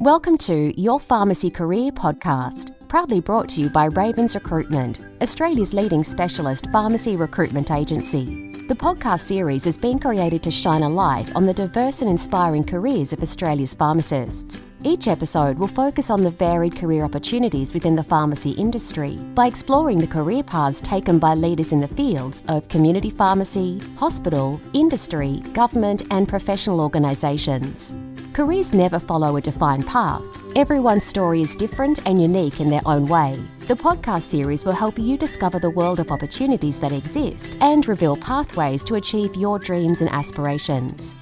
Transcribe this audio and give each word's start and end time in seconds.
Welcome 0.00 0.36
to 0.38 0.78
Your 0.78 1.00
Pharmacy 1.00 1.48
Career 1.48 1.90
podcast, 1.90 2.70
proudly 2.86 3.18
brought 3.18 3.48
to 3.48 3.62
you 3.62 3.70
by 3.70 3.86
Ravens 3.86 4.34
Recruitment, 4.34 5.00
Australia's 5.22 5.72
leading 5.72 6.04
specialist 6.04 6.66
pharmacy 6.70 7.16
recruitment 7.16 7.70
agency. 7.70 8.52
The 8.68 8.74
podcast 8.74 9.20
series 9.20 9.66
is 9.66 9.78
being 9.78 9.98
created 9.98 10.42
to 10.42 10.50
shine 10.50 10.82
a 10.82 10.88
light 10.90 11.34
on 11.34 11.46
the 11.46 11.54
diverse 11.54 12.02
and 12.02 12.10
inspiring 12.10 12.62
careers 12.62 13.14
of 13.14 13.22
Australia's 13.22 13.72
pharmacists. 13.72 14.60
Each 14.86 15.08
episode 15.08 15.58
will 15.58 15.66
focus 15.66 16.10
on 16.10 16.22
the 16.22 16.30
varied 16.30 16.76
career 16.76 17.02
opportunities 17.02 17.74
within 17.74 17.96
the 17.96 18.04
pharmacy 18.04 18.52
industry 18.52 19.16
by 19.34 19.48
exploring 19.48 19.98
the 19.98 20.06
career 20.06 20.44
paths 20.44 20.80
taken 20.80 21.18
by 21.18 21.34
leaders 21.34 21.72
in 21.72 21.80
the 21.80 21.88
fields 21.88 22.44
of 22.46 22.68
community 22.68 23.10
pharmacy, 23.10 23.82
hospital, 23.96 24.60
industry, 24.74 25.42
government, 25.54 26.04
and 26.12 26.28
professional 26.28 26.80
organisations. 26.80 27.92
Careers 28.32 28.72
never 28.72 29.00
follow 29.00 29.36
a 29.36 29.40
defined 29.40 29.88
path. 29.88 30.22
Everyone's 30.54 31.04
story 31.04 31.42
is 31.42 31.56
different 31.56 31.98
and 32.06 32.22
unique 32.22 32.60
in 32.60 32.70
their 32.70 32.86
own 32.86 33.08
way. 33.08 33.42
The 33.66 33.74
podcast 33.74 34.22
series 34.22 34.64
will 34.64 34.72
help 34.72 35.00
you 35.00 35.18
discover 35.18 35.58
the 35.58 35.68
world 35.68 35.98
of 35.98 36.12
opportunities 36.12 36.78
that 36.78 36.92
exist 36.92 37.56
and 37.60 37.88
reveal 37.88 38.16
pathways 38.16 38.84
to 38.84 38.94
achieve 38.94 39.34
your 39.34 39.58
dreams 39.58 40.00
and 40.00 40.10
aspirations. 40.10 41.16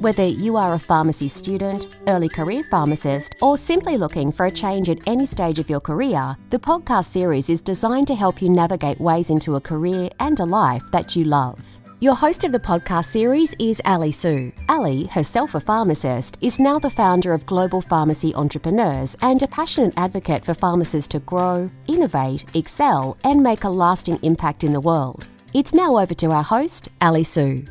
Whether 0.00 0.26
you 0.26 0.56
are 0.56 0.74
a 0.74 0.78
pharmacy 0.78 1.26
student, 1.26 1.88
early 2.06 2.28
career 2.28 2.62
pharmacist, 2.70 3.34
or 3.42 3.58
simply 3.58 3.96
looking 3.96 4.30
for 4.30 4.46
a 4.46 4.50
change 4.50 4.88
at 4.88 5.00
any 5.08 5.26
stage 5.26 5.58
of 5.58 5.68
your 5.68 5.80
career, 5.80 6.36
the 6.50 6.58
podcast 6.60 7.06
series 7.06 7.50
is 7.50 7.60
designed 7.60 8.06
to 8.06 8.14
help 8.14 8.40
you 8.40 8.48
navigate 8.48 9.00
ways 9.00 9.28
into 9.28 9.56
a 9.56 9.60
career 9.60 10.08
and 10.20 10.38
a 10.38 10.44
life 10.44 10.84
that 10.92 11.16
you 11.16 11.24
love. 11.24 11.80
Your 11.98 12.14
host 12.14 12.44
of 12.44 12.52
the 12.52 12.60
podcast 12.60 13.06
series 13.06 13.56
is 13.58 13.82
Ali 13.84 14.12
Sue. 14.12 14.52
Ali, 14.68 15.06
herself 15.06 15.56
a 15.56 15.60
pharmacist, 15.60 16.38
is 16.40 16.60
now 16.60 16.78
the 16.78 16.90
founder 16.90 17.32
of 17.32 17.44
Global 17.44 17.80
Pharmacy 17.80 18.32
Entrepreneurs 18.36 19.16
and 19.20 19.42
a 19.42 19.48
passionate 19.48 19.94
advocate 19.96 20.44
for 20.44 20.54
pharmacists 20.54 21.08
to 21.08 21.18
grow, 21.18 21.68
innovate, 21.88 22.44
excel, 22.54 23.16
and 23.24 23.42
make 23.42 23.64
a 23.64 23.68
lasting 23.68 24.20
impact 24.22 24.62
in 24.62 24.72
the 24.72 24.80
world. 24.80 25.26
It's 25.54 25.74
now 25.74 25.98
over 25.98 26.14
to 26.14 26.30
our 26.30 26.44
host, 26.44 26.88
Ali 27.00 27.24
Sue. 27.24 27.64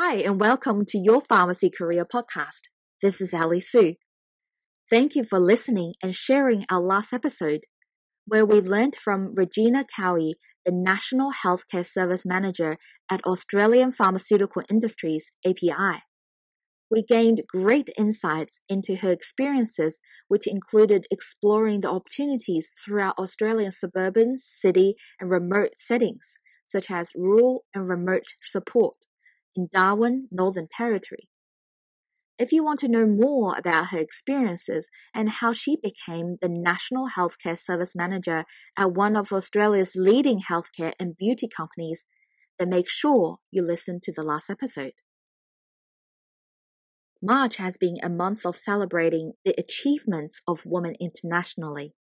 Hi, 0.00 0.18
and 0.18 0.40
welcome 0.40 0.84
to 0.90 0.96
Your 0.96 1.20
Pharmacy 1.20 1.72
Career 1.76 2.06
Podcast. 2.06 2.68
This 3.02 3.20
is 3.20 3.34
Ali 3.34 3.60
Sue. 3.60 3.94
Thank 4.88 5.16
you 5.16 5.24
for 5.24 5.40
listening 5.40 5.94
and 6.00 6.14
sharing 6.14 6.64
our 6.70 6.80
last 6.80 7.12
episode, 7.12 7.62
where 8.24 8.46
we 8.46 8.60
learned 8.60 8.94
from 8.94 9.34
Regina 9.34 9.84
Cowie 9.84 10.36
the 10.64 10.70
National 10.70 11.32
Healthcare 11.32 11.84
Service 11.84 12.24
Manager 12.24 12.76
at 13.10 13.24
Australian 13.24 13.90
Pharmaceutical 13.90 14.62
Industries, 14.70 15.30
API. 15.44 16.04
We 16.88 17.02
gained 17.02 17.42
great 17.48 17.88
insights 17.98 18.60
into 18.68 18.98
her 18.98 19.10
experiences, 19.10 19.98
which 20.28 20.46
included 20.46 21.08
exploring 21.10 21.80
the 21.80 21.90
opportunities 21.90 22.68
throughout 22.84 23.18
Australian 23.18 23.72
suburban, 23.72 24.38
city, 24.40 24.94
and 25.18 25.28
remote 25.28 25.72
settings, 25.76 26.38
such 26.68 26.88
as 26.88 27.10
rural 27.16 27.64
and 27.74 27.88
remote 27.88 28.26
support 28.44 28.94
in 29.56 29.68
Darwin, 29.72 30.28
Northern 30.30 30.66
Territory. 30.70 31.28
If 32.38 32.52
you 32.52 32.62
want 32.62 32.78
to 32.80 32.88
know 32.88 33.04
more 33.04 33.56
about 33.58 33.88
her 33.88 33.98
experiences 33.98 34.88
and 35.12 35.28
how 35.28 35.52
she 35.52 35.76
became 35.76 36.36
the 36.40 36.48
National 36.48 37.08
Healthcare 37.08 37.58
Service 37.58 37.96
Manager 37.96 38.44
at 38.78 38.92
one 38.92 39.16
of 39.16 39.32
Australia's 39.32 39.96
leading 39.96 40.42
healthcare 40.48 40.92
and 41.00 41.16
beauty 41.16 41.48
companies, 41.48 42.04
then 42.58 42.70
make 42.70 42.88
sure 42.88 43.38
you 43.50 43.62
listen 43.62 43.98
to 44.04 44.12
the 44.12 44.22
last 44.22 44.50
episode. 44.50 44.92
March 47.20 47.56
has 47.56 47.76
been 47.76 47.96
a 48.04 48.08
month 48.08 48.46
of 48.46 48.54
celebrating 48.54 49.32
the 49.44 49.54
achievements 49.58 50.40
of 50.46 50.64
women 50.64 50.94
internationally. 51.00 51.92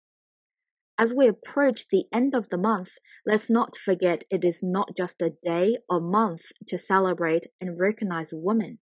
As 0.99 1.13
we 1.13 1.27
approach 1.27 1.89
the 1.89 2.05
end 2.11 2.33
of 2.33 2.49
the 2.49 2.57
month, 2.57 2.97
let's 3.23 3.51
not 3.51 3.77
forget 3.77 4.23
it 4.31 4.43
is 4.43 4.63
not 4.63 4.97
just 4.97 5.21
a 5.21 5.33
day 5.43 5.77
or 5.87 6.01
month 6.01 6.51
to 6.67 6.77
celebrate 6.79 7.47
and 7.61 7.79
recognize 7.79 8.33
women. 8.33 8.79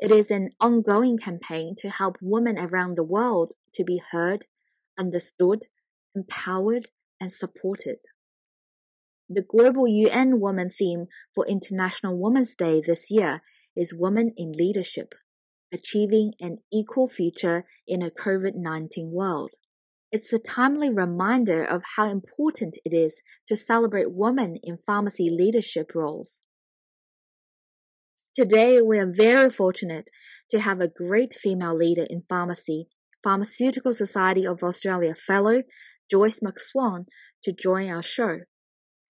It 0.00 0.10
is 0.10 0.32
an 0.32 0.50
ongoing 0.60 1.18
campaign 1.18 1.76
to 1.78 1.90
help 1.90 2.16
women 2.20 2.58
around 2.58 2.96
the 2.96 3.04
world 3.04 3.52
to 3.74 3.84
be 3.84 4.02
heard, 4.10 4.46
understood, 4.98 5.66
empowered, 6.12 6.88
and 7.20 7.32
supported. 7.32 7.98
The 9.28 9.42
global 9.42 9.86
UN 9.86 10.40
Women 10.40 10.70
theme 10.70 11.06
for 11.32 11.46
International 11.46 12.18
Women's 12.18 12.56
Day 12.56 12.82
this 12.84 13.12
year 13.12 13.42
is 13.76 13.94
Women 13.94 14.32
in 14.36 14.52
Leadership, 14.52 15.14
achieving 15.72 16.34
an 16.40 16.58
equal 16.72 17.08
future 17.08 17.64
in 17.86 18.02
a 18.02 18.10
COVID 18.10 18.56
19 18.56 19.12
world. 19.12 19.52
It's 20.12 20.30
a 20.30 20.38
timely 20.38 20.90
reminder 20.90 21.64
of 21.64 21.82
how 21.96 22.10
important 22.10 22.76
it 22.84 22.94
is 22.94 23.22
to 23.48 23.56
celebrate 23.56 24.12
women 24.12 24.56
in 24.62 24.76
pharmacy 24.86 25.30
leadership 25.30 25.92
roles. 25.94 26.42
Today, 28.34 28.82
we 28.82 28.98
are 28.98 29.10
very 29.10 29.48
fortunate 29.48 30.08
to 30.50 30.60
have 30.60 30.82
a 30.82 30.88
great 30.88 31.32
female 31.32 31.74
leader 31.74 32.06
in 32.10 32.20
pharmacy, 32.28 32.88
Pharmaceutical 33.24 33.94
Society 33.94 34.46
of 34.46 34.62
Australia 34.62 35.14
Fellow 35.14 35.62
Joyce 36.10 36.40
McSwan, 36.40 37.06
to 37.44 37.52
join 37.54 37.88
our 37.88 38.02
show 38.02 38.40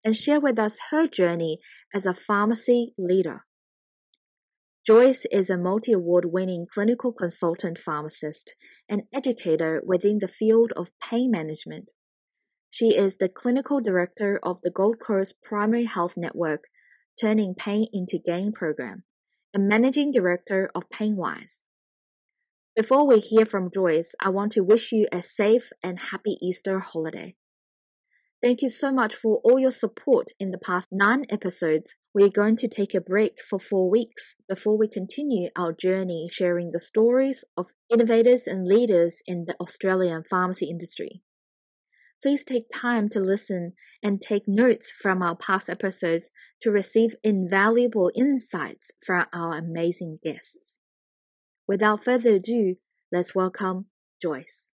and 0.03 0.17
share 0.17 0.41
with 0.41 0.59
us 0.59 0.79
her 0.91 1.07
journey 1.07 1.59
as 1.93 2.05
a 2.05 2.13
pharmacy 2.13 2.91
leader. 2.97 3.45
Joyce 4.89 5.27
is 5.31 5.51
a 5.51 5.55
multi 5.55 5.91
award 5.91 6.25
winning 6.33 6.65
clinical 6.65 7.13
consultant 7.13 7.77
pharmacist 7.77 8.55
and 8.89 9.03
educator 9.13 9.83
within 9.85 10.17
the 10.17 10.27
field 10.27 10.73
of 10.75 10.89
pain 10.99 11.29
management. 11.29 11.89
She 12.71 12.97
is 12.97 13.17
the 13.17 13.29
clinical 13.29 13.81
director 13.81 14.39
of 14.41 14.61
the 14.63 14.71
Gold 14.71 14.95
Coast 14.99 15.35
Primary 15.43 15.85
Health 15.85 16.15
Network 16.17 16.63
Turning 17.21 17.53
Pain 17.53 17.85
into 17.93 18.17
Gain 18.17 18.51
program 18.51 19.03
and 19.53 19.67
Managing 19.67 20.11
Director 20.11 20.71
of 20.73 20.89
Painwise. 20.89 21.65
Before 22.75 23.05
we 23.05 23.19
hear 23.19 23.45
from 23.45 23.69
Joyce, 23.71 24.15
I 24.19 24.29
want 24.29 24.53
to 24.53 24.63
wish 24.63 24.91
you 24.91 25.05
a 25.11 25.21
safe 25.21 25.69
and 25.83 25.99
happy 25.99 26.35
Easter 26.41 26.79
holiday. 26.79 27.35
Thank 28.41 28.61
you 28.61 28.69
so 28.69 28.93
much 28.93 29.15
for 29.15 29.41
all 29.43 29.59
your 29.59 29.71
support 29.71 30.27
in 30.39 30.51
the 30.51 30.57
past 30.57 30.87
nine 30.93 31.25
episodes. 31.29 31.95
We're 32.13 32.29
going 32.29 32.55
to 32.57 32.69
take 32.69 32.93
a 32.93 33.01
break 33.01 33.33
for 33.49 33.59
four 33.59 33.89
weeks 33.89 34.35
before 34.47 34.77
we 34.77 34.87
continue 34.87 35.49
our 35.57 35.73
journey 35.73 36.29
sharing 36.31 36.71
the 36.71 36.79
stories 36.79 37.43
of 37.57 37.67
innovators 37.89 38.47
and 38.47 38.65
leaders 38.65 39.21
in 39.25 39.43
the 39.45 39.55
Australian 39.59 40.23
pharmacy 40.23 40.69
industry. 40.69 41.21
Please 42.23 42.45
take 42.45 42.67
time 42.73 43.09
to 43.09 43.19
listen 43.19 43.73
and 44.01 44.21
take 44.21 44.43
notes 44.47 44.89
from 44.89 45.21
our 45.21 45.35
past 45.35 45.69
episodes 45.69 46.29
to 46.61 46.71
receive 46.71 47.15
invaluable 47.25 48.09
insights 48.15 48.91
from 49.05 49.25
our 49.33 49.57
amazing 49.57 50.19
guests. 50.23 50.77
Without 51.67 52.05
further 52.05 52.35
ado, 52.35 52.75
let's 53.11 53.35
welcome 53.35 53.87
Joyce. 54.21 54.68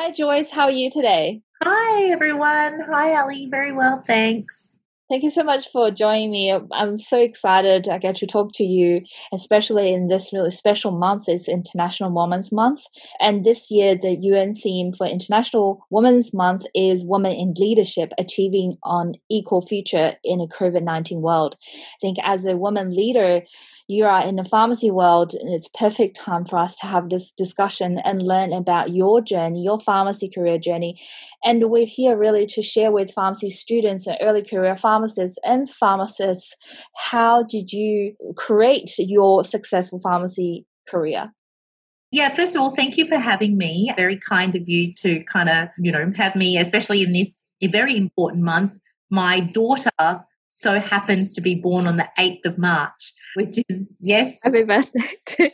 Hi, 0.00 0.12
Joyce. 0.12 0.52
How 0.52 0.66
are 0.66 0.70
you 0.70 0.92
today? 0.92 1.42
Hi, 1.60 2.04
everyone. 2.10 2.82
Hi, 2.88 3.20
Ali. 3.20 3.48
Very 3.50 3.72
well, 3.72 4.00
thanks. 4.06 4.78
Thank 5.10 5.24
you 5.24 5.30
so 5.30 5.42
much 5.42 5.66
for 5.72 5.90
joining 5.90 6.30
me. 6.30 6.56
I'm 6.70 7.00
so 7.00 7.20
excited 7.20 7.88
I 7.88 7.98
get 7.98 8.14
to 8.16 8.26
talk 8.28 8.52
to 8.54 8.62
you, 8.62 9.00
especially 9.32 9.92
in 9.92 10.06
this 10.06 10.32
really 10.32 10.52
special 10.52 10.92
month. 10.92 11.24
It's 11.26 11.48
International 11.48 12.14
Women's 12.14 12.52
Month. 12.52 12.82
And 13.18 13.42
this 13.42 13.72
year, 13.72 13.96
the 13.96 14.16
UN 14.20 14.54
theme 14.54 14.92
for 14.92 15.04
International 15.04 15.84
Women's 15.90 16.32
Month 16.32 16.66
is 16.76 17.04
Women 17.04 17.32
in 17.32 17.54
Leadership, 17.56 18.12
Achieving 18.18 18.76
an 18.84 19.14
Equal 19.28 19.66
Future 19.66 20.14
in 20.22 20.40
a 20.40 20.46
COVID-19 20.46 21.22
World. 21.22 21.56
I 21.60 21.98
think 22.00 22.18
as 22.22 22.46
a 22.46 22.56
woman 22.56 22.94
leader, 22.94 23.42
you 23.88 24.04
are 24.04 24.22
in 24.22 24.36
the 24.36 24.44
pharmacy 24.44 24.90
world 24.90 25.32
and 25.34 25.52
it's 25.52 25.68
perfect 25.68 26.14
time 26.14 26.44
for 26.44 26.58
us 26.58 26.76
to 26.76 26.86
have 26.86 27.08
this 27.08 27.32
discussion 27.32 27.98
and 28.04 28.22
learn 28.22 28.52
about 28.52 28.92
your 28.92 29.20
journey 29.20 29.62
your 29.62 29.80
pharmacy 29.80 30.30
career 30.32 30.58
journey 30.58 31.00
and 31.44 31.70
we're 31.70 31.86
here 31.86 32.16
really 32.16 32.46
to 32.46 32.62
share 32.62 32.92
with 32.92 33.12
pharmacy 33.12 33.50
students 33.50 34.06
and 34.06 34.18
early 34.20 34.44
career 34.44 34.76
pharmacists 34.76 35.38
and 35.42 35.68
pharmacists 35.70 36.54
how 36.94 37.42
did 37.42 37.72
you 37.72 38.14
create 38.36 38.92
your 38.98 39.42
successful 39.42 40.00
pharmacy 40.00 40.66
career 40.88 41.32
yeah, 42.10 42.30
first 42.30 42.56
of 42.56 42.62
all, 42.62 42.74
thank 42.74 42.96
you 42.96 43.06
for 43.06 43.18
having 43.18 43.58
me. 43.58 43.92
Very 43.94 44.16
kind 44.16 44.56
of 44.56 44.66
you 44.66 44.94
to 44.94 45.22
kind 45.24 45.50
of, 45.50 45.68
you 45.78 45.92
know, 45.92 46.10
have 46.16 46.34
me, 46.34 46.56
especially 46.56 47.02
in 47.02 47.12
this 47.12 47.44
very 47.62 47.98
important 47.98 48.44
month. 48.44 48.78
My 49.10 49.40
daughter 49.40 49.90
so 50.58 50.80
happens 50.80 51.32
to 51.34 51.40
be 51.40 51.54
born 51.54 51.86
on 51.86 51.98
the 51.98 52.08
8th 52.18 52.44
of 52.44 52.58
March, 52.58 53.12
which 53.36 53.60
is, 53.68 53.96
yes, 54.00 54.40
happy 54.42 54.64
birthday 54.64 55.08
to 55.26 55.50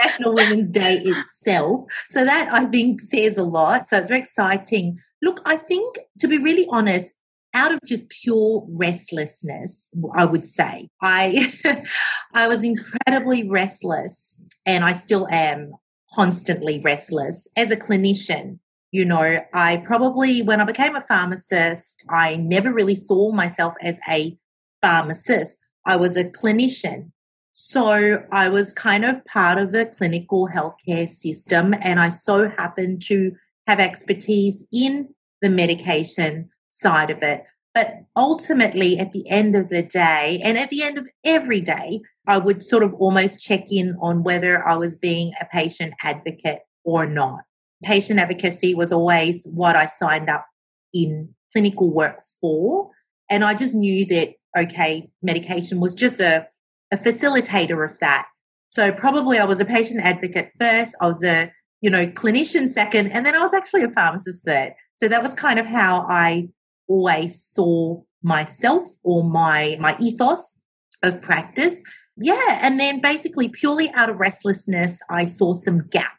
National 0.00 0.34
Women's 0.34 0.70
Day 0.70 1.02
itself. 1.04 1.84
So 2.08 2.24
that 2.24 2.48
I 2.50 2.64
think 2.64 3.02
says 3.02 3.36
a 3.36 3.42
lot. 3.42 3.86
So 3.86 3.98
it's 3.98 4.08
very 4.08 4.20
exciting. 4.20 5.00
Look, 5.20 5.42
I 5.44 5.56
think 5.56 5.98
to 6.20 6.26
be 6.26 6.38
really 6.38 6.66
honest, 6.70 7.14
out 7.52 7.72
of 7.72 7.80
just 7.84 8.08
pure 8.08 8.64
restlessness, 8.70 9.90
I 10.14 10.24
would 10.24 10.46
say. 10.46 10.88
I 11.02 11.52
I 12.32 12.48
was 12.48 12.64
incredibly 12.64 13.46
restless 13.46 14.40
and 14.64 14.82
I 14.82 14.92
still 14.92 15.28
am 15.28 15.72
constantly 16.14 16.80
restless 16.80 17.48
as 17.54 17.70
a 17.70 17.76
clinician. 17.76 18.60
You 18.90 19.04
know, 19.04 19.40
I 19.52 19.82
probably 19.84 20.42
when 20.42 20.60
I 20.60 20.64
became 20.64 20.96
a 20.96 21.00
pharmacist, 21.02 22.04
I 22.08 22.36
never 22.36 22.72
really 22.72 22.94
saw 22.94 23.32
myself 23.32 23.74
as 23.82 24.00
a 24.08 24.38
pharmacist. 24.80 25.58
I 25.84 25.96
was 25.96 26.16
a 26.16 26.24
clinician. 26.24 27.12
So 27.52 28.24
I 28.30 28.48
was 28.48 28.72
kind 28.72 29.04
of 29.04 29.24
part 29.24 29.58
of 29.58 29.72
the 29.72 29.86
clinical 29.86 30.48
healthcare 30.48 31.08
system 31.08 31.74
and 31.80 31.98
I 31.98 32.08
so 32.08 32.48
happened 32.50 33.02
to 33.06 33.32
have 33.66 33.80
expertise 33.80 34.64
in 34.72 35.14
the 35.42 35.50
medication 35.50 36.50
side 36.68 37.10
of 37.10 37.22
it. 37.22 37.44
But 37.74 38.04
ultimately, 38.16 38.98
at 38.98 39.12
the 39.12 39.28
end 39.28 39.54
of 39.54 39.68
the 39.68 39.82
day, 39.82 40.40
and 40.42 40.56
at 40.58 40.70
the 40.70 40.82
end 40.82 40.98
of 40.98 41.08
every 41.24 41.60
day, 41.60 42.00
I 42.26 42.38
would 42.38 42.62
sort 42.62 42.82
of 42.82 42.94
almost 42.94 43.40
check 43.40 43.70
in 43.70 43.96
on 44.00 44.22
whether 44.22 44.66
I 44.66 44.76
was 44.76 44.96
being 44.96 45.32
a 45.40 45.44
patient 45.44 45.94
advocate 46.02 46.60
or 46.84 47.06
not. 47.06 47.40
Patient 47.84 48.18
advocacy 48.18 48.74
was 48.74 48.92
always 48.92 49.46
what 49.52 49.76
I 49.76 49.86
signed 49.86 50.28
up 50.28 50.46
in 50.92 51.34
clinical 51.52 51.90
work 51.90 52.20
for. 52.40 52.90
And 53.30 53.44
I 53.44 53.54
just 53.54 53.74
knew 53.74 54.06
that, 54.06 54.34
okay, 54.56 55.10
medication 55.22 55.80
was 55.80 55.94
just 55.94 56.20
a, 56.20 56.48
a 56.92 56.96
facilitator 56.96 57.84
of 57.84 57.98
that. 58.00 58.26
So 58.70 58.92
probably 58.92 59.38
I 59.38 59.44
was 59.44 59.60
a 59.60 59.64
patient 59.64 60.02
advocate 60.02 60.52
first. 60.58 60.96
I 61.00 61.06
was 61.06 61.22
a, 61.24 61.52
you 61.80 61.90
know, 61.90 62.06
clinician 62.06 62.68
second, 62.68 63.12
and 63.12 63.24
then 63.24 63.34
I 63.34 63.40
was 63.40 63.54
actually 63.54 63.82
a 63.82 63.88
pharmacist 63.88 64.44
third. 64.44 64.74
So 64.96 65.08
that 65.08 65.22
was 65.22 65.32
kind 65.34 65.58
of 65.58 65.66
how 65.66 66.06
I 66.08 66.48
always 66.88 67.42
saw 67.42 68.02
myself 68.22 68.88
or 69.04 69.22
my 69.22 69.76
my 69.80 69.96
ethos 70.00 70.56
of 71.02 71.22
practice. 71.22 71.80
Yeah, 72.16 72.58
and 72.62 72.80
then 72.80 73.00
basically 73.00 73.48
purely 73.48 73.90
out 73.94 74.10
of 74.10 74.16
restlessness, 74.16 75.00
I 75.08 75.24
saw 75.24 75.52
some 75.52 75.86
gaps 75.86 76.17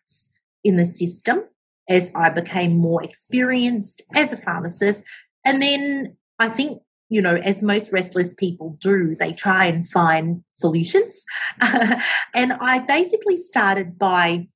in 0.64 0.78
the 0.78 0.86
system 0.86 1.44
as 1.90 2.12
I 2.16 2.30
became 2.30 2.78
more 2.78 3.04
experienced 3.04 4.04
as 4.16 4.32
a 4.32 4.38
pharmacist. 4.38 5.04
And 5.44 5.62
then 5.62 6.16
I 6.38 6.48
think, 6.48 6.82
you 7.10 7.22
know, 7.22 7.36
as 7.36 7.64
most 7.64 7.92
restless 7.92 8.36
people 8.36 8.78
do, 8.80 9.16
they 9.16 9.34
try 9.34 9.66
and 9.66 9.88
find 9.88 10.44
solutions. 10.54 11.26
and 11.62 12.54
I 12.54 12.80
basically 12.88 13.38
started 13.38 13.98
by, 13.98 14.48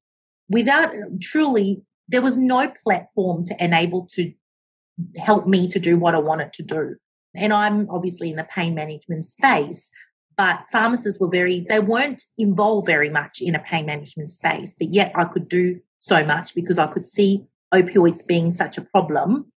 without 0.47 0.89
truly, 1.19 1.81
there 2.07 2.21
was 2.21 2.37
no 2.37 2.71
platform 2.83 3.45
to 3.45 3.63
enable 3.63 4.05
to 4.11 4.31
help 5.17 5.47
me 5.47 5.67
to 5.69 5.79
do 5.79 5.97
what 5.97 6.13
I 6.13 6.19
wanted 6.19 6.53
to 6.53 6.63
do. 6.63 6.95
And 7.35 7.51
I'm 7.51 7.89
obviously 7.89 8.29
in 8.29 8.35
the 8.35 8.43
pain 8.43 8.75
management 8.75 9.25
space, 9.25 9.89
but 10.37 10.65
pharmacists 10.71 11.19
were 11.19 11.29
very, 11.29 11.65
they 11.67 11.79
weren't 11.79 12.23
involved 12.37 12.85
very 12.85 13.09
much 13.09 13.41
in 13.41 13.55
a 13.55 13.59
pain 13.59 13.87
management 13.87 14.31
space, 14.31 14.75
but 14.77 14.89
yet 14.91 15.11
I 15.15 15.25
could 15.25 15.47
do 15.47 15.79
so 16.03 16.25
much 16.25 16.53
because 16.53 16.77
I 16.77 16.87
could 16.87 17.05
see 17.05 17.45
opioids 17.73 18.27
being 18.27 18.51
such 18.51 18.77
a 18.77 18.81
problem 18.81 19.49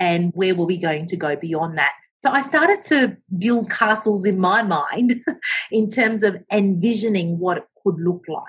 and 0.00 0.32
where 0.34 0.52
were 0.52 0.66
we 0.66 0.76
going 0.76 1.06
to 1.06 1.16
go 1.16 1.36
beyond 1.36 1.78
that. 1.78 1.94
So 2.18 2.30
I 2.30 2.40
started 2.40 2.82
to 2.86 3.16
build 3.38 3.70
castles 3.70 4.26
in 4.26 4.40
my 4.40 4.64
mind 4.64 5.20
in 5.70 5.88
terms 5.88 6.24
of 6.24 6.42
envisioning 6.50 7.38
what 7.38 7.58
it 7.58 7.64
could 7.84 7.94
look 8.00 8.24
like 8.26 8.42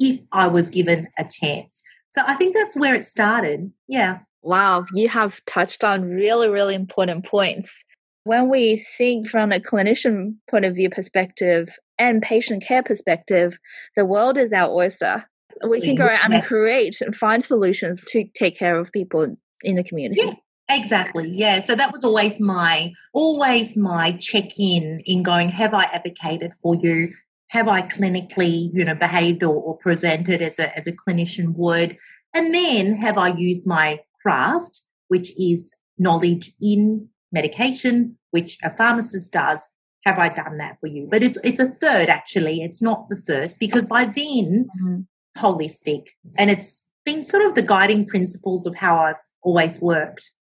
if 0.00 0.20
I 0.32 0.48
was 0.48 0.70
given 0.70 1.06
a 1.16 1.24
chance. 1.24 1.84
So 2.10 2.22
I 2.26 2.34
think 2.34 2.56
that's 2.56 2.76
where 2.76 2.96
it 2.96 3.04
started. 3.04 3.72
Yeah. 3.86 4.18
Wow, 4.42 4.86
you 4.92 5.08
have 5.08 5.40
touched 5.46 5.84
on 5.84 6.02
really, 6.02 6.48
really 6.48 6.74
important 6.74 7.24
points. 7.24 7.84
When 8.24 8.48
we 8.48 8.84
think 8.98 9.28
from 9.28 9.52
a 9.52 9.60
clinician 9.60 10.34
point 10.50 10.64
of 10.64 10.74
view 10.74 10.90
perspective 10.90 11.78
and 11.96 12.20
patient 12.20 12.64
care 12.64 12.82
perspective, 12.82 13.56
the 13.94 14.04
world 14.04 14.36
is 14.36 14.52
our 14.52 14.68
oyster. 14.68 15.26
We 15.68 15.80
can 15.80 15.94
go 15.94 16.06
out 16.06 16.32
and 16.32 16.42
create 16.44 17.00
and 17.00 17.14
find 17.14 17.42
solutions 17.42 18.02
to 18.08 18.24
take 18.34 18.58
care 18.58 18.78
of 18.78 18.92
people 18.92 19.36
in 19.62 19.76
the 19.76 19.84
community. 19.84 20.22
Yeah. 20.22 20.34
Exactly. 20.68 21.30
Yeah. 21.30 21.60
So 21.60 21.74
that 21.74 21.92
was 21.92 22.04
always 22.04 22.40
my 22.40 22.92
always 23.12 23.76
my 23.76 24.12
check-in 24.12 25.02
in 25.04 25.22
going, 25.22 25.50
have 25.50 25.74
I 25.74 25.84
advocated 25.84 26.52
for 26.62 26.74
you? 26.74 27.12
Have 27.48 27.68
I 27.68 27.82
clinically, 27.82 28.70
you 28.72 28.84
know, 28.84 28.94
behaved 28.94 29.42
or, 29.42 29.54
or 29.54 29.76
presented 29.76 30.40
as 30.40 30.58
a 30.58 30.76
as 30.76 30.86
a 30.86 30.92
clinician 30.92 31.54
would? 31.56 31.98
And 32.34 32.54
then 32.54 32.96
have 32.96 33.18
I 33.18 33.28
used 33.28 33.66
my 33.66 34.00
craft, 34.22 34.82
which 35.08 35.32
is 35.38 35.74
knowledge 35.98 36.52
in 36.60 37.08
medication, 37.30 38.16
which 38.30 38.58
a 38.62 38.70
pharmacist 38.70 39.32
does. 39.32 39.68
Have 40.06 40.18
I 40.18 40.30
done 40.30 40.56
that 40.58 40.78
for 40.80 40.86
you? 40.86 41.06
But 41.10 41.22
it's 41.22 41.38
it's 41.44 41.60
a 41.60 41.68
third 41.68 42.08
actually. 42.08 42.62
It's 42.62 42.82
not 42.82 43.08
the 43.08 43.16
first 43.16 43.58
because 43.60 43.84
by 43.84 44.06
then 44.06 44.68
mm-hmm. 44.76 45.00
Holistic 45.38 46.08
and 46.36 46.50
it's 46.50 46.86
been 47.04 47.24
sort 47.24 47.44
of 47.44 47.54
the 47.54 47.62
guiding 47.62 48.06
principles 48.06 48.66
of 48.66 48.76
how 48.76 48.96
I've 48.96 49.16
always 49.42 49.80
worked. 49.80 50.34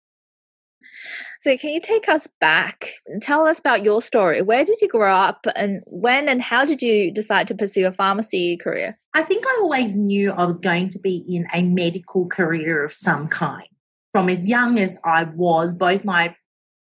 So, 1.40 1.56
can 1.56 1.72
you 1.72 1.80
take 1.80 2.08
us 2.08 2.26
back 2.40 2.90
and 3.06 3.22
tell 3.22 3.46
us 3.46 3.60
about 3.60 3.84
your 3.84 4.02
story? 4.02 4.42
Where 4.42 4.64
did 4.64 4.80
you 4.80 4.88
grow 4.88 5.14
up, 5.14 5.46
and 5.54 5.82
when 5.86 6.28
and 6.28 6.42
how 6.42 6.64
did 6.64 6.82
you 6.82 7.12
decide 7.12 7.46
to 7.48 7.54
pursue 7.54 7.86
a 7.86 7.92
pharmacy 7.92 8.56
career? 8.56 8.98
I 9.14 9.22
think 9.22 9.44
I 9.46 9.58
always 9.62 9.96
knew 9.96 10.32
I 10.32 10.44
was 10.44 10.58
going 10.58 10.88
to 10.90 10.98
be 10.98 11.24
in 11.28 11.46
a 11.54 11.62
medical 11.62 12.26
career 12.26 12.84
of 12.84 12.92
some 12.92 13.28
kind. 13.28 13.68
From 14.10 14.28
as 14.28 14.48
young 14.48 14.78
as 14.80 14.98
I 15.04 15.24
was, 15.24 15.76
both 15.76 16.04
my 16.04 16.34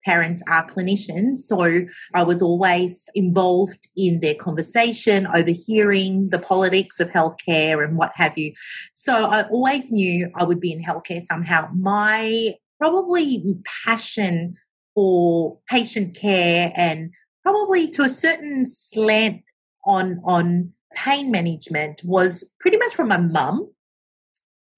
parents 0.05 0.43
are 0.47 0.67
clinicians. 0.67 1.37
So 1.37 1.85
I 2.13 2.23
was 2.23 2.41
always 2.41 3.09
involved 3.15 3.87
in 3.95 4.19
their 4.19 4.35
conversation, 4.35 5.27
overhearing 5.27 6.29
the 6.29 6.39
politics 6.39 6.99
of 6.99 7.09
healthcare 7.09 7.83
and 7.83 7.97
what 7.97 8.11
have 8.15 8.37
you. 8.37 8.53
So 8.93 9.13
I 9.13 9.43
always 9.49 9.91
knew 9.91 10.29
I 10.35 10.43
would 10.43 10.59
be 10.59 10.71
in 10.71 10.83
healthcare 10.83 11.21
somehow. 11.21 11.69
My 11.73 12.55
probably 12.79 13.43
passion 13.85 14.55
for 14.95 15.59
patient 15.69 16.15
care 16.15 16.73
and 16.75 17.11
probably 17.43 17.89
to 17.91 18.03
a 18.03 18.09
certain 18.09 18.65
slant 18.65 19.43
on 19.85 20.21
on 20.23 20.73
pain 20.93 21.31
management 21.31 22.01
was 22.03 22.49
pretty 22.59 22.77
much 22.77 22.93
from 22.93 23.07
my 23.07 23.17
mum. 23.17 23.71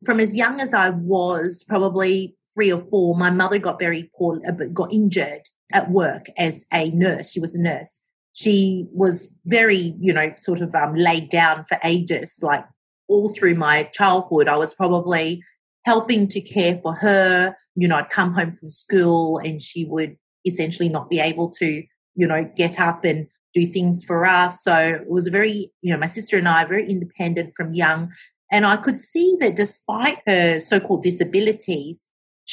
From 0.06 0.20
as 0.20 0.36
young 0.36 0.60
as 0.60 0.74
I 0.74 0.90
was, 0.90 1.64
probably 1.68 2.36
three 2.55 2.71
or 2.71 2.79
four, 2.79 3.15
my 3.15 3.29
mother 3.29 3.59
got 3.59 3.79
very 3.79 4.09
poor, 4.17 4.39
uh, 4.47 4.65
got 4.73 4.94
injured 4.94 5.41
at 5.71 5.89
work 5.89 6.25
as 6.38 6.65
a 6.73 6.89
nurse. 6.91 7.31
She 7.31 7.39
was 7.39 7.55
a 7.55 7.61
nurse. 7.61 8.00
She 8.33 8.88
was 8.91 9.31
very, 9.45 9.95
you 10.00 10.13
know, 10.13 10.33
sort 10.38 10.61
of 10.61 10.73
um, 10.73 10.95
laid 10.95 11.29
down 11.29 11.65
for 11.65 11.77
ages, 11.83 12.39
like 12.41 12.65
all 13.07 13.29
through 13.29 13.55
my 13.55 13.83
childhood. 13.93 14.48
I 14.48 14.57
was 14.57 14.74
probably 14.74 15.43
helping 15.86 16.27
to 16.29 16.41
care 16.41 16.79
for 16.81 16.95
her. 16.95 17.55
You 17.75 17.88
know, 17.88 17.98
I'd 17.98 18.10
come 18.10 18.33
home 18.33 18.53
from 18.53 18.69
school 18.69 19.38
and 19.38 19.62
she 19.62 19.86
would 19.86 20.17
essentially 20.45 20.89
not 20.89 21.10
be 21.10 21.19
able 21.19 21.50
to, 21.51 21.83
you 22.15 22.27
know, 22.27 22.50
get 22.55 22.79
up 22.79 23.03
and 23.03 23.27
do 23.53 23.65
things 23.67 24.03
for 24.03 24.25
us. 24.25 24.63
So 24.63 24.75
it 24.75 25.10
was 25.10 25.27
a 25.27 25.31
very, 25.31 25.72
you 25.81 25.93
know, 25.93 26.00
my 26.00 26.07
sister 26.07 26.38
and 26.38 26.48
I 26.48 26.65
very 26.65 26.89
independent 26.89 27.53
from 27.55 27.74
young. 27.74 28.12
And 28.51 28.65
I 28.65 28.77
could 28.77 29.00
see 29.00 29.38
that 29.39 29.55
despite 29.55 30.19
her 30.27 30.60
so 30.60 30.79
called 30.79 31.03
disabilities, 31.03 32.02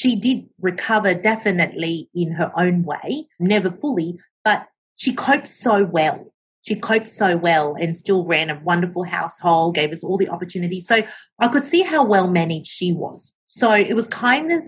she 0.00 0.16
did 0.16 0.48
recover 0.60 1.14
definitely 1.14 2.08
in 2.14 2.32
her 2.32 2.52
own 2.56 2.84
way, 2.84 3.24
never 3.38 3.70
fully, 3.70 4.18
but 4.44 4.68
she 4.96 5.12
coped 5.14 5.48
so 5.48 5.84
well 5.84 6.30
she 6.62 6.74
coped 6.76 7.08
so 7.08 7.36
well 7.36 7.74
and 7.74 7.96
still 7.96 8.24
ran 8.24 8.50
a 8.50 8.60
wonderful 8.62 9.04
household, 9.04 9.74
gave 9.74 9.92
us 9.92 10.04
all 10.04 10.18
the 10.18 10.28
opportunities. 10.28 10.86
So 10.86 11.02
I 11.38 11.48
could 11.48 11.64
see 11.64 11.82
how 11.82 12.04
well 12.04 12.30
managed 12.30 12.68
she 12.68 12.92
was. 12.92 13.32
So 13.46 13.72
it 13.72 13.94
was 13.94 14.08
kind 14.08 14.52
of 14.52 14.62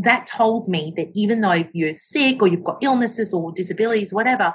that 0.00 0.26
told 0.26 0.66
me 0.66 0.94
that 0.96 1.08
even 1.14 1.42
though 1.42 1.64
you're 1.74 1.94
sick 1.94 2.40
or 2.40 2.48
you've 2.48 2.64
got 2.64 2.82
illnesses 2.82 3.34
or 3.34 3.52
disabilities, 3.52 4.14
whatever, 4.14 4.54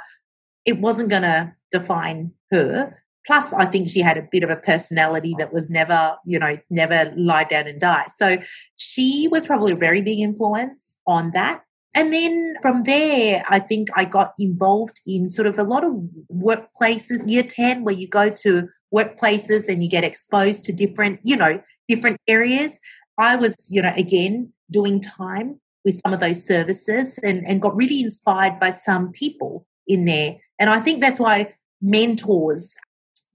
it 0.65 0.79
wasn't 0.79 1.12
going 1.12 1.22
to 1.22 1.53
define 1.72 2.32
her. 2.51 3.02
Plus, 3.25 3.53
I 3.53 3.65
think 3.65 3.89
she 3.89 4.01
had 4.01 4.18
a 4.18 4.27
bit 4.30 4.44
of 4.44 4.50
a 4.50 4.58
personality 4.58 5.36
that 5.39 5.53
was 5.53 5.70
never, 5.70 6.18
you 6.25 6.39
know, 6.39 6.58
never 6.70 7.13
lie 7.15 7.46
down 7.46 7.68
and 7.68 7.80
die. 7.80 8.06
So 8.18 8.38
she 8.75 9.27
was 9.32 9.48
probably 9.48 9.72
a 9.74 9.77
very 9.77 10.01
big 10.01 10.20
influence 10.20 10.98
on 11.08 11.32
that. 11.32 11.63
And 11.96 12.12
then 12.12 12.56
from 12.62 12.84
there, 12.84 13.44
I 13.50 13.60
think 13.60 13.89
I 13.96 14.06
got 14.06 14.34
involved 14.39 15.00
in 15.06 15.30
sort 15.30 15.48
of 15.48 15.60
a 15.60 15.63
lot 15.63 15.84
of 15.84 15.94
workplaces, 16.34 17.30
year 17.30 17.44
10, 17.44 17.84
where 17.84 17.94
you 17.94 18.08
go 18.08 18.30
to 18.30 18.68
workplaces 18.94 19.70
and 19.70 19.84
you 19.84 19.89
get 19.89 20.03
exposed 20.03 20.65
to 20.65 20.74
different, 20.74 21.20
you 21.24 21.38
know, 21.38 21.62
different 21.88 22.18
areas. 22.27 22.80
I 23.18 23.36
was, 23.36 23.56
you 23.70 23.82
know, 23.82 23.94
again, 23.96 24.51
doing 24.72 25.00
time 25.00 25.60
with 25.86 26.00
some 26.03 26.13
of 26.13 26.20
those 26.20 26.46
services 26.46 27.20
and, 27.20 27.46
and 27.46 27.62
got 27.62 27.75
really 27.75 28.01
inspired 28.01 28.60
by 28.60 28.72
some 28.72 29.12
people 29.12 29.68
in 29.88 30.06
there. 30.06 30.38
And 30.60 30.70
I 30.70 30.80
think 30.80 31.01
that's 31.01 31.20
why 31.20 31.53
mentors 31.82 32.75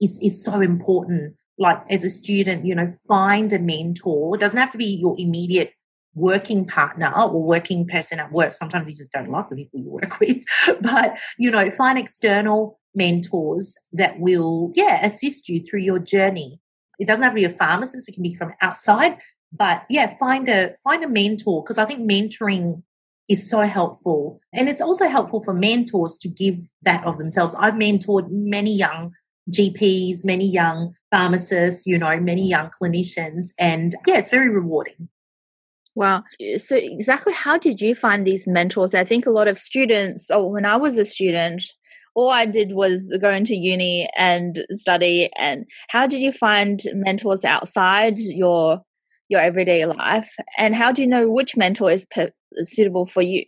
is, 0.01 0.19
is 0.21 0.43
so 0.43 0.61
important. 0.61 1.35
Like 1.57 1.81
as 1.89 2.03
a 2.03 2.09
student, 2.09 2.65
you 2.65 2.73
know, 2.73 2.93
find 3.07 3.51
a 3.51 3.59
mentor. 3.59 4.35
It 4.35 4.39
doesn't 4.39 4.59
have 4.59 4.71
to 4.71 4.77
be 4.77 4.85
your 4.85 5.15
immediate 5.17 5.73
working 6.15 6.65
partner 6.65 7.11
or 7.15 7.43
working 7.43 7.87
person 7.87 8.19
at 8.19 8.31
work. 8.31 8.53
Sometimes 8.53 8.87
you 8.87 8.95
just 8.95 9.11
don't 9.11 9.29
like 9.29 9.49
the 9.49 9.55
people 9.55 9.81
you 9.81 9.89
work 9.89 10.19
with, 10.19 10.43
but 10.81 11.17
you 11.37 11.51
know, 11.51 11.69
find 11.71 11.97
external 11.97 12.79
mentors 12.95 13.77
that 13.93 14.19
will, 14.19 14.71
yeah, 14.75 15.05
assist 15.05 15.49
you 15.49 15.61
through 15.61 15.81
your 15.81 15.99
journey. 15.99 16.59
It 16.99 17.07
doesn't 17.07 17.23
have 17.23 17.31
to 17.33 17.35
be 17.35 17.45
a 17.45 17.49
pharmacist; 17.49 18.09
it 18.09 18.13
can 18.13 18.23
be 18.23 18.35
from 18.35 18.53
outside. 18.61 19.17
But 19.51 19.85
yeah, 19.89 20.17
find 20.17 20.47
a 20.49 20.75
find 20.83 21.03
a 21.03 21.07
mentor 21.07 21.63
because 21.63 21.77
I 21.77 21.85
think 21.85 22.09
mentoring 22.09 22.83
is 23.29 23.49
so 23.49 23.61
helpful, 23.61 24.39
and 24.53 24.67
it's 24.67 24.81
also 24.81 25.07
helpful 25.07 25.41
for 25.41 25.53
mentors 25.53 26.17
to 26.19 26.29
give 26.29 26.55
that 26.81 27.05
of 27.05 27.17
themselves. 27.17 27.55
I've 27.55 27.75
mentored 27.75 28.27
many 28.29 28.75
young 28.75 29.13
GPs, 29.51 30.23
many 30.23 30.45
young 30.45 30.93
pharmacists, 31.11 31.87
you 31.87 31.97
know, 31.97 32.19
many 32.19 32.47
young 32.47 32.69
clinicians, 32.69 33.53
and 33.59 33.93
yeah, 34.07 34.17
it's 34.17 34.29
very 34.29 34.49
rewarding. 34.49 35.09
Wow. 35.95 36.23
Eh, 36.39 36.57
so, 36.57 36.75
exactly 36.75 37.33
how 37.33 37.57
did 37.57 37.81
you 37.81 37.95
find 37.95 38.25
these 38.25 38.47
mentors? 38.47 38.93
I 38.93 39.03
think 39.03 39.25
a 39.25 39.31
lot 39.31 39.47
of 39.47 39.57
students, 39.57 40.29
oh, 40.31 40.47
when 40.47 40.65
I 40.65 40.75
was 40.75 40.97
a 40.97 41.05
student, 41.05 41.63
all 42.15 42.29
I 42.29 42.45
did 42.45 42.73
was 42.73 43.15
go 43.21 43.31
into 43.31 43.55
uni 43.55 44.09
and 44.15 44.63
study. 44.71 45.29
And 45.37 45.65
how 45.89 46.07
did 46.07 46.21
you 46.21 46.31
find 46.31 46.81
mentors 46.93 47.45
outside 47.45 48.19
your 48.19 48.81
your 49.29 49.41
everyday 49.41 49.85
life? 49.85 50.35
And 50.57 50.75
how 50.75 50.91
do 50.91 51.01
you 51.01 51.07
know 51.07 51.29
which 51.29 51.55
mentor 51.55 51.91
is 51.91 52.05
per- 52.05 52.31
suitable 52.63 53.05
for 53.05 53.21
you? 53.21 53.45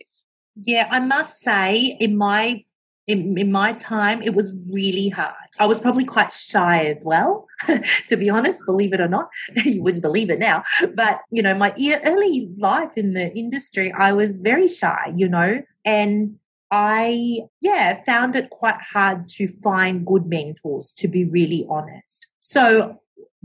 Yeah, 0.56 0.88
I 0.90 1.00
must 1.00 1.40
say, 1.40 1.96
in 1.98 2.16
my 2.16 2.64
in, 3.12 3.36
in 3.36 3.52
my 3.52 3.74
time, 3.74 4.22
it 4.22 4.34
was 4.34 4.56
really 4.70 5.10
hard. 5.10 5.34
I 5.58 5.66
was 5.66 5.78
probably 5.78 6.04
quite 6.04 6.32
shy 6.32 6.86
as 6.86 7.02
well, 7.04 7.46
to 8.08 8.16
be 8.16 8.30
honest, 8.30 8.64
believe 8.64 8.94
it 8.94 9.00
or 9.00 9.08
not. 9.08 9.28
you 9.64 9.82
wouldn't 9.82 10.02
believe 10.02 10.30
it 10.30 10.38
now. 10.38 10.64
But, 10.94 11.20
you 11.30 11.42
know, 11.42 11.54
my 11.54 11.74
early 12.04 12.50
life 12.56 12.92
in 12.96 13.12
the 13.12 13.30
industry, 13.36 13.92
I 13.92 14.14
was 14.14 14.40
very 14.40 14.66
shy, 14.66 15.12
you 15.14 15.28
know, 15.28 15.62
and 15.84 16.38
I, 16.70 17.40
yeah, 17.60 18.02
found 18.02 18.34
it 18.34 18.48
quite 18.48 18.80
hard 18.80 19.28
to 19.36 19.46
find 19.46 20.06
good 20.06 20.26
mentors, 20.26 20.90
to 20.96 21.06
be 21.06 21.24
really 21.24 21.66
honest. 21.68 22.28
So, 22.38 22.98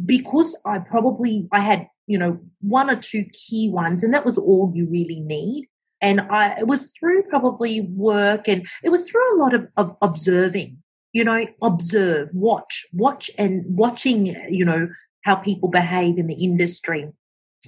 because 0.06 0.58
I 0.66 0.80
probably, 0.80 1.50
I 1.52 1.60
had, 1.60 1.90
you 2.06 2.18
know, 2.18 2.40
one 2.62 2.90
or 2.90 2.96
two 2.96 3.26
key 3.34 3.70
ones, 3.70 4.02
and 4.02 4.14
that 4.14 4.24
was 4.24 4.38
all 4.38 4.72
you 4.74 4.88
really 4.88 5.20
need 5.20 5.68
and 6.02 6.22
I, 6.22 6.60
it 6.60 6.68
was 6.68 6.92
through 6.92 7.24
probably 7.24 7.82
work 7.82 8.48
and 8.48 8.66
it 8.84 8.90
was 8.90 9.10
through 9.10 9.36
a 9.36 9.40
lot 9.42 9.54
of, 9.54 9.68
of 9.78 9.96
observing, 10.02 10.82
you 11.14 11.24
know, 11.24 11.48
observe, 11.62 12.30
watch, 12.34 12.86
watch 12.94 13.32
and 13.38 13.64
watching, 13.68 14.28
you 14.50 14.66
know, 14.66 14.90
how 15.24 15.36
people 15.36 15.70
behave 15.70 16.18
in 16.18 16.28
the 16.28 16.36
industry 16.36 17.10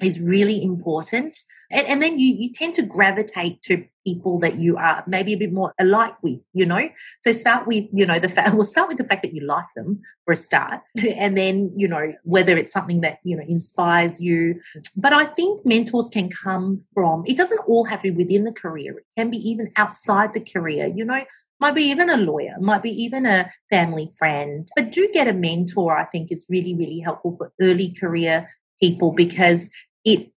is 0.01 0.19
really 0.19 0.63
important. 0.63 1.37
And, 1.71 1.87
and 1.87 2.01
then 2.01 2.19
you, 2.19 2.35
you 2.35 2.51
tend 2.51 2.75
to 2.75 2.81
gravitate 2.81 3.61
to 3.63 3.85
people 4.05 4.39
that 4.39 4.55
you 4.55 4.77
are 4.77 5.03
maybe 5.05 5.33
a 5.33 5.37
bit 5.37 5.53
more 5.53 5.73
alike 5.79 6.15
with, 6.23 6.39
you 6.53 6.65
know? 6.65 6.89
So 7.21 7.31
start 7.31 7.67
with, 7.67 7.85
you 7.93 8.05
know, 8.05 8.19
the 8.19 8.29
fact, 8.29 8.53
we'll 8.53 8.63
start 8.63 8.87
with 8.87 8.97
the 8.97 9.03
fact 9.03 9.23
that 9.23 9.33
you 9.33 9.45
like 9.45 9.65
them 9.75 10.01
for 10.25 10.33
a 10.33 10.37
start. 10.37 10.81
And 11.19 11.37
then, 11.37 11.71
you 11.75 11.87
know, 11.87 12.13
whether 12.23 12.57
it's 12.57 12.71
something 12.71 13.01
that, 13.01 13.19
you 13.23 13.35
know, 13.35 13.43
inspires 13.47 14.21
you. 14.21 14.61
But 14.95 15.13
I 15.13 15.25
think 15.25 15.65
mentors 15.65 16.09
can 16.09 16.29
come 16.29 16.81
from, 16.93 17.23
it 17.27 17.37
doesn't 17.37 17.59
all 17.67 17.85
have 17.85 18.01
to 18.01 18.11
be 18.11 18.23
within 18.23 18.45
the 18.45 18.53
career. 18.53 18.97
It 18.97 19.05
can 19.17 19.29
be 19.29 19.37
even 19.37 19.71
outside 19.75 20.33
the 20.33 20.39
career, 20.39 20.87
you 20.87 21.05
know? 21.05 21.23
Might 21.59 21.75
be 21.75 21.83
even 21.83 22.09
a 22.09 22.15
lawyer, 22.15 22.55
might 22.61 22.81
be 22.81 22.91
even 22.91 23.25
a 23.25 23.51
family 23.69 24.09
friend. 24.17 24.65
But 24.77 24.91
do 24.93 25.09
get 25.11 25.27
a 25.27 25.33
mentor, 25.33 25.97
I 25.97 26.05
think 26.05 26.31
is 26.31 26.47
really, 26.49 26.73
really 26.73 26.99
helpful 26.99 27.35
for 27.37 27.51
early 27.59 27.93
career 27.93 28.47
people 28.79 29.11
because 29.11 29.69
it 30.05 30.31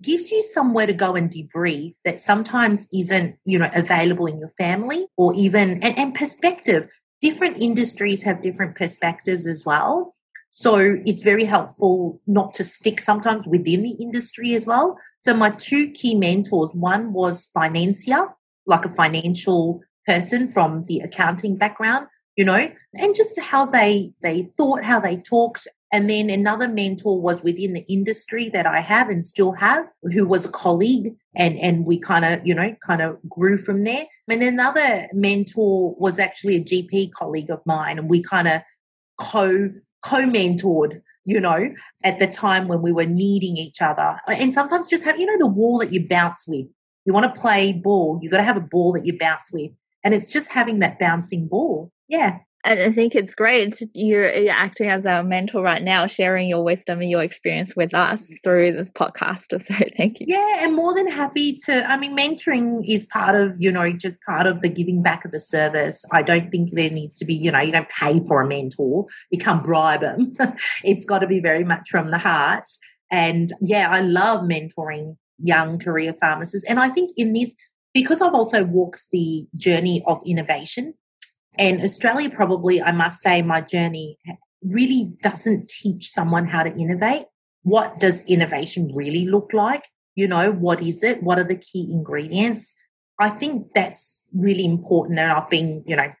gives 0.00 0.30
you 0.30 0.42
somewhere 0.42 0.86
to 0.86 0.92
go 0.92 1.14
and 1.14 1.30
debrief 1.30 1.94
that 2.04 2.20
sometimes 2.20 2.86
isn't 2.92 3.36
you 3.44 3.58
know 3.58 3.70
available 3.74 4.26
in 4.26 4.38
your 4.38 4.50
family 4.50 5.06
or 5.16 5.34
even 5.34 5.82
and, 5.82 5.98
and 5.98 6.14
perspective. 6.14 6.88
Different 7.20 7.58
industries 7.62 8.22
have 8.24 8.42
different 8.42 8.76
perspectives 8.76 9.46
as 9.46 9.64
well. 9.64 10.14
So 10.50 10.98
it's 11.04 11.22
very 11.22 11.44
helpful 11.44 12.20
not 12.26 12.54
to 12.54 12.64
stick 12.64 13.00
sometimes 13.00 13.46
within 13.46 13.82
the 13.82 13.96
industry 14.00 14.54
as 14.54 14.66
well. 14.66 14.98
So 15.20 15.34
my 15.34 15.50
two 15.50 15.90
key 15.90 16.14
mentors 16.14 16.74
one 16.74 17.12
was 17.12 17.50
financia 17.56 18.32
like 18.66 18.84
a 18.84 18.88
financial 18.90 19.80
person 20.06 20.46
from 20.46 20.84
the 20.86 21.00
accounting 21.00 21.56
background 21.56 22.06
you 22.36 22.44
know 22.44 22.70
and 22.94 23.14
just 23.14 23.40
how 23.40 23.64
they 23.64 24.12
they 24.22 24.50
thought 24.56 24.84
how 24.84 25.00
they 25.00 25.16
talked 25.16 25.66
and 25.94 26.10
then 26.10 26.28
another 26.28 26.66
mentor 26.66 27.20
was 27.20 27.44
within 27.44 27.72
the 27.72 27.84
industry 27.88 28.48
that 28.48 28.66
I 28.66 28.80
have 28.80 29.08
and 29.08 29.24
still 29.24 29.52
have, 29.52 29.86
who 30.02 30.26
was 30.26 30.44
a 30.44 30.50
colleague. 30.50 31.14
And, 31.36 31.56
and 31.58 31.86
we 31.86 32.00
kind 32.00 32.24
of, 32.24 32.44
you 32.44 32.52
know, 32.52 32.74
kind 32.84 33.00
of 33.00 33.16
grew 33.28 33.56
from 33.56 33.84
there. 33.84 34.04
And 34.28 34.42
another 34.42 35.06
mentor 35.12 35.94
was 35.96 36.18
actually 36.18 36.56
a 36.56 36.64
GP 36.64 37.12
colleague 37.12 37.48
of 37.48 37.60
mine. 37.64 38.00
And 38.00 38.10
we 38.10 38.24
kind 38.24 38.48
of 38.48 38.62
co, 39.20 39.70
co-mentored 40.04 41.00
you 41.26 41.40
know, 41.40 41.70
at 42.02 42.18
the 42.18 42.26
time 42.26 42.68
when 42.68 42.82
we 42.82 42.92
were 42.92 43.06
needing 43.06 43.56
each 43.56 43.80
other. 43.80 44.18
And 44.28 44.52
sometimes 44.52 44.90
just 44.90 45.06
have, 45.06 45.18
you 45.18 45.24
know, 45.24 45.38
the 45.38 45.46
wall 45.46 45.78
that 45.78 45.90
you 45.90 46.06
bounce 46.06 46.46
with. 46.46 46.66
You 47.06 47.14
want 47.14 47.32
to 47.32 47.40
play 47.40 47.72
ball, 47.72 48.18
you've 48.20 48.32
got 48.32 48.38
to 48.38 48.42
have 48.42 48.58
a 48.58 48.60
ball 48.60 48.92
that 48.92 49.06
you 49.06 49.16
bounce 49.16 49.50
with. 49.52 49.70
And 50.02 50.12
it's 50.12 50.32
just 50.32 50.50
having 50.50 50.80
that 50.80 50.98
bouncing 50.98 51.46
ball. 51.46 51.92
Yeah 52.08 52.40
and 52.64 52.80
I 52.80 52.90
think 52.90 53.14
it's 53.14 53.34
great 53.34 53.78
you're 53.92 54.50
acting 54.50 54.88
as 54.88 55.04
our 55.04 55.22
mentor 55.22 55.62
right 55.62 55.82
now, 55.82 56.06
sharing 56.06 56.48
your 56.48 56.64
wisdom 56.64 57.00
and 57.00 57.10
your 57.10 57.22
experience 57.22 57.76
with 57.76 57.94
us 57.94 58.32
through 58.42 58.72
this 58.72 58.90
podcast. 58.90 59.34
So 59.64 59.74
thank 59.96 60.20
you. 60.20 60.26
Yeah, 60.28 60.64
and 60.64 60.74
more 60.74 60.94
than 60.94 61.08
happy 61.08 61.58
to. 61.64 61.84
I 61.86 61.96
mean, 61.96 62.16
mentoring 62.16 62.82
is 62.86 63.06
part 63.06 63.34
of 63.34 63.54
you 63.58 63.70
know 63.70 63.92
just 63.92 64.18
part 64.22 64.46
of 64.46 64.62
the 64.62 64.68
giving 64.68 65.02
back 65.02 65.24
of 65.24 65.32
the 65.32 65.40
service. 65.40 66.04
I 66.12 66.22
don't 66.22 66.50
think 66.50 66.70
there 66.72 66.90
needs 66.90 67.16
to 67.18 67.24
be 67.24 67.34
you 67.34 67.50
know 67.50 67.60
you 67.60 67.72
don't 67.72 67.88
pay 67.88 68.20
for 68.26 68.40
a 68.40 68.46
mentor, 68.46 69.06
you 69.30 69.38
can't 69.38 69.64
bribe 69.64 70.00
them. 70.00 70.34
it's 70.84 71.04
got 71.04 71.20
to 71.20 71.26
be 71.26 71.40
very 71.40 71.64
much 71.64 71.88
from 71.90 72.10
the 72.10 72.18
heart. 72.18 72.66
And 73.10 73.48
yeah, 73.60 73.88
I 73.90 74.00
love 74.00 74.42
mentoring 74.42 75.16
young 75.38 75.78
career 75.78 76.14
pharmacists, 76.20 76.68
and 76.68 76.78
I 76.78 76.88
think 76.88 77.10
in 77.16 77.32
this 77.32 77.54
because 77.92 78.20
I've 78.20 78.34
also 78.34 78.64
walked 78.64 79.04
the 79.12 79.46
journey 79.54 80.02
of 80.06 80.20
innovation 80.26 80.94
and 81.58 81.82
Australia, 81.82 82.30
probably, 82.30 82.82
I 82.82 82.92
must 82.92 83.20
say, 83.20 83.42
my 83.42 83.60
journey 83.60 84.18
really 84.62 85.16
doesn't 85.22 85.68
teach 85.68 86.08
someone 86.08 86.46
how 86.46 86.62
to 86.62 86.74
innovate. 86.74 87.26
What 87.62 88.00
does 88.00 88.24
innovation 88.26 88.92
really 88.94 89.26
look 89.26 89.52
like? 89.52 89.86
You 90.14 90.26
know, 90.26 90.52
what 90.52 90.82
is 90.82 91.02
it? 91.02 91.22
What 91.22 91.38
are 91.38 91.44
the 91.44 91.56
key 91.56 91.90
ingredients? 91.90 92.74
I 93.20 93.28
think 93.28 93.72
that's 93.74 94.22
really 94.34 94.64
important. 94.64 95.18
And 95.18 95.30
I've 95.30 95.50
been, 95.50 95.84
you 95.86 95.96
know, 95.96 96.12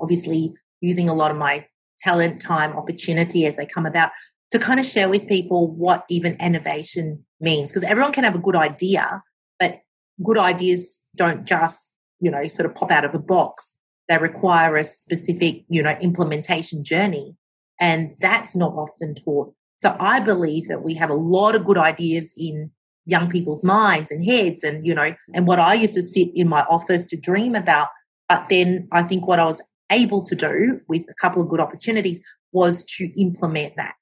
obviously 0.00 0.54
using 0.80 1.08
a 1.08 1.14
lot 1.14 1.30
of 1.30 1.36
my 1.36 1.66
talent, 2.00 2.40
time, 2.40 2.76
opportunity 2.76 3.46
as 3.46 3.56
they 3.56 3.66
come 3.66 3.86
about 3.86 4.10
to 4.50 4.58
kind 4.58 4.80
of 4.80 4.86
share 4.86 5.08
with 5.08 5.28
people 5.28 5.70
what 5.70 6.04
even 6.08 6.36
innovation 6.40 7.24
means. 7.40 7.70
Because 7.70 7.84
everyone 7.84 8.12
can 8.12 8.24
have 8.24 8.34
a 8.34 8.40
good 8.40 8.56
idea, 8.56 9.22
but 9.58 9.80
good 10.22 10.38
ideas 10.38 11.00
don't 11.14 11.44
just, 11.44 11.92
you 12.20 12.30
know, 12.30 12.46
sort 12.46 12.66
of 12.68 12.74
pop 12.74 12.90
out 12.90 13.04
of 13.04 13.14
a 13.14 13.18
box 13.18 13.76
they 14.10 14.18
require 14.18 14.76
a 14.76 14.82
specific, 14.82 15.62
you 15.68 15.82
know, 15.84 15.96
implementation 16.00 16.82
journey. 16.82 17.36
And 17.80 18.16
that's 18.18 18.56
not 18.56 18.72
often 18.72 19.14
taught. 19.14 19.54
So 19.78 19.96
I 20.00 20.18
believe 20.18 20.66
that 20.66 20.82
we 20.82 20.94
have 20.94 21.10
a 21.10 21.14
lot 21.14 21.54
of 21.54 21.64
good 21.64 21.78
ideas 21.78 22.34
in 22.36 22.72
young 23.06 23.30
people's 23.30 23.62
minds 23.62 24.10
and 24.10 24.24
heads 24.24 24.64
and, 24.64 24.84
you 24.84 24.94
know, 24.94 25.14
and 25.32 25.46
what 25.46 25.60
I 25.60 25.74
used 25.74 25.94
to 25.94 26.02
sit 26.02 26.28
in 26.34 26.48
my 26.48 26.62
office 26.62 27.06
to 27.06 27.16
dream 27.16 27.54
about. 27.54 27.88
But 28.28 28.48
then 28.50 28.88
I 28.90 29.04
think 29.04 29.28
what 29.28 29.38
I 29.38 29.44
was 29.44 29.62
able 29.92 30.24
to 30.24 30.34
do 30.34 30.80
with 30.88 31.02
a 31.08 31.14
couple 31.14 31.40
of 31.40 31.48
good 31.48 31.60
opportunities 31.60 32.20
was 32.52 32.84
to 32.96 33.04
implement 33.20 33.76
that. 33.76 33.94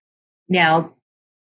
Now, 0.49 0.97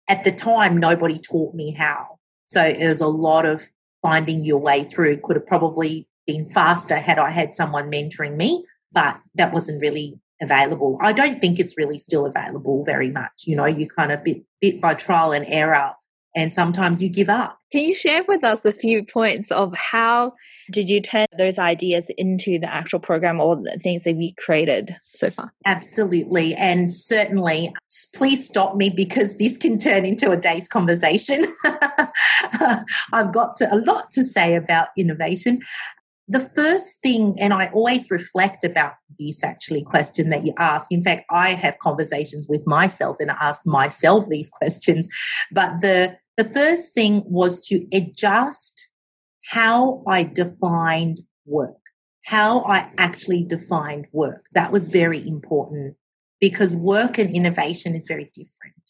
at 0.07 0.23
the 0.23 0.31
time, 0.31 0.77
nobody 0.77 1.19
taught 1.19 1.53
me 1.53 1.71
how. 1.71 2.17
So 2.45 2.63
it 2.63 2.87
was 2.87 3.01
a 3.01 3.07
lot 3.07 3.45
of 3.45 3.61
finding 4.01 4.45
your 4.45 4.59
way 4.59 4.85
through. 4.85 5.17
Could 5.17 5.35
have 5.35 5.47
probably 5.47 6.07
been 6.25 6.49
faster 6.49 6.95
had 6.95 7.19
I 7.19 7.31
had 7.31 7.55
someone 7.55 7.91
mentoring 7.91 8.35
me, 8.35 8.65
but 8.91 9.19
that 9.35 9.53
wasn't 9.53 9.81
really 9.81 10.19
available. 10.41 10.97
I 11.01 11.13
don't 11.13 11.39
think 11.39 11.59
it's 11.59 11.77
really 11.77 11.97
still 11.97 12.25
available 12.25 12.83
very 12.85 13.09
much. 13.09 13.43
You 13.45 13.55
know, 13.55 13.65
you 13.65 13.87
kind 13.87 14.11
of 14.11 14.23
bit 14.23 14.43
bit 14.61 14.81
by 14.81 14.93
trial 14.93 15.31
and 15.31 15.45
error 15.47 15.93
and 16.35 16.51
sometimes 16.51 17.01
you 17.01 17.11
give 17.11 17.29
up. 17.29 17.59
Can 17.71 17.83
you 17.83 17.95
share 17.95 18.23
with 18.27 18.43
us 18.43 18.65
a 18.65 18.71
few 18.71 19.03
points 19.03 19.51
of 19.51 19.73
how 19.75 20.33
did 20.71 20.89
you 20.89 21.01
turn 21.01 21.25
those 21.37 21.57
ideas 21.57 22.09
into 22.17 22.59
the 22.59 22.71
actual 22.71 22.99
program 22.99 23.39
or 23.39 23.55
the 23.55 23.79
things 23.81 24.03
that 24.03 24.15
we 24.15 24.33
created 24.33 24.95
so 25.15 25.29
far? 25.29 25.51
Absolutely. 25.65 26.53
And 26.55 26.91
certainly, 26.91 27.73
please 28.15 28.47
stop 28.47 28.75
me 28.75 28.89
because 28.89 29.37
this 29.37 29.57
can 29.57 29.77
turn 29.77 30.05
into 30.05 30.31
a 30.31 30.37
day's 30.37 30.67
conversation. 30.67 31.45
I've 33.11 33.31
got 33.31 33.55
to, 33.57 33.73
a 33.73 33.77
lot 33.77 34.11
to 34.13 34.23
say 34.23 34.55
about 34.55 34.89
innovation. 34.97 35.61
The 36.33 36.39
first 36.39 37.03
thing, 37.03 37.35
and 37.39 37.53
I 37.53 37.67
always 37.67 38.09
reflect 38.09 38.63
about 38.63 38.93
this 39.19 39.43
actually 39.43 39.83
question 39.83 40.31
that 40.31 40.43
you 40.43 40.53
ask. 40.57 40.91
In 40.91 41.03
fact, 41.03 41.25
I 41.29 41.53
have 41.53 41.77
conversations 41.77 42.47
with 42.49 42.65
myself 42.65 43.17
and 43.19 43.29
I 43.29 43.37
ask 43.39 43.61
myself 43.67 44.25
these 44.27 44.49
questions. 44.59 45.07
But 45.51 45.81
the 45.81 46.17
The 46.37 46.49
first 46.59 46.95
thing 46.95 47.21
was 47.27 47.61
to 47.67 47.85
adjust 47.93 48.89
how 49.51 50.03
I 50.07 50.23
defined 50.23 51.17
work, 51.45 51.83
how 52.25 52.61
I 52.61 52.89
actually 52.97 53.43
defined 53.45 54.07
work. 54.11 54.47
That 54.53 54.71
was 54.71 54.87
very 54.87 55.21
important 55.27 55.95
because 56.41 56.73
work 56.73 57.19
and 57.19 57.29
innovation 57.29 57.93
is 57.93 58.07
very 58.07 58.31
different. 58.33 58.85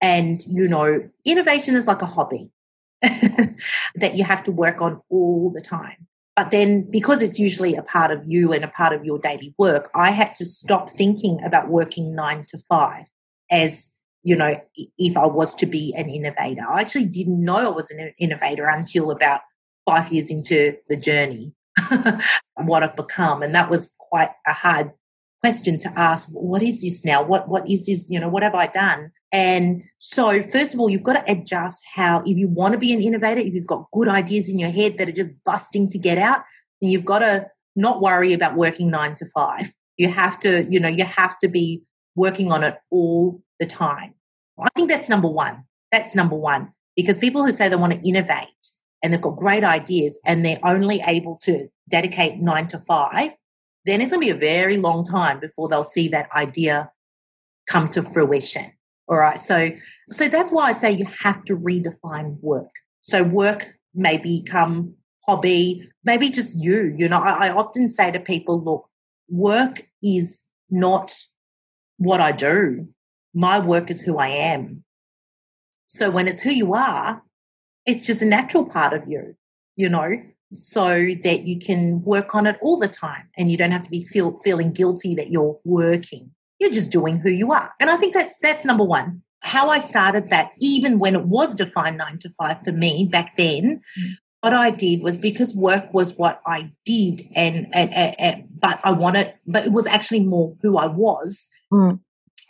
And, 0.00 0.40
you 0.48 0.66
know, 0.66 1.10
innovation 1.26 1.74
is 1.74 1.86
like 1.86 2.00
a 2.00 2.06
hobby 2.16 2.52
that 3.02 4.14
you 4.14 4.24
have 4.24 4.42
to 4.44 4.52
work 4.52 4.80
on 4.80 5.02
all 5.10 5.52
the 5.54 5.60
time. 5.60 6.06
But 6.40 6.52
then, 6.52 6.90
because 6.90 7.20
it's 7.20 7.38
usually 7.38 7.76
a 7.76 7.82
part 7.82 8.10
of 8.10 8.22
you 8.24 8.54
and 8.54 8.64
a 8.64 8.68
part 8.68 8.94
of 8.94 9.04
your 9.04 9.18
daily 9.18 9.54
work, 9.58 9.90
I 9.94 10.10
had 10.10 10.34
to 10.36 10.46
stop 10.46 10.90
thinking 10.90 11.38
about 11.44 11.68
working 11.68 12.14
nine 12.14 12.46
to 12.48 12.56
five 12.66 13.12
as, 13.50 13.90
you 14.22 14.34
know, 14.34 14.58
if 14.96 15.18
I 15.18 15.26
was 15.26 15.54
to 15.56 15.66
be 15.66 15.92
an 15.98 16.08
innovator. 16.08 16.62
I 16.66 16.80
actually 16.80 17.08
didn't 17.08 17.44
know 17.44 17.70
I 17.70 17.76
was 17.76 17.90
an 17.90 18.14
innovator 18.18 18.68
until 18.68 19.10
about 19.10 19.42
five 19.84 20.10
years 20.10 20.30
into 20.30 20.78
the 20.88 20.96
journey, 20.96 21.52
what 22.54 22.84
I've 22.84 22.96
become. 22.96 23.42
And 23.42 23.54
that 23.54 23.68
was 23.68 23.94
quite 23.98 24.30
a 24.46 24.54
hard 24.54 24.92
question 25.42 25.78
to 25.80 25.92
ask 25.94 26.28
what 26.32 26.62
is 26.62 26.80
this 26.80 27.04
now 27.04 27.22
what 27.22 27.48
what 27.48 27.66
is 27.66 27.86
this 27.86 28.10
you 28.10 28.20
know 28.20 28.28
what 28.28 28.42
have 28.42 28.54
i 28.54 28.66
done 28.66 29.10
and 29.32 29.82
so 29.98 30.42
first 30.42 30.74
of 30.74 30.80
all 30.80 30.90
you've 30.90 31.02
got 31.02 31.12
to 31.24 31.32
adjust 31.32 31.82
how 31.94 32.20
if 32.20 32.36
you 32.36 32.48
want 32.48 32.72
to 32.72 32.78
be 32.78 32.92
an 32.92 33.00
innovator 33.00 33.40
if 33.40 33.54
you've 33.54 33.66
got 33.66 33.90
good 33.92 34.08
ideas 34.08 34.48
in 34.48 34.58
your 34.58 34.70
head 34.70 34.98
that 34.98 35.08
are 35.08 35.12
just 35.12 35.32
busting 35.44 35.88
to 35.88 35.98
get 35.98 36.18
out 36.18 36.40
then 36.80 36.90
you've 36.90 37.04
got 37.04 37.20
to 37.20 37.46
not 37.76 38.00
worry 38.00 38.32
about 38.32 38.56
working 38.56 38.90
9 38.90 39.14
to 39.14 39.26
5 39.26 39.72
you 39.96 40.08
have 40.08 40.38
to 40.40 40.64
you 40.68 40.80
know 40.80 40.88
you 40.88 41.04
have 41.04 41.38
to 41.38 41.48
be 41.48 41.82
working 42.16 42.50
on 42.50 42.64
it 42.64 42.76
all 42.90 43.40
the 43.60 43.66
time. 43.66 44.14
I 44.60 44.68
think 44.74 44.90
that's 44.90 45.08
number 45.08 45.28
1 45.28 45.64
that's 45.92 46.14
number 46.14 46.36
1 46.36 46.72
because 46.96 47.18
people 47.18 47.44
who 47.44 47.52
say 47.52 47.68
they 47.68 47.76
want 47.76 47.92
to 47.92 48.08
innovate 48.08 48.72
and 49.02 49.12
they've 49.12 49.20
got 49.20 49.36
great 49.36 49.64
ideas 49.64 50.18
and 50.26 50.44
they're 50.44 50.60
only 50.64 51.00
able 51.06 51.38
to 51.42 51.68
dedicate 51.88 52.40
9 52.40 52.66
to 52.68 52.78
5 52.78 53.32
then 53.86 54.00
it's 54.00 54.10
going 54.10 54.20
to 54.20 54.26
be 54.26 54.30
a 54.30 54.34
very 54.34 54.76
long 54.76 55.04
time 55.04 55.40
before 55.40 55.68
they'll 55.68 55.84
see 55.84 56.08
that 56.08 56.28
idea 56.34 56.90
come 57.66 57.88
to 57.88 58.02
fruition. 58.02 58.72
All 59.10 59.18
right. 59.18 59.40
So, 59.40 59.72
so 60.08 60.28
that's 60.28 60.52
why 60.52 60.68
I 60.68 60.72
say 60.72 60.92
you 60.92 61.04
have 61.24 61.44
to 61.44 61.56
redefine 61.56 62.38
work. 62.40 62.70
So 63.00 63.24
work 63.24 63.66
may 63.92 64.16
become 64.18 64.94
hobby, 65.26 65.82
maybe 66.04 66.30
just 66.30 66.62
you. 66.62 66.94
You 66.96 67.08
know, 67.08 67.18
I, 67.18 67.48
I 67.48 67.50
often 67.50 67.88
say 67.88 68.12
to 68.12 68.20
people, 68.20 68.62
look, 68.62 68.88
work 69.28 69.80
is 70.00 70.44
not 70.70 71.12
what 71.98 72.20
I 72.20 72.30
do. 72.30 72.88
My 73.34 73.58
work 73.58 73.90
is 73.90 74.00
who 74.02 74.16
I 74.16 74.28
am. 74.28 74.84
So 75.86 76.08
when 76.10 76.28
it's 76.28 76.42
who 76.42 76.50
you 76.50 76.72
are, 76.74 77.22
it's 77.84 78.06
just 78.06 78.22
a 78.22 78.26
natural 78.26 78.64
part 78.64 78.94
of 78.94 79.08
you, 79.08 79.34
you 79.74 79.88
know 79.88 80.22
so 80.52 81.14
that 81.22 81.42
you 81.44 81.58
can 81.58 82.02
work 82.02 82.34
on 82.34 82.46
it 82.46 82.58
all 82.60 82.78
the 82.78 82.88
time 82.88 83.28
and 83.36 83.50
you 83.50 83.56
don't 83.56 83.70
have 83.70 83.84
to 83.84 83.90
be 83.90 84.04
feel, 84.04 84.36
feeling 84.38 84.72
guilty 84.72 85.14
that 85.14 85.30
you're 85.30 85.58
working. 85.64 86.32
You're 86.60 86.70
just 86.70 86.92
doing 86.92 87.18
who 87.18 87.30
you 87.30 87.52
are. 87.52 87.72
And 87.80 87.90
I 87.90 87.96
think 87.96 88.14
that's 88.14 88.38
that's 88.38 88.64
number 88.64 88.84
1. 88.84 89.22
How 89.40 89.68
I 89.68 89.78
started 89.78 90.28
that 90.28 90.50
even 90.60 90.98
when 90.98 91.14
it 91.14 91.24
was 91.24 91.54
defined 91.54 91.96
9 91.96 92.18
to 92.18 92.30
5 92.38 92.64
for 92.64 92.72
me 92.72 93.08
back 93.10 93.36
then, 93.36 93.80
mm. 93.98 94.10
what 94.42 94.52
I 94.52 94.70
did 94.70 95.02
was 95.02 95.18
because 95.18 95.54
work 95.54 95.94
was 95.94 96.16
what 96.18 96.42
I 96.46 96.72
did 96.84 97.22
and, 97.34 97.66
and, 97.72 97.92
and, 97.94 98.14
and 98.18 98.48
but 98.58 98.78
I 98.84 98.92
wanted 98.92 99.32
but 99.46 99.64
it 99.64 99.72
was 99.72 99.86
actually 99.86 100.20
more 100.20 100.56
who 100.62 100.76
I 100.76 100.86
was. 100.86 101.48
Mm 101.72 102.00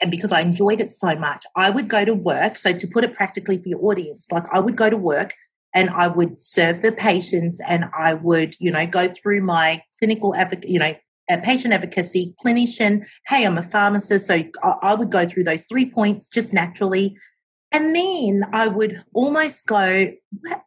and 0.00 0.10
because 0.10 0.32
I 0.32 0.40
enjoyed 0.40 0.80
it 0.80 0.90
so 0.90 1.14
much, 1.14 1.44
I 1.54 1.70
would 1.70 1.88
go 1.88 2.04
to 2.04 2.14
work. 2.14 2.56
So, 2.56 2.72
to 2.72 2.86
put 2.86 3.04
it 3.04 3.12
practically 3.12 3.58
for 3.58 3.68
your 3.68 3.84
audience, 3.84 4.28
like 4.32 4.44
I 4.52 4.58
would 4.58 4.76
go 4.76 4.88
to 4.88 4.96
work 4.96 5.32
and 5.74 5.90
I 5.90 6.08
would 6.08 6.42
serve 6.42 6.82
the 6.82 6.92
patients 6.92 7.60
and 7.66 7.84
I 7.96 8.14
would, 8.14 8.54
you 8.58 8.70
know, 8.70 8.86
go 8.86 9.08
through 9.08 9.42
my 9.42 9.82
clinical, 9.98 10.34
you 10.64 10.78
know, 10.78 10.94
patient 11.38 11.74
advocacy 11.74 12.34
clinician. 12.44 13.06
Hey, 13.26 13.44
I'm 13.44 13.58
a 13.58 13.62
pharmacist. 13.62 14.26
So 14.26 14.42
I 14.62 14.94
would 14.94 15.10
go 15.10 15.26
through 15.26 15.44
those 15.44 15.66
three 15.66 15.90
points 15.90 16.28
just 16.28 16.52
naturally. 16.52 17.16
And 17.72 17.94
then 17.94 18.44
I 18.52 18.68
would 18.68 19.02
almost 19.14 19.66
go, 19.66 20.10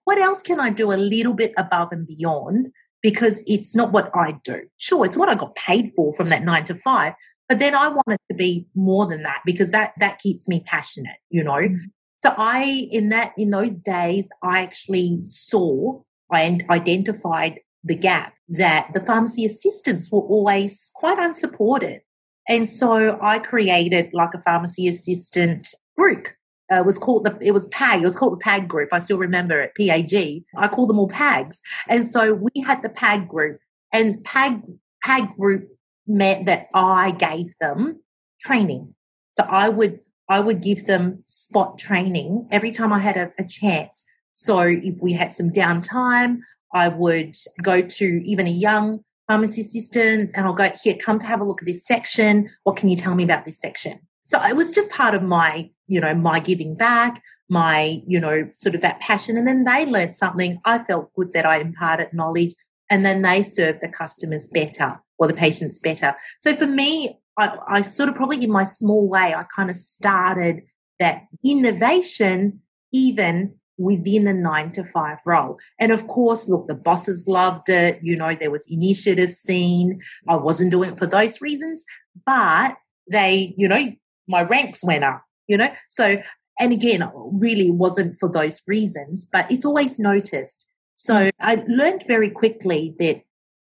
what 0.06 0.18
else 0.18 0.42
can 0.42 0.60
I 0.60 0.70
do 0.70 0.92
a 0.92 0.96
little 0.96 1.34
bit 1.34 1.54
above 1.58 1.90
and 1.92 2.08
beyond? 2.08 2.72
Because 3.02 3.44
it's 3.46 3.76
not 3.76 3.92
what 3.92 4.10
I 4.16 4.40
do. 4.44 4.62
Sure, 4.78 5.06
it's 5.06 5.18
what 5.18 5.28
I 5.28 5.36
got 5.36 5.56
paid 5.56 5.92
for 5.96 6.14
from 6.14 6.30
that 6.30 6.44
nine 6.44 6.64
to 6.66 6.76
five. 6.76 7.14
But 7.50 7.60
then 7.60 7.76
I 7.76 7.90
want 7.90 8.08
it 8.08 8.22
to 8.32 8.38
be 8.38 8.68
more 8.74 9.06
than 9.06 9.24
that 9.24 9.42
because 9.46 9.72
that 9.72 9.92
that 10.00 10.20
keeps 10.20 10.48
me 10.48 10.64
passionate, 10.66 11.18
you 11.30 11.44
know. 11.44 11.52
Mm-hmm. 11.52 11.86
So 12.20 12.34
I, 12.38 12.88
in 12.90 13.10
that, 13.10 13.34
in 13.38 13.50
those 13.50 13.82
days, 13.82 14.30
I 14.42 14.62
actually 14.62 15.20
saw 15.20 16.00
and 16.32 16.64
identified 16.70 17.60
the 17.84 17.96
gap 17.96 18.36
that 18.50 18.92
the 18.94 19.02
pharmacy 19.02 19.46
assistants 19.46 20.12
were 20.12 20.22
always 20.22 20.92
quite 20.96 21.20
unsupported. 21.20 22.02
And 22.48 22.68
so 22.68 23.18
I 23.22 23.40
created 23.40 24.10
like 24.14 24.34
a 24.34 24.42
pharmacy 24.42 24.88
assistant 24.88 25.68
group. 25.98 26.28
Uh, 26.72 26.78
it 26.78 26.86
was 26.86 26.98
called 26.98 27.26
the, 27.26 27.38
it 27.42 27.52
was 27.52 27.68
PAG, 27.68 28.02
it 28.02 28.06
was 28.06 28.16
called 28.16 28.34
the 28.34 28.44
PAG 28.44 28.68
group. 28.68 28.90
I 28.92 29.00
still 29.00 29.18
remember 29.18 29.62
it, 29.62 29.74
PAG. 29.76 30.44
I 30.58 30.68
call 30.68 30.88
them 30.88 31.00
all 31.00 31.10
PAGs. 31.10 31.62
And 31.90 32.08
so 32.08 32.34
we 32.34 32.62
had 32.62 32.82
the 32.82 32.90
PAG 32.90 33.28
group 33.28 33.60
and 33.92 34.24
PAG, 34.24 34.62
PAG 35.04 35.36
group 35.36 35.70
meant 36.08 36.46
that 36.46 36.68
I 36.74 37.12
gave 37.12 37.54
them 37.60 38.02
training. 38.42 38.96
So 39.34 39.46
I 39.48 39.70
would 39.70 40.00
I 40.30 40.40
would 40.40 40.62
give 40.62 40.86
them 40.86 41.24
spot 41.26 41.78
training 41.78 42.48
every 42.50 42.72
time 42.72 42.94
I 42.94 43.00
had 43.00 43.18
a, 43.18 43.32
a 43.38 43.44
chance. 43.44 44.06
So 44.32 44.60
if 44.62 44.96
we 45.02 45.14
had 45.14 45.34
some 45.34 45.52
downtime, 45.52 46.40
I 46.74 46.88
would 46.88 47.36
go 47.62 47.82
to 47.82 48.06
even 48.06 48.48
a 48.48 48.52
young 48.52 49.04
pharmacy 49.28 49.62
assistant 49.62 50.32
and 50.34 50.46
I'll 50.46 50.54
go, 50.54 50.70
here, 50.84 50.96
come 50.96 51.20
to 51.20 51.26
have 51.26 51.40
a 51.40 51.44
look 51.44 51.62
at 51.62 51.68
this 51.68 51.86
section. 51.86 52.50
What 52.64 52.76
can 52.76 52.90
you 52.90 52.96
tell 52.96 53.16
me 53.16 53.24
about 53.24 53.46
this 53.46 53.60
section? 53.60 54.00
So 54.26 54.42
it 54.44 54.56
was 54.56 54.72
just 54.72 54.90
part 54.90 55.16
of 55.16 55.24
my, 55.24 55.70
you 55.88 56.00
know, 56.00 56.14
my 56.14 56.40
giving 56.40 56.76
back, 56.76 57.22
my, 57.50 58.02
you 58.08 58.20
know, 58.20 58.50
sort 58.56 58.76
of 58.76 58.82
that 58.82 59.00
passion. 59.00 59.38
And 59.38 59.48
then 59.48 59.64
they 59.64 59.86
learned 59.86 60.16
something. 60.16 60.60
I 60.66 60.80
felt 60.80 61.14
good 61.14 61.34
that 61.34 61.46
I 61.46 61.60
imparted 61.60 62.14
knowledge 62.14 62.56
and 62.90 63.06
then 63.06 63.22
they 63.22 63.42
served 63.44 63.82
the 63.82 63.90
customers 63.90 64.48
better 64.48 65.02
or 65.18 65.28
the 65.28 65.34
patients 65.34 65.80
better. 65.80 66.16
So 66.40 66.56
for 66.56 66.68
me, 66.68 67.20
I, 67.38 67.58
I 67.68 67.82
sort 67.82 68.10
of 68.10 68.16
probably 68.16 68.44
in 68.44 68.52
my 68.52 68.64
small 68.64 69.08
way, 69.08 69.34
I 69.34 69.44
kind 69.56 69.70
of 69.70 69.76
started 69.76 70.64
that 71.00 71.24
innovation 71.44 72.62
even 72.92 73.56
within 73.78 74.28
a 74.28 74.34
nine 74.34 74.72
to 74.72 74.84
five 74.84 75.18
role. 75.26 75.60
And 75.80 75.92
of 75.92 76.08
course, 76.08 76.48
look, 76.48 76.68
the 76.68 76.76
bosses 76.76 77.26
loved 77.28 77.70
it. 77.70 78.00
You 78.04 78.16
know, 78.16 78.36
there 78.36 78.52
was 78.52 78.68
initiative 78.70 79.32
seen. 79.32 80.02
I 80.28 80.36
wasn't 80.36 80.72
doing 80.72 80.92
it 80.92 81.00
for 81.00 81.08
those 81.08 81.42
reasons, 81.42 81.84
but 82.26 82.78
they, 83.10 83.54
you 83.58 83.68
know, 83.68 83.94
my 84.28 84.44
ranks 84.44 84.84
went 84.84 85.04
up, 85.04 85.24
you 85.48 85.58
know. 85.58 85.70
So, 85.90 86.22
and 86.60 86.72
again, 86.72 87.10
really 87.40 87.72
wasn't 87.72 88.18
for 88.20 88.30
those 88.30 88.62
reasons, 88.68 89.28
but 89.32 89.52
it's 89.52 89.66
always 89.66 90.00
noticed. 90.00 90.68
So 90.96 91.30
I 91.40 91.64
learned 91.68 92.04
very 92.08 92.30
quickly 92.30 92.96
that 93.00 93.24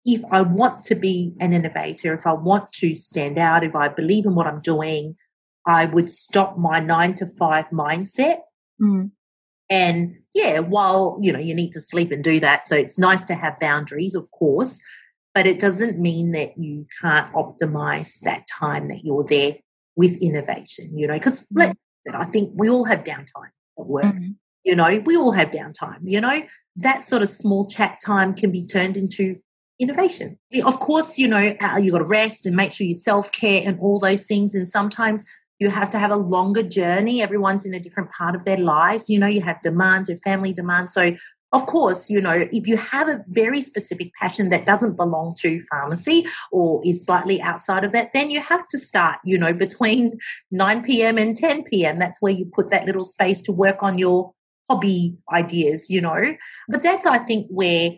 if 0.06 0.22
I 0.32 0.41
want 0.41 0.84
to 0.86 0.96
be 0.96 1.34
an 1.39 1.52
innovator, 1.52 2.13
if 2.13 2.28
I 2.28 2.34
want 2.34 2.72
to 2.74 2.94
stand 2.94 3.39
out, 3.39 3.63
if 3.63 3.76
I 3.76 3.88
believe 3.88 4.26
in 4.26 4.36
what 4.36 4.46
I'm 4.46 4.62
doing, 4.62 5.15
I 5.65 5.88
would 5.88 6.10
stop 6.12 6.58
my 6.60 6.80
nine 6.80 7.15
to 7.15 7.26
five 7.26 7.65
mindset. 7.72 8.41
Mm. 8.80 9.12
And 9.69 10.17
yeah, 10.34 10.60
while, 10.60 11.17
you 11.21 11.32
know, 11.32 11.39
you 11.39 11.56
need 11.56 11.71
to 11.71 11.82
sleep 11.82 12.12
and 12.12 12.23
do 12.23 12.39
that. 12.39 12.67
So 12.67 12.75
it's 12.75 12.99
nice 12.99 13.25
to 13.25 13.36
have 13.36 13.60
boundaries, 13.60 14.15
of 14.15 14.30
course, 14.32 14.80
but 15.34 15.47
it 15.47 15.60
doesn't 15.60 15.99
mean 15.99 16.32
that 16.32 16.58
you 16.58 16.86
can't 17.01 17.32
optimize 17.34 18.19
that 18.21 18.45
time 18.47 18.88
that 18.89 19.04
you're 19.04 19.23
there 19.23 19.56
with 19.95 20.21
innovation, 20.21 20.97
you 20.97 21.08
know, 21.08 21.13
because 21.13 21.45
mm. 21.47 21.73
I 22.13 22.25
think 22.25 22.51
we 22.54 22.69
all 22.69 22.86
have 22.86 23.04
downtime 23.04 23.51
at 23.80 23.86
work. 23.86 24.06
Mm-hmm. 24.06 24.32
You 24.63 24.75
know, 24.75 25.01
we 25.06 25.15
all 25.15 25.32
have 25.32 25.51
downtime, 25.51 25.99
you 26.04 26.21
know, 26.21 26.41
that 26.78 27.06
sort 27.06 27.21
of 27.21 27.30
small 27.30 27.67
chat 27.67 27.99
time 28.04 28.34
can 28.34 28.51
be 28.51 28.65
turned 28.65 28.97
into 28.97 29.38
innovation. 29.80 30.39
Of 30.63 30.80
course, 30.80 31.17
you 31.17 31.28
know, 31.28 31.56
uh, 31.60 31.78
you 31.78 31.91
got 31.91 31.99
to 31.99 32.06
rest 32.06 32.45
and 32.45 32.56
make 32.56 32.73
sure 32.73 32.88
you 32.88 32.93
self 32.93 33.32
care 33.32 33.62
and 33.65 33.80
all 33.80 33.99
those 33.99 34.25
things. 34.25 34.56
And 34.56 34.67
sometimes 34.67 35.23
you 35.60 35.70
have 35.70 35.89
to 35.91 36.00
have 36.00 36.12
a 36.12 36.18
longer 36.18 36.63
journey. 36.63 37.22
Everyone's 37.22 37.65
in 37.65 37.74
a 37.74 37.80
different 37.80 38.12
part 38.12 38.36
of 38.36 38.46
their 38.46 38.58
lives. 38.58 39.10
You 39.10 39.20
know, 39.20 39.28
you 39.28 39.41
have 39.41 39.62
demands, 39.62 40.10
your 40.10 40.18
family 40.20 40.54
demands. 40.54 40.94
So, 40.94 41.15
of 41.52 41.65
course, 41.68 42.10
you 42.10 42.20
know, 42.20 42.48
if 42.52 42.68
you 42.68 42.76
have 42.76 43.08
a 43.08 43.24
very 43.28 43.62
specific 43.62 44.12
passion 44.20 44.50
that 44.50 44.65
doesn't 44.65 44.98
belong 44.98 45.36
to 45.39 45.63
pharmacy 45.72 46.28
or 46.52 46.82
is 46.84 47.06
slightly 47.06 47.41
outside 47.41 47.86
of 47.86 47.94
that, 47.94 48.12
then 48.13 48.30
you 48.30 48.41
have 48.41 48.68
to 48.68 48.78
start, 48.78 49.20
you 49.24 49.38
know, 49.38 49.54
between 49.54 50.18
9 50.52 50.84
p.m. 50.84 51.18
and 51.18 51.38
10 51.38 51.63
p.m. 51.63 51.98
That's 51.98 52.22
where 52.22 52.34
you 52.34 52.52
put 52.54 52.72
that 52.72 52.86
little 52.86 53.06
space 53.06 53.41
to 53.44 53.54
work 53.54 53.82
on 53.82 53.98
your 53.98 54.34
hobby 54.68 55.18
ideas, 55.32 55.89
you 55.89 56.02
know. 56.02 56.36
But 56.68 56.84
that's, 56.84 57.06
I 57.06 57.20
think, 57.20 57.48
where 57.50 57.91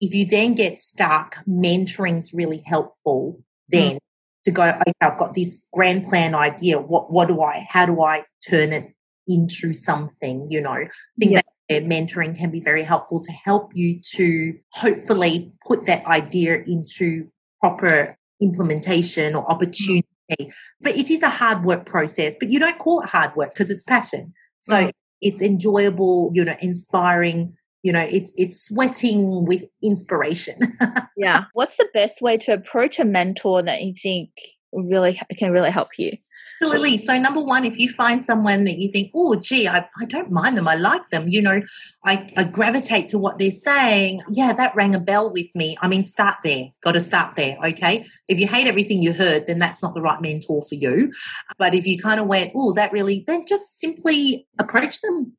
if 0.00 0.12
you 0.12 0.26
then 0.26 0.54
get 0.54 0.78
stuck, 0.78 1.36
mentoring's 1.46 2.32
really 2.34 2.62
helpful 2.66 3.40
then. 3.68 3.98
To 4.46 4.52
go, 4.52 4.62
okay, 4.62 4.92
I've 5.00 5.18
got 5.18 5.34
this 5.34 5.64
grand 5.72 6.06
plan 6.06 6.34
idea. 6.34 6.78
What 6.78 7.12
what 7.12 7.26
do 7.28 7.42
I 7.42 7.66
how 7.68 7.84
do 7.84 8.00
I 8.02 8.24
turn 8.48 8.72
it 8.72 8.94
into 9.26 9.74
something, 9.74 10.46
you 10.50 10.60
know. 10.60 10.70
I 10.70 10.88
think 11.18 11.32
yeah. 11.32 11.40
that 11.68 11.84
mentoring 11.84 12.38
can 12.38 12.52
be 12.52 12.60
very 12.60 12.84
helpful 12.84 13.20
to 13.20 13.32
help 13.32 13.72
you 13.74 14.00
to 14.14 14.54
hopefully 14.72 15.52
put 15.66 15.86
that 15.86 16.06
idea 16.06 16.62
into 16.62 17.28
proper 17.60 18.16
implementation 18.40 19.34
or 19.34 19.50
opportunity. 19.50 20.06
Mm. 20.40 20.52
But 20.80 20.96
it 20.96 21.10
is 21.10 21.22
a 21.22 21.28
hard 21.28 21.64
work 21.64 21.86
process, 21.86 22.36
but 22.38 22.50
you 22.50 22.60
don't 22.60 22.78
call 22.78 23.02
it 23.02 23.08
hard 23.08 23.34
work 23.34 23.52
because 23.52 23.70
it's 23.70 23.82
passion. 23.82 24.32
So 24.60 24.74
mm. 24.74 24.92
it's 25.20 25.42
enjoyable, 25.42 26.30
you 26.34 26.44
know, 26.44 26.56
inspiring, 26.60 27.56
you 27.86 27.92
know, 27.92 28.00
it's 28.00 28.32
it's 28.36 28.66
sweating 28.66 29.46
with 29.46 29.62
inspiration. 29.80 30.76
yeah. 31.16 31.44
What's 31.52 31.76
the 31.76 31.86
best 31.94 32.20
way 32.20 32.36
to 32.38 32.52
approach 32.52 32.98
a 32.98 33.04
mentor 33.04 33.62
that 33.62 33.82
you 33.82 33.94
think 33.94 34.30
really 34.72 35.20
can 35.38 35.52
really 35.52 35.70
help 35.70 35.90
you? 35.96 36.18
Absolutely. 36.60 36.96
So, 36.96 37.16
number 37.20 37.40
one, 37.40 37.64
if 37.64 37.78
you 37.78 37.88
find 37.92 38.24
someone 38.24 38.64
that 38.64 38.78
you 38.78 38.90
think, 38.90 39.12
oh, 39.14 39.36
gee, 39.36 39.68
I, 39.68 39.86
I 40.00 40.04
don't 40.06 40.32
mind 40.32 40.56
them, 40.56 40.66
I 40.66 40.74
like 40.74 41.10
them, 41.10 41.28
you 41.28 41.40
know, 41.40 41.60
I, 42.04 42.28
I 42.36 42.42
gravitate 42.42 43.06
to 43.08 43.18
what 43.18 43.38
they're 43.38 43.52
saying. 43.52 44.20
Yeah, 44.32 44.52
that 44.54 44.74
rang 44.74 44.96
a 44.96 44.98
bell 44.98 45.30
with 45.30 45.54
me. 45.54 45.76
I 45.80 45.86
mean, 45.86 46.04
start 46.04 46.38
there. 46.42 46.64
Got 46.82 46.92
to 46.92 47.00
start 47.00 47.36
there. 47.36 47.56
Okay. 47.62 48.04
If 48.26 48.40
you 48.40 48.48
hate 48.48 48.66
everything 48.66 49.00
you 49.00 49.12
heard, 49.12 49.46
then 49.46 49.60
that's 49.60 49.80
not 49.80 49.94
the 49.94 50.02
right 50.02 50.20
mentor 50.20 50.62
for 50.68 50.74
you. 50.74 51.12
But 51.56 51.74
if 51.76 51.86
you 51.86 51.98
kind 51.98 52.18
of 52.18 52.26
went, 52.26 52.50
oh, 52.56 52.72
that 52.72 52.90
really, 52.90 53.22
then 53.28 53.44
just 53.46 53.78
simply 53.78 54.48
approach 54.58 55.02
them 55.02 55.36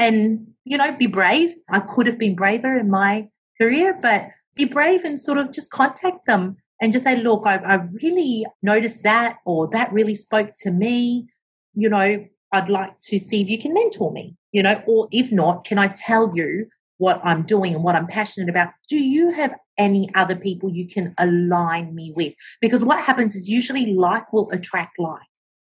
and, 0.00 0.48
you 0.64 0.78
know, 0.78 0.96
be 0.96 1.06
brave. 1.06 1.54
I 1.68 1.80
could 1.80 2.08
have 2.08 2.18
been 2.18 2.34
braver 2.34 2.74
in 2.74 2.90
my 2.90 3.26
career, 3.60 3.96
but 4.00 4.30
be 4.56 4.64
brave 4.64 5.04
and 5.04 5.20
sort 5.20 5.38
of 5.38 5.52
just 5.52 5.70
contact 5.70 6.26
them 6.26 6.56
and 6.80 6.92
just 6.92 7.04
say, 7.04 7.22
look, 7.22 7.46
I, 7.46 7.56
I 7.56 7.74
really 8.02 8.46
noticed 8.62 9.04
that, 9.04 9.36
or 9.44 9.68
that 9.68 9.92
really 9.92 10.14
spoke 10.14 10.52
to 10.62 10.70
me. 10.70 11.28
You 11.74 11.90
know, 11.90 12.24
I'd 12.52 12.68
like 12.70 12.98
to 13.02 13.18
see 13.18 13.42
if 13.42 13.48
you 13.48 13.58
can 13.58 13.74
mentor 13.74 14.10
me, 14.10 14.36
you 14.50 14.62
know, 14.62 14.82
or 14.88 15.06
if 15.12 15.30
not, 15.30 15.64
can 15.64 15.78
I 15.78 15.88
tell 15.88 16.34
you 16.34 16.66
what 16.96 17.20
I'm 17.22 17.42
doing 17.42 17.74
and 17.74 17.84
what 17.84 17.94
I'm 17.94 18.06
passionate 18.06 18.48
about? 18.48 18.70
Do 18.88 18.98
you 18.98 19.30
have 19.32 19.54
any 19.78 20.08
other 20.14 20.36
people 20.36 20.70
you 20.70 20.86
can 20.88 21.14
align 21.18 21.94
me 21.94 22.12
with? 22.16 22.34
Because 22.60 22.82
what 22.82 23.04
happens 23.04 23.36
is 23.36 23.48
usually 23.48 23.94
like 23.94 24.32
will 24.32 24.50
attract 24.50 24.98
like. 24.98 25.20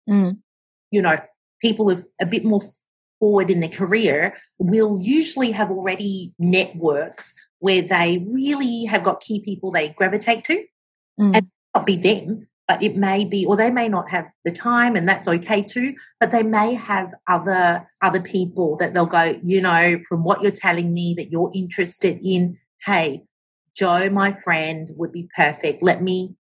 Mm. 0.10 0.34
You 0.92 1.02
know, 1.02 1.18
people 1.62 1.86
with 1.86 2.08
a 2.22 2.26
bit 2.26 2.44
more 2.46 2.62
forward 3.20 3.50
in 3.50 3.60
their 3.60 3.70
career 3.70 4.36
will 4.58 5.00
usually 5.02 5.52
have 5.52 5.72
already 5.72 6.34
networks 6.40 7.34
where 7.60 7.82
they 7.82 8.26
really 8.30 8.86
have 8.86 9.04
got 9.04 9.22
key 9.22 9.42
people 9.44 9.72
they 9.72 9.90
gravitate 9.90 10.44
to 10.44 10.64
mm. 11.20 11.36
and 11.36 11.48
not 11.74 11.86
be 11.86 11.96
them, 11.96 12.48
but 12.68 12.82
it 12.82 12.96
may 12.96 13.26
be, 13.26 13.46
or 13.46 13.56
they 13.56 13.70
may 13.70 13.88
not 13.88 14.10
have 14.10 14.26
the 14.44 14.52
time, 14.52 14.96
and 14.96 15.08
that's 15.08 15.28
okay 15.28 15.62
too. 15.62 15.94
But 16.20 16.32
they 16.32 16.44
may 16.44 16.74
have 16.74 17.14
other 17.28 17.90
other 18.02 18.22
people 18.22 18.78
that 18.78 18.94
they'll 18.94 19.06
go, 19.06 19.40
you 19.44 19.62
know, 19.62 20.00
from 20.08 20.24
what 20.24 20.42
you're 20.42 20.52
telling 20.52 20.94
me 20.94 21.14
that 21.18 21.30
you're 21.30 21.52
interested 21.54 22.20
in. 22.24 22.58
Hey, 22.86 23.24
Joe, 23.76 24.10
my 24.10 24.32
friend, 24.32 24.90
would 24.96 25.12
be 25.12 25.28
perfect. 25.36 25.84
Let 25.84 26.02
me 26.02 26.36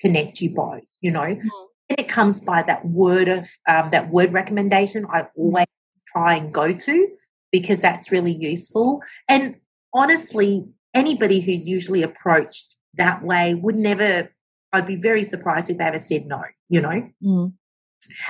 connect 0.00 0.40
you 0.40 0.54
both. 0.54 0.98
You 1.00 1.10
know, 1.10 1.20
mm. 1.20 1.50
and 1.88 1.98
it 1.98 2.08
comes 2.08 2.40
by 2.40 2.62
that 2.62 2.86
word 2.86 3.28
of 3.28 3.48
um, 3.68 3.90
that 3.90 4.10
word 4.10 4.32
recommendation. 4.32 5.06
I 5.12 5.26
always 5.36 5.66
try 6.14 6.34
and 6.34 6.52
go 6.52 6.72
to 6.72 7.08
because 7.50 7.80
that's 7.80 8.10
really 8.10 8.34
useful. 8.34 9.02
And 9.28 9.56
honestly, 9.92 10.66
anybody 10.92 11.40
who's 11.40 11.68
usually 11.68 12.02
approached 12.02 12.76
that 12.94 13.22
way 13.22 13.54
would 13.54 13.76
never, 13.76 14.30
I'd 14.72 14.86
be 14.86 14.96
very 14.96 15.24
surprised 15.24 15.70
if 15.70 15.78
they 15.78 15.84
ever 15.84 15.98
said 15.98 16.26
no, 16.26 16.42
you 16.68 16.80
know? 16.80 17.08
Mm. 17.22 17.52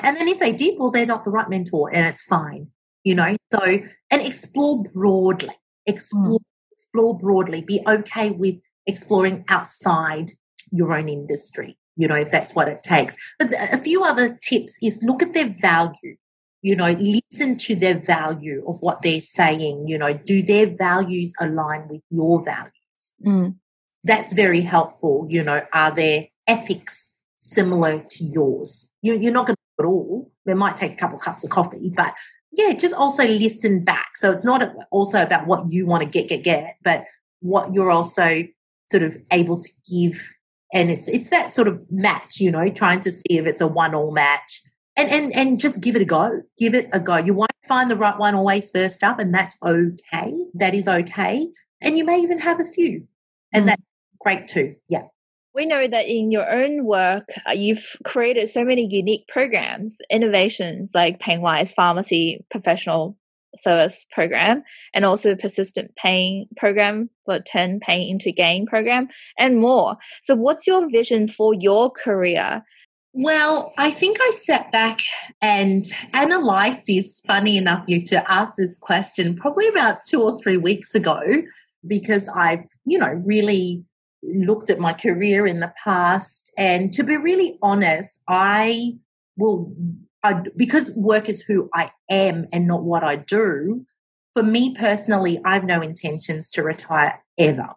And 0.02 0.16
then 0.16 0.28
if 0.28 0.38
they 0.38 0.52
did, 0.52 0.78
well, 0.78 0.90
they're 0.90 1.06
not 1.06 1.24
the 1.24 1.30
right 1.30 1.48
mentor 1.48 1.90
and 1.92 2.06
it's 2.06 2.22
fine, 2.22 2.68
you 3.02 3.14
know? 3.14 3.36
So, 3.52 3.78
and 4.10 4.22
explore 4.22 4.82
broadly, 4.82 5.54
explore, 5.86 6.38
mm. 6.38 6.72
explore 6.72 7.18
broadly, 7.18 7.62
be 7.62 7.82
okay 7.86 8.30
with 8.30 8.56
exploring 8.86 9.44
outside 9.48 10.32
your 10.70 10.96
own 10.96 11.08
industry, 11.08 11.78
you 11.96 12.08
know, 12.08 12.14
if 12.14 12.30
that's 12.30 12.54
what 12.54 12.68
it 12.68 12.82
takes. 12.82 13.16
But 13.38 13.52
a 13.72 13.78
few 13.78 14.02
other 14.04 14.38
tips 14.46 14.78
is 14.82 15.02
look 15.02 15.22
at 15.22 15.34
their 15.34 15.54
value 15.60 16.16
you 16.64 16.74
know, 16.74 16.90
listen 16.90 17.56
to 17.58 17.74
their 17.74 17.98
value 17.98 18.64
of 18.66 18.76
what 18.80 19.02
they're 19.02 19.20
saying. 19.20 19.86
You 19.86 19.98
know, 19.98 20.14
do 20.14 20.42
their 20.42 20.66
values 20.66 21.32
align 21.40 21.88
with 21.88 22.02
your 22.10 22.42
values? 22.42 23.12
Mm 23.24 23.54
that's 24.04 24.32
very 24.32 24.60
helpful. 24.60 25.26
You 25.28 25.42
know, 25.42 25.62
are 25.72 25.90
their 25.90 26.28
ethics 26.46 27.16
similar 27.36 28.04
to 28.10 28.24
yours? 28.24 28.92
You, 29.02 29.18
you're 29.18 29.32
not 29.32 29.46
going 29.46 29.56
to 29.56 29.62
do 29.78 29.84
it 29.84 29.88
all. 29.88 30.30
It 30.46 30.56
might 30.56 30.76
take 30.76 30.92
a 30.92 30.96
couple 30.96 31.16
of 31.16 31.22
cups 31.22 31.42
of 31.42 31.50
coffee, 31.50 31.90
but 31.96 32.14
yeah, 32.52 32.72
just 32.74 32.94
also 32.94 33.24
listen 33.24 33.82
back. 33.82 34.16
So 34.16 34.30
it's 34.30 34.44
not 34.44 34.62
also 34.90 35.22
about 35.22 35.46
what 35.46 35.70
you 35.70 35.86
want 35.86 36.04
to 36.04 36.08
get, 36.08 36.28
get, 36.28 36.44
get, 36.44 36.76
but 36.84 37.04
what 37.40 37.72
you're 37.74 37.90
also 37.90 38.44
sort 38.90 39.02
of 39.02 39.16
able 39.32 39.60
to 39.60 39.70
give. 39.90 40.34
And 40.72 40.90
it's 40.90 41.08
it's 41.08 41.30
that 41.30 41.52
sort 41.52 41.68
of 41.68 41.80
match, 41.90 42.40
you 42.40 42.50
know, 42.50 42.68
trying 42.68 43.00
to 43.02 43.10
see 43.10 43.38
if 43.38 43.46
it's 43.46 43.60
a 43.60 43.66
one 43.66 43.94
all 43.94 44.12
match. 44.12 44.60
And 44.96 45.10
and 45.10 45.34
and 45.34 45.60
just 45.60 45.80
give 45.80 45.96
it 45.96 46.02
a 46.02 46.04
go. 46.04 46.42
Give 46.56 46.74
it 46.74 46.88
a 46.92 47.00
go. 47.00 47.16
You 47.16 47.34
won't 47.34 47.50
find 47.66 47.90
the 47.90 47.96
right 47.96 48.16
one 48.16 48.34
always 48.34 48.70
first 48.70 49.02
up, 49.02 49.18
and 49.18 49.34
that's 49.34 49.56
okay. 49.62 50.32
That 50.54 50.74
is 50.74 50.86
okay. 50.86 51.48
And 51.80 51.98
you 51.98 52.04
may 52.04 52.20
even 52.20 52.38
have 52.38 52.60
a 52.60 52.64
few. 52.64 53.06
And 53.52 53.64
mm. 53.64 53.68
that 53.68 53.80
great 54.20 54.46
too. 54.48 54.76
Yeah. 54.88 55.04
We 55.54 55.66
know 55.66 55.86
that 55.86 56.08
in 56.08 56.32
your 56.32 56.50
own 56.50 56.84
work, 56.84 57.28
uh, 57.46 57.52
you've 57.52 57.96
created 58.04 58.48
so 58.48 58.64
many 58.64 58.88
unique 58.90 59.28
programs, 59.28 59.96
innovations 60.10 60.90
like 60.94 61.20
PainWise 61.20 61.72
Pharmacy 61.72 62.44
Professional 62.50 63.16
Service 63.56 64.04
Program, 64.10 64.64
and 64.94 65.04
also 65.04 65.36
Persistent 65.36 65.94
Pain 65.94 66.48
Program 66.56 67.08
for 67.24 67.38
Turn 67.38 67.78
Pain 67.78 68.10
into 68.10 68.32
Gain 68.32 68.66
Program, 68.66 69.06
and 69.38 69.58
more. 69.58 69.96
So, 70.22 70.34
what's 70.34 70.66
your 70.66 70.88
vision 70.90 71.28
for 71.28 71.54
your 71.54 71.88
career? 71.88 72.64
Well, 73.16 73.72
I 73.78 73.92
think 73.92 74.16
I 74.20 74.32
sat 74.42 74.72
back 74.72 74.98
and 75.40 75.84
analyzed 76.12 76.86
this. 76.88 77.20
Funny 77.20 77.56
enough, 77.56 77.84
you 77.86 78.04
to 78.06 78.30
ask 78.30 78.56
this 78.56 78.76
question 78.76 79.36
probably 79.36 79.68
about 79.68 79.98
two 80.04 80.20
or 80.20 80.36
three 80.36 80.56
weeks 80.56 80.96
ago 80.96 81.20
because 81.86 82.28
I've, 82.28 82.64
you 82.84 82.98
know, 82.98 83.12
really 83.24 83.84
looked 84.24 84.68
at 84.68 84.80
my 84.80 84.92
career 84.92 85.46
in 85.46 85.60
the 85.60 85.72
past. 85.84 86.52
And 86.58 86.92
to 86.94 87.04
be 87.04 87.16
really 87.16 87.56
honest, 87.62 88.18
I 88.26 88.94
will, 89.36 89.72
I, 90.24 90.42
because 90.56 90.92
work 90.96 91.28
is 91.28 91.42
who 91.42 91.70
I 91.72 91.92
am 92.10 92.48
and 92.52 92.66
not 92.66 92.82
what 92.82 93.04
I 93.04 93.14
do, 93.14 93.86
for 94.32 94.42
me 94.42 94.74
personally, 94.74 95.38
I 95.44 95.54
have 95.54 95.64
no 95.64 95.80
intentions 95.80 96.50
to 96.50 96.64
retire 96.64 97.22
ever. 97.38 97.68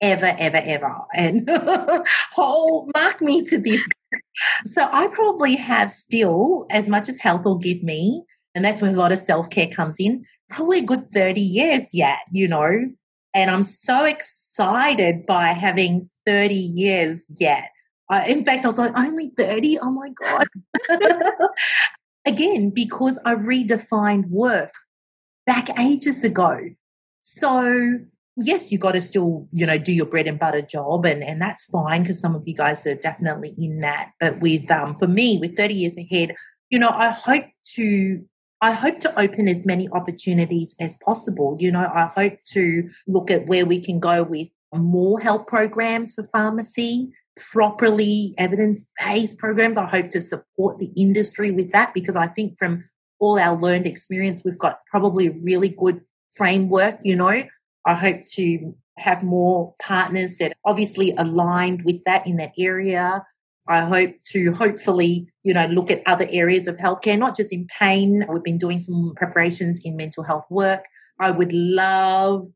Ever, 0.00 0.32
ever, 0.38 0.60
ever. 0.62 0.94
And 1.14 1.48
hold, 2.32 2.90
mark 2.96 3.20
me 3.20 3.44
to 3.46 3.58
this. 3.58 3.86
So 4.64 4.88
I 4.90 5.08
probably 5.08 5.56
have 5.56 5.90
still, 5.90 6.66
as 6.70 6.88
much 6.88 7.08
as 7.08 7.18
health 7.18 7.44
will 7.44 7.58
give 7.58 7.82
me, 7.82 8.22
and 8.54 8.64
that's 8.64 8.80
where 8.80 8.92
a 8.92 8.94
lot 8.94 9.12
of 9.12 9.18
self 9.18 9.50
care 9.50 9.68
comes 9.68 9.96
in, 9.98 10.24
probably 10.48 10.78
a 10.78 10.82
good 10.82 11.10
30 11.10 11.40
years 11.40 11.92
yet, 11.92 12.20
you 12.30 12.46
know, 12.48 12.90
and 13.34 13.50
I'm 13.50 13.62
so 13.62 14.04
excited 14.04 15.26
by 15.26 15.48
having 15.48 16.08
30 16.26 16.54
years 16.54 17.30
yet. 17.38 17.70
Uh, 18.10 18.22
in 18.26 18.44
fact, 18.44 18.64
I 18.64 18.68
was 18.68 18.78
like, 18.78 18.96
only 18.96 19.32
30? 19.36 19.78
Oh 19.80 19.90
my 19.90 20.08
God. 20.10 20.46
Again, 22.26 22.70
because 22.74 23.20
I 23.24 23.34
redefined 23.34 24.28
work 24.28 24.72
back 25.46 25.78
ages 25.78 26.24
ago. 26.24 26.58
So, 27.20 28.00
yes, 28.38 28.72
you 28.72 28.78
got 28.78 28.92
to 28.92 29.00
still, 29.00 29.48
you 29.52 29.66
know, 29.66 29.78
do 29.78 29.92
your 29.92 30.06
bread 30.06 30.26
and 30.26 30.38
butter 30.38 30.62
job, 30.62 31.04
and, 31.04 31.22
and 31.22 31.40
that's 31.40 31.66
fine 31.66 32.02
because 32.02 32.20
some 32.20 32.34
of 32.34 32.42
you 32.46 32.54
guys 32.54 32.86
are 32.86 32.94
definitely 32.94 33.54
in 33.58 33.80
that. 33.80 34.12
But 34.20 34.40
with, 34.40 34.70
um, 34.70 34.96
for 34.96 35.08
me, 35.08 35.38
with 35.38 35.56
30 35.56 35.74
years 35.74 35.98
ahead, 35.98 36.34
you 36.70 36.78
know, 36.78 36.90
I 36.90 37.10
hope 37.10 37.44
to 37.74 38.24
I 38.60 38.72
hope 38.72 38.98
to 39.00 39.20
open 39.20 39.46
as 39.46 39.64
many 39.64 39.88
opportunities 39.92 40.74
as 40.80 40.98
possible. 41.04 41.56
You 41.60 41.70
know, 41.70 41.88
I 41.94 42.10
hope 42.14 42.38
to 42.52 42.88
look 43.06 43.30
at 43.30 43.46
where 43.46 43.64
we 43.64 43.80
can 43.80 44.00
go 44.00 44.24
with 44.24 44.48
more 44.74 45.20
health 45.20 45.46
programs 45.46 46.14
for 46.14 46.24
pharmacy, 46.24 47.12
properly 47.52 48.34
evidence 48.36 48.84
based 48.98 49.38
programs. 49.38 49.76
I 49.76 49.86
hope 49.86 50.10
to 50.10 50.20
support 50.20 50.78
the 50.78 50.90
industry 50.96 51.52
with 51.52 51.70
that 51.70 51.94
because 51.94 52.16
I 52.16 52.26
think 52.26 52.58
from 52.58 52.84
all 53.20 53.38
our 53.38 53.56
learned 53.56 53.86
experience, 53.86 54.42
we've 54.44 54.58
got 54.58 54.80
probably 54.90 55.28
a 55.28 55.38
really 55.42 55.68
good 55.68 56.00
framework. 56.36 56.98
You 57.02 57.14
know, 57.14 57.44
I 57.88 57.94
hope 57.94 58.20
to 58.34 58.74
have 58.98 59.22
more 59.22 59.74
partners 59.80 60.36
that 60.38 60.52
obviously 60.62 61.14
aligned 61.16 61.84
with 61.86 62.04
that 62.04 62.26
in 62.26 62.36
that 62.36 62.52
area. 62.58 63.24
I 63.66 63.80
hope 63.80 64.16
to 64.32 64.52
hopefully, 64.52 65.28
you 65.42 65.54
know, 65.54 65.64
look 65.68 65.90
at 65.90 66.02
other 66.04 66.26
areas 66.28 66.68
of 66.68 66.76
healthcare, 66.76 67.18
not 67.18 67.34
just 67.34 67.50
in 67.50 67.66
pain. 67.78 68.26
We've 68.28 68.42
been 68.42 68.58
doing 68.58 68.78
some 68.78 69.14
preparations 69.16 69.80
in 69.82 69.96
mental 69.96 70.22
health 70.22 70.44
work. 70.50 70.84
I 71.18 71.30
would 71.30 71.54
love 71.54 72.48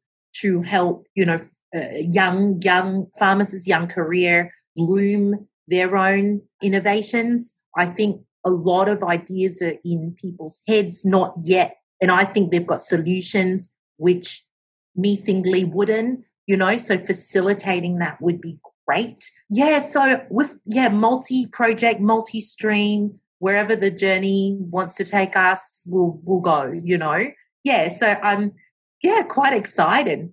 to 0.43 0.61
help, 0.61 1.07
you 1.15 1.25
know, 1.25 1.39
uh, 1.75 1.81
young, 1.97 2.61
young 2.63 3.07
pharmacists, 3.19 3.67
young 3.67 3.89
career 3.89 4.53
bloom 4.77 5.49
their 5.67 5.97
own 5.97 6.43
innovations. 6.63 7.55
I 7.75 7.87
think 7.87 8.21
a 8.45 8.51
lot 8.51 8.91
of 8.91 9.03
ideas 9.03 9.63
are 9.63 9.77
in 9.83 10.15
people's 10.21 10.61
heads, 10.69 11.07
not 11.07 11.33
yet. 11.43 11.77
And 12.03 12.11
I 12.11 12.25
think 12.25 12.51
they've 12.51 12.67
got 12.67 12.83
solutions 12.83 13.75
which 13.97 14.43
me 14.95 15.17
singly 15.17 15.65
wouldn't, 15.65 16.25
you 16.47 16.57
know, 16.57 16.77
so 16.77 16.99
facilitating 16.99 17.99
that 17.99 18.21
would 18.21 18.41
be 18.41 18.59
great. 18.87 19.31
Yeah, 19.49 19.83
so 19.83 20.25
with 20.31 20.59
yeah, 20.65 20.89
multi-project, 20.89 22.01
multi-stream, 22.01 23.21
wherever 23.39 23.75
the 23.75 23.91
journey 23.91 24.57
wants 24.59 24.95
to 24.97 25.05
take 25.05 25.37
us, 25.37 25.83
we'll 25.87 26.21
we'll 26.25 26.41
go, 26.41 26.73
you 26.73 26.99
know. 26.99 27.27
Yeah, 27.65 27.89
so 27.89 28.17
I'm 28.23 28.53
yeah, 29.03 29.23
quite 29.23 29.53
excited. 29.53 30.33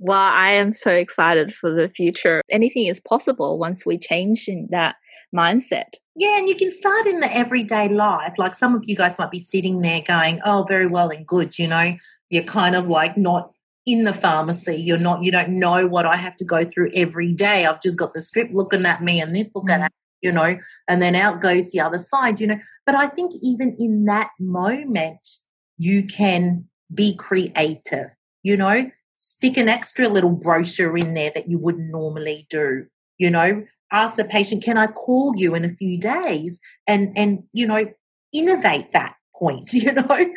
Well, 0.00 0.18
I 0.18 0.50
am 0.50 0.72
so 0.72 0.90
excited 0.90 1.54
for 1.54 1.70
the 1.70 1.88
future. 1.88 2.42
Anything 2.50 2.86
is 2.86 3.00
possible 3.00 3.58
once 3.58 3.86
we 3.86 3.96
change 3.96 4.48
in 4.48 4.66
that 4.70 4.96
mindset. 5.34 5.94
Yeah, 6.16 6.36
and 6.38 6.48
you 6.48 6.56
can 6.56 6.70
start 6.70 7.06
in 7.06 7.20
the 7.20 7.34
everyday 7.34 7.88
life. 7.88 8.34
Like 8.36 8.54
some 8.54 8.74
of 8.74 8.82
you 8.86 8.96
guys 8.96 9.18
might 9.18 9.30
be 9.30 9.38
sitting 9.38 9.80
there 9.80 10.02
going, 10.06 10.40
oh, 10.44 10.66
very 10.68 10.86
well 10.86 11.10
and 11.10 11.26
good. 11.26 11.58
You 11.58 11.68
know, 11.68 11.92
you're 12.30 12.42
kind 12.42 12.74
of 12.74 12.88
like 12.88 13.16
not 13.16 13.53
in 13.86 14.04
the 14.04 14.12
pharmacy. 14.12 14.76
You're 14.76 14.98
not, 14.98 15.22
you 15.22 15.30
don't 15.30 15.58
know 15.58 15.86
what 15.86 16.06
I 16.06 16.16
have 16.16 16.36
to 16.36 16.44
go 16.44 16.64
through 16.64 16.90
every 16.94 17.32
day. 17.32 17.66
I've 17.66 17.82
just 17.82 17.98
got 17.98 18.14
the 18.14 18.22
script 18.22 18.54
looking 18.54 18.86
at 18.86 19.02
me 19.02 19.20
and 19.20 19.34
this 19.34 19.50
looking 19.54 19.76
mm. 19.76 19.84
at 19.84 19.92
you 20.24 20.32
know, 20.32 20.56
and 20.88 21.02
then 21.02 21.14
out 21.14 21.42
goes 21.42 21.70
the 21.70 21.80
other 21.80 21.98
side, 21.98 22.40
you 22.40 22.46
know. 22.46 22.58
But 22.86 22.94
I 22.94 23.08
think 23.08 23.32
even 23.42 23.76
in 23.78 24.06
that 24.06 24.30
moment, 24.40 25.28
you 25.76 26.06
can 26.06 26.64
be 26.92 27.14
creative, 27.14 28.16
you 28.42 28.56
know, 28.56 28.90
stick 29.14 29.58
an 29.58 29.68
extra 29.68 30.08
little 30.08 30.30
brochure 30.30 30.96
in 30.96 31.12
there 31.12 31.30
that 31.34 31.48
you 31.48 31.58
wouldn't 31.58 31.90
normally 31.90 32.46
do, 32.48 32.86
you 33.18 33.30
know, 33.30 33.64
ask 33.92 34.16
the 34.16 34.24
patient, 34.24 34.64
can 34.64 34.78
I 34.78 34.86
call 34.86 35.34
you 35.36 35.54
in 35.54 35.64
a 35.64 35.74
few 35.74 35.98
days? 35.98 36.60
And, 36.86 37.16
and, 37.16 37.44
you 37.52 37.66
know, 37.66 37.92
innovate 38.32 38.92
that 38.92 39.16
point, 39.36 39.72
you 39.74 39.92
know, 39.92 40.34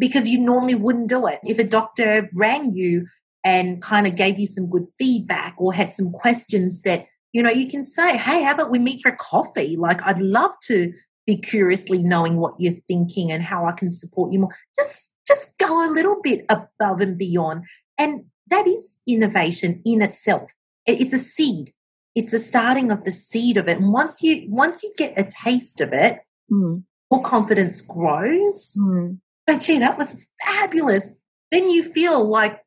because 0.00 0.28
you 0.28 0.40
normally 0.40 0.74
wouldn't 0.74 1.08
do 1.08 1.26
it. 1.26 1.38
If 1.44 1.58
a 1.58 1.64
doctor 1.64 2.28
rang 2.34 2.72
you 2.72 3.06
and 3.44 3.80
kind 3.80 4.06
of 4.06 4.16
gave 4.16 4.38
you 4.38 4.46
some 4.46 4.68
good 4.68 4.86
feedback 4.98 5.54
or 5.58 5.72
had 5.74 5.94
some 5.94 6.10
questions 6.10 6.82
that, 6.82 7.06
you 7.32 7.42
know, 7.42 7.50
you 7.50 7.68
can 7.68 7.84
say, 7.84 8.16
hey, 8.16 8.42
how 8.42 8.54
about 8.54 8.70
we 8.70 8.78
meet 8.78 9.02
for 9.02 9.10
a 9.10 9.16
coffee? 9.16 9.76
Like, 9.76 10.04
I'd 10.04 10.20
love 10.20 10.52
to 10.64 10.92
be 11.26 11.36
curiously 11.36 12.02
knowing 12.02 12.38
what 12.38 12.54
you're 12.58 12.80
thinking 12.88 13.30
and 13.30 13.42
how 13.42 13.66
I 13.66 13.72
can 13.72 13.90
support 13.90 14.32
you 14.32 14.40
more. 14.40 14.54
Just 14.74 15.14
just 15.28 15.56
go 15.58 15.86
a 15.86 15.92
little 15.92 16.20
bit 16.22 16.44
above 16.48 17.00
and 17.00 17.16
beyond. 17.16 17.64
And 17.98 18.24
that 18.48 18.66
is 18.66 18.96
innovation 19.06 19.80
in 19.84 20.02
itself. 20.02 20.52
It's 20.86 21.14
a 21.14 21.18
seed. 21.18 21.70
It's 22.16 22.32
a 22.32 22.40
starting 22.40 22.90
of 22.90 23.04
the 23.04 23.12
seed 23.12 23.56
of 23.56 23.68
it. 23.68 23.76
And 23.76 23.92
once 23.92 24.22
you 24.22 24.46
once 24.48 24.82
you 24.82 24.92
get 24.96 25.12
a 25.16 25.22
taste 25.22 25.80
of 25.80 25.92
it, 25.92 26.20
mm. 26.50 26.82
more 27.10 27.22
confidence 27.22 27.80
grows. 27.80 28.76
Mm. 28.80 29.18
But 29.46 29.60
gee, 29.60 29.78
that 29.78 29.98
was 29.98 30.28
fabulous. 30.44 31.10
Then 31.50 31.70
you 31.70 31.82
feel 31.82 32.24
like 32.24 32.60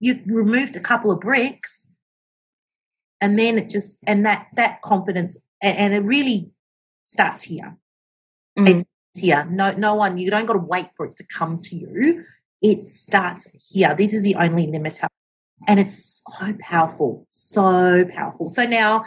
you 0.00 0.20
removed 0.26 0.76
a 0.76 0.80
couple 0.80 1.10
of 1.10 1.20
bricks. 1.20 1.88
And 3.20 3.38
then 3.38 3.58
it 3.58 3.70
just 3.70 3.98
and 4.06 4.26
that 4.26 4.48
that 4.54 4.82
confidence 4.82 5.38
and, 5.62 5.76
and 5.76 5.94
it 5.94 6.06
really 6.06 6.50
starts 7.06 7.44
here. 7.44 7.76
Mm. 8.58 8.68
it's 8.68 9.20
here. 9.20 9.46
No 9.50 9.72
no 9.72 9.94
one 9.94 10.18
you 10.18 10.30
don't 10.30 10.46
got 10.46 10.54
to 10.54 10.58
wait 10.58 10.88
for 10.96 11.06
it 11.06 11.16
to 11.16 11.24
come 11.26 11.60
to 11.62 11.76
you. 11.76 12.24
It 12.60 12.88
starts 12.88 13.72
here. 13.72 13.94
This 13.94 14.12
is 14.12 14.22
the 14.22 14.34
only 14.34 14.66
limiter. 14.66 15.08
And 15.66 15.80
it's 15.80 16.22
so 16.26 16.52
powerful 16.60 17.24
so 17.28 18.04
powerful. 18.14 18.48
So 18.48 18.64
now 18.64 19.06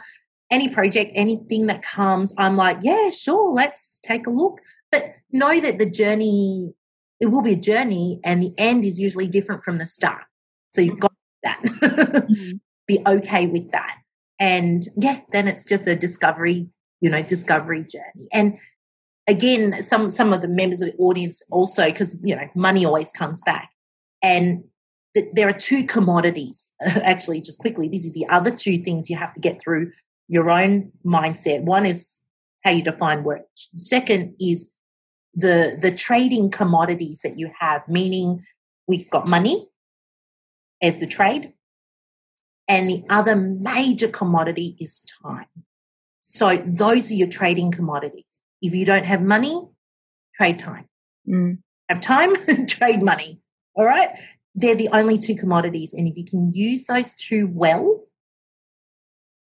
any 0.51 0.67
project 0.67 1.11
anything 1.13 1.67
that 1.67 1.83
comes 1.83 2.33
i'm 2.39 2.57
like 2.57 2.79
yeah 2.81 3.07
sure 3.11 3.53
let's 3.53 3.99
take 3.99 4.25
a 4.25 4.31
look. 4.31 4.59
But 4.91 5.13
know 5.31 5.59
that 5.59 5.77
the 5.77 5.87
journey 5.87 6.73
it 7.19 7.27
will 7.27 7.41
be 7.41 7.53
a 7.53 7.59
journey 7.59 8.19
and 8.23 8.41
the 8.41 8.53
end 8.57 8.85
is 8.85 8.99
usually 8.99 9.27
different 9.27 9.63
from 9.63 9.77
the 9.77 9.85
start. 9.85 10.23
So 10.69 10.81
you've 10.81 10.99
got 10.99 11.13
that. 11.43 11.61
Mm-hmm. 12.29 12.57
be 12.87 12.99
okay 13.07 13.47
with 13.47 13.71
that. 13.71 13.97
And 14.39 14.83
yeah 14.97 15.21
then 15.31 15.47
it's 15.47 15.65
just 15.65 15.87
a 15.87 15.95
discovery 15.95 16.69
you 17.01 17.09
know 17.09 17.21
discovery 17.21 17.83
journey. 17.83 18.27
And 18.33 18.57
again 19.27 19.81
some 19.81 20.09
some 20.09 20.33
of 20.33 20.41
the 20.41 20.47
members 20.47 20.81
of 20.81 20.91
the 20.91 20.97
audience 20.97 21.41
also 21.51 21.85
because 21.85 22.17
you 22.23 22.35
know 22.35 22.47
money 22.55 22.85
always 22.85 23.11
comes 23.11 23.41
back. 23.41 23.69
And 24.21 24.63
th- 25.15 25.29
there 25.33 25.47
are 25.47 25.53
two 25.53 25.85
commodities 25.85 26.71
actually 26.81 27.41
just 27.41 27.59
quickly. 27.59 27.87
These 27.87 28.07
are 28.07 28.13
the 28.13 28.27
other 28.27 28.51
two 28.51 28.77
things 28.79 29.09
you 29.09 29.17
have 29.17 29.33
to 29.33 29.39
get 29.39 29.61
through 29.61 29.91
your 30.27 30.49
own 30.49 30.91
mindset. 31.05 31.63
One 31.63 31.85
is 31.85 32.19
how 32.63 32.71
you 32.71 32.83
define 32.83 33.23
work. 33.23 33.41
Second 33.53 34.35
is 34.39 34.69
the 35.33 35.77
the 35.79 35.91
trading 35.91 36.49
commodities 36.49 37.19
that 37.23 37.37
you 37.37 37.51
have 37.59 37.87
meaning 37.87 38.43
we've 38.87 39.09
got 39.09 39.27
money 39.27 39.67
as 40.81 40.99
the 40.99 41.07
trade 41.07 41.53
and 42.69 42.87
the 42.87 43.03
other 43.09 43.35
major 43.35 44.07
commodity 44.07 44.75
is 44.79 45.03
time. 45.23 45.47
So 46.21 46.57
those 46.57 47.09
are 47.09 47.15
your 47.15 47.27
trading 47.27 47.71
commodities. 47.71 48.39
If 48.61 48.75
you 48.75 48.85
don't 48.85 49.05
have 49.05 49.23
money, 49.23 49.67
trade 50.35 50.59
time. 50.59 50.87
Mm. 51.27 51.57
Have 51.89 51.99
time, 51.99 52.35
trade 52.67 53.01
money. 53.01 53.41
All 53.73 53.85
right. 53.85 54.09
They're 54.53 54.75
the 54.75 54.89
only 54.89 55.17
two 55.17 55.33
commodities. 55.33 55.95
And 55.95 56.07
if 56.07 56.15
you 56.15 56.23
can 56.23 56.53
use 56.53 56.85
those 56.85 57.15
two 57.15 57.49
well, 57.51 58.05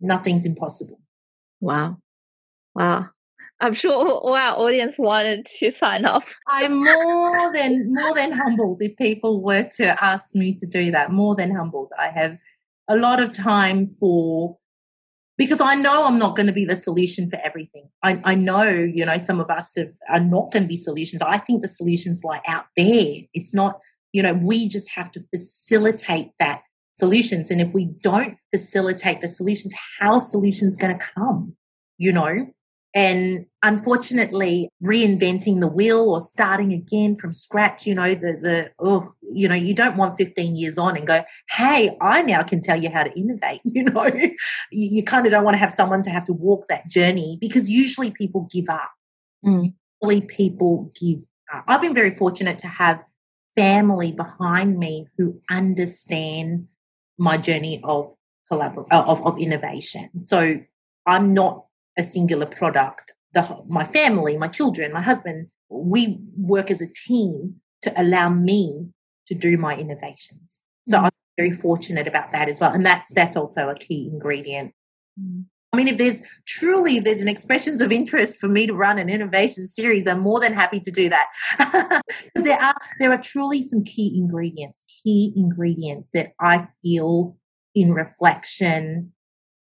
nothing's 0.02 0.46
impossible. 0.46 1.00
Wow. 1.62 2.00
Wow. 2.76 3.10
I'm 3.64 3.74
sure 3.74 3.94
all 3.94 4.34
our 4.34 4.60
audience 4.60 4.98
wanted 4.98 5.46
to 5.60 5.72
sign 5.72 6.04
up. 6.04 6.24
I'm 6.48 6.84
more 6.84 7.54
than 7.54 7.94
more 7.94 8.14
than 8.14 8.34
humbled 8.34 8.82
if 8.82 8.98
people 8.98 9.42
were 9.42 9.64
to 9.78 10.04
ask 10.04 10.36
me 10.36 10.54
to 10.56 10.66
do 10.66 10.92
that. 10.92 11.14
More 11.14 11.34
than 11.34 11.56
humbled. 11.56 11.90
I 11.98 12.10
have 12.10 12.38
a 12.90 12.98
lot 12.98 13.22
of 13.22 13.32
time 13.32 13.88
for 13.88 14.58
because 15.38 15.62
I 15.62 15.76
know 15.76 16.04
I'm 16.06 16.20
not 16.20 16.36
going 16.36 16.48
to 16.48 16.54
be 16.54 16.66
the 16.66 16.76
solution 16.76 17.30
for 17.30 17.40
everything. 17.42 17.88
I, 18.04 18.20
I 18.26 18.36
know, 18.36 18.70
you 18.70 19.06
know, 19.06 19.18
some 19.18 19.40
of 19.40 19.50
us 19.50 19.78
have, 19.78 19.94
are 20.10 20.20
not 20.20 20.52
going 20.52 20.64
to 20.64 20.68
be 20.68 20.76
solutions. 20.76 21.22
I 21.22 21.38
think 21.38 21.62
the 21.62 21.70
solutions 21.70 22.22
lie 22.26 22.42
out 22.46 22.66
there. 22.76 23.22
It's 23.34 23.54
not, 23.54 23.80
you 24.12 24.22
know, 24.22 24.34
we 24.34 24.68
just 24.68 24.92
have 24.92 25.10
to 25.14 25.22
facilitate 25.34 26.32
that 26.40 26.64
solutions. 26.96 27.50
And 27.50 27.62
if 27.62 27.74
we 27.74 27.86
don't 28.02 28.36
facilitate 28.52 29.22
the 29.22 29.30
solutions, 29.30 29.74
how 30.00 30.20
solutions 30.20 30.76
going 30.76 31.00
to 31.00 31.06
come? 31.16 31.56
You 31.98 32.12
know, 32.12 32.54
and 32.96 33.46
unfortunately 33.64 34.70
reinventing 34.84 35.60
the 35.60 35.68
wheel 35.68 36.10
or 36.10 36.20
starting 36.20 36.72
again 36.72 37.16
from 37.16 37.34
scratch 37.34 37.88
you 37.88 37.96
know 37.96 38.14
the 38.14 38.38
the 38.42 38.72
oh 38.80 39.12
you 39.22 39.48
know 39.48 39.56
you 39.56 39.74
don't 39.74 39.98
want 39.98 40.18
15 40.18 40.56
years 40.56 40.78
on 40.78 40.96
and 40.96 41.08
go 41.08 41.22
hey 41.50 41.96
i 42.02 42.22
now 42.22 42.44
can 42.44 42.62
tell 42.62 42.82
you 42.82 42.90
how 42.90 43.04
to 43.04 43.20
innovate 43.20 43.62
you 43.64 43.84
know? 43.84 44.06
You, 44.06 44.36
you 44.72 45.04
kind 45.04 45.26
of 45.26 45.32
don't 45.32 45.44
want 45.44 45.56
to 45.56 45.60
have 45.60 45.72
someone 45.72 46.04
to 46.04 46.10
have 46.10 46.26
to 46.26 46.34
walk 46.34 46.68
that 46.68 46.88
journey 46.88 47.38
because 47.40 47.70
usually 47.70 48.12
people 48.12 48.48
give 48.52 48.70
up. 48.70 48.92
Mm. 49.46 49.74
usually 50.02 50.26
people 50.26 50.92
give 51.00 51.20
up. 51.54 51.64
I've 51.68 51.82
been 51.82 51.94
very 51.94 52.12
fortunate 52.12 52.58
to 52.60 52.68
have 52.68 53.04
family 53.56 54.12
behind 54.12 54.78
me 54.78 55.08
who 55.18 55.42
understand 55.50 56.68
my 57.18 57.38
journey 57.38 57.82
of 57.84 58.14
collaboration 58.48 58.92
of, 58.92 59.26
of 59.26 59.40
innovation. 59.40 60.26
So 60.26 60.60
i'm 61.06 61.34
not 61.34 61.63
a 61.98 62.04
singular 62.04 62.46
product. 62.46 63.14
The, 63.34 63.64
my 63.68 63.84
family, 63.84 64.38
my 64.38 64.48
children, 64.48 64.94
my 64.94 65.02
husband, 65.02 65.48
we 65.70 66.20
work 66.38 66.70
as 66.70 66.82
a 66.82 66.88
team 67.08 67.56
to 67.82 68.02
allow 68.02 68.30
me 68.30 68.90
to 69.28 69.36
do 69.36 69.58
my 69.58 69.76
innovations. 69.76 70.60
So 70.88 71.00
mm. 71.00 71.04
I'm 71.06 71.12
very 71.38 71.52
fortunate 71.52 72.08
about 72.08 72.32
that 72.32 72.48
as 72.50 72.60
well. 72.60 72.72
And 72.72 72.86
that's 72.86 73.12
that's 73.14 73.36
also 73.36 73.70
a 73.70 73.76
key 73.76 74.10
ingredient. 74.12 74.74
Mm. 75.20 75.46
I 75.72 75.78
mean, 75.78 75.88
if 75.88 75.98
there's 75.98 76.22
truly 76.46 76.98
if 76.98 77.04
there's 77.04 77.22
an 77.22 77.28
expressions 77.28 77.82
of 77.82 77.92
interest 77.92 78.40
for 78.40 78.48
me 78.48 78.68
to 78.68 78.74
run 78.74 79.00
an 79.00 79.10
innovation 79.10 79.66
series, 79.66 80.06
I'm 80.06 80.20
more 80.20 80.40
than 80.40 80.54
happy 80.54 80.80
to 80.80 80.92
do 80.92 81.10
that. 81.10 81.28
because 82.24 82.46
there 82.46 82.62
are 82.62 82.76
there 83.00 83.12
are 83.12 83.18
truly 83.18 83.62
some 83.62 83.84
key 83.84 84.14
ingredients, 84.16 84.84
key 85.04 85.34
ingredients 85.36 86.12
that 86.14 86.34
I 86.40 86.68
feel 86.84 87.38
in 87.74 87.94
reflection 87.94 89.14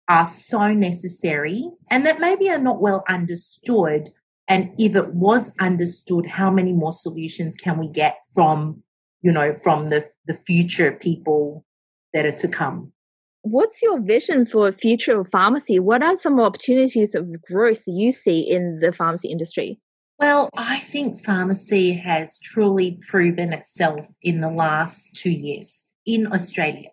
are 0.09 0.27
so 0.27 0.73
necessary 0.73 1.69
and 1.91 2.05
that 2.07 2.21
maybe 2.21 2.51
are 2.51 2.59
not 2.59 2.81
well 2.81 3.05
understood. 3.09 4.09
And 4.49 4.75
if 4.79 4.97
it 4.97 5.15
was 5.15 5.53
understood, 5.61 6.27
how 6.27 6.51
many 6.51 6.73
more 6.73 6.93
solutions 6.93 7.57
can 7.57 7.79
we 7.79 7.89
get 7.89 8.19
from, 8.35 8.83
you 9.23 9.33
know, 9.33 9.53
from 9.53 9.91
the, 9.91 10.05
the 10.27 10.35
future 10.35 10.93
people 10.93 11.65
that 12.13 12.27
are 12.27 12.37
to 12.39 12.49
come? 12.49 12.93
What's 13.43 13.83
your 13.83 14.01
vision 14.01 14.47
for 14.47 14.71
the 14.71 14.77
future 14.77 15.21
of 15.21 15.29
pharmacy? 15.29 15.81
What 15.81 16.03
are 16.03 16.17
some 16.17 16.39
opportunities 16.39 17.15
of 17.15 17.43
growth 17.43 17.85
you 17.87 18.13
see 18.13 18.41
in 18.41 18.79
the 18.81 18.93
pharmacy 18.93 19.29
industry? 19.31 19.81
Well, 20.19 20.49
I 20.57 20.79
think 20.79 21.19
pharmacy 21.19 21.95
has 21.95 22.39
truly 22.39 23.01
proven 23.09 23.53
itself 23.53 24.07
in 24.23 24.41
the 24.41 24.51
last 24.51 25.17
two 25.17 25.33
years 25.33 25.85
in 26.07 26.33
Australia 26.33 26.91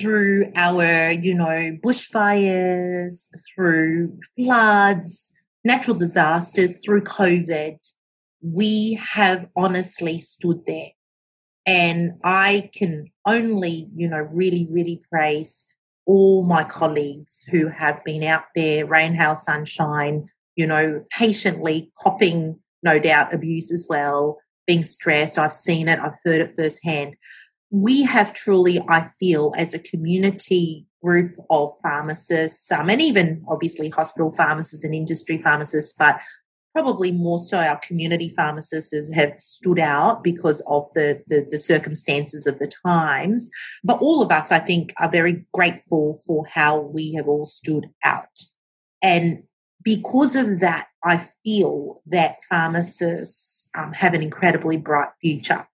through 0.00 0.52
our, 0.56 1.10
you 1.10 1.34
know, 1.34 1.76
bushfires, 1.84 3.28
through 3.54 4.18
floods, 4.36 5.32
natural 5.64 5.96
disasters, 5.96 6.82
through 6.84 7.02
COVID, 7.02 7.76
we 8.42 8.94
have 8.94 9.48
honestly 9.56 10.18
stood 10.18 10.62
there. 10.66 10.90
And 11.66 12.12
I 12.24 12.70
can 12.74 13.10
only, 13.26 13.88
you 13.94 14.08
know, 14.08 14.26
really, 14.32 14.66
really 14.70 15.02
praise 15.10 15.66
all 16.06 16.42
my 16.42 16.64
colleagues 16.64 17.44
who 17.50 17.68
have 17.68 18.02
been 18.04 18.24
out 18.24 18.44
there, 18.54 18.86
rain, 18.86 19.14
hail, 19.14 19.36
sunshine, 19.36 20.28
you 20.56 20.66
know, 20.66 21.04
patiently 21.10 21.92
copping, 22.02 22.58
no 22.82 22.98
doubt, 22.98 23.34
abuse 23.34 23.70
as 23.70 23.86
well, 23.88 24.38
being 24.66 24.82
stressed. 24.82 25.38
I've 25.38 25.52
seen 25.52 25.88
it, 25.88 26.00
I've 26.00 26.16
heard 26.24 26.40
it 26.40 26.50
firsthand. 26.56 27.16
We 27.70 28.02
have 28.02 28.34
truly, 28.34 28.80
I 28.88 29.02
feel, 29.18 29.52
as 29.56 29.74
a 29.74 29.78
community 29.78 30.86
group 31.02 31.36
of 31.48 31.72
pharmacists, 31.82 32.70
um, 32.72 32.90
and 32.90 33.00
even 33.00 33.44
obviously 33.48 33.88
hospital 33.88 34.30
pharmacists 34.30 34.84
and 34.84 34.94
industry 34.94 35.38
pharmacists, 35.38 35.94
but 35.98 36.20
probably 36.72 37.10
more 37.10 37.38
so 37.38 37.58
our 37.58 37.78
community 37.78 38.32
pharmacists 38.36 39.12
have 39.12 39.38
stood 39.38 39.78
out 39.78 40.22
because 40.22 40.62
of 40.68 40.86
the, 40.94 41.20
the, 41.26 41.46
the 41.50 41.58
circumstances 41.58 42.46
of 42.46 42.58
the 42.58 42.70
times. 42.86 43.50
But 43.82 44.00
all 44.00 44.22
of 44.22 44.30
us, 44.30 44.52
I 44.52 44.58
think, 44.60 44.92
are 44.98 45.10
very 45.10 45.44
grateful 45.52 46.18
for 46.26 46.46
how 46.46 46.80
we 46.80 47.14
have 47.14 47.28
all 47.28 47.44
stood 47.44 47.86
out. 48.04 48.44
And 49.02 49.44
because 49.82 50.36
of 50.36 50.60
that, 50.60 50.86
I 51.02 51.26
feel 51.42 52.02
that 52.06 52.36
pharmacists 52.48 53.68
um, 53.76 53.92
have 53.94 54.14
an 54.14 54.22
incredibly 54.22 54.76
bright 54.76 55.10
future. 55.20 55.66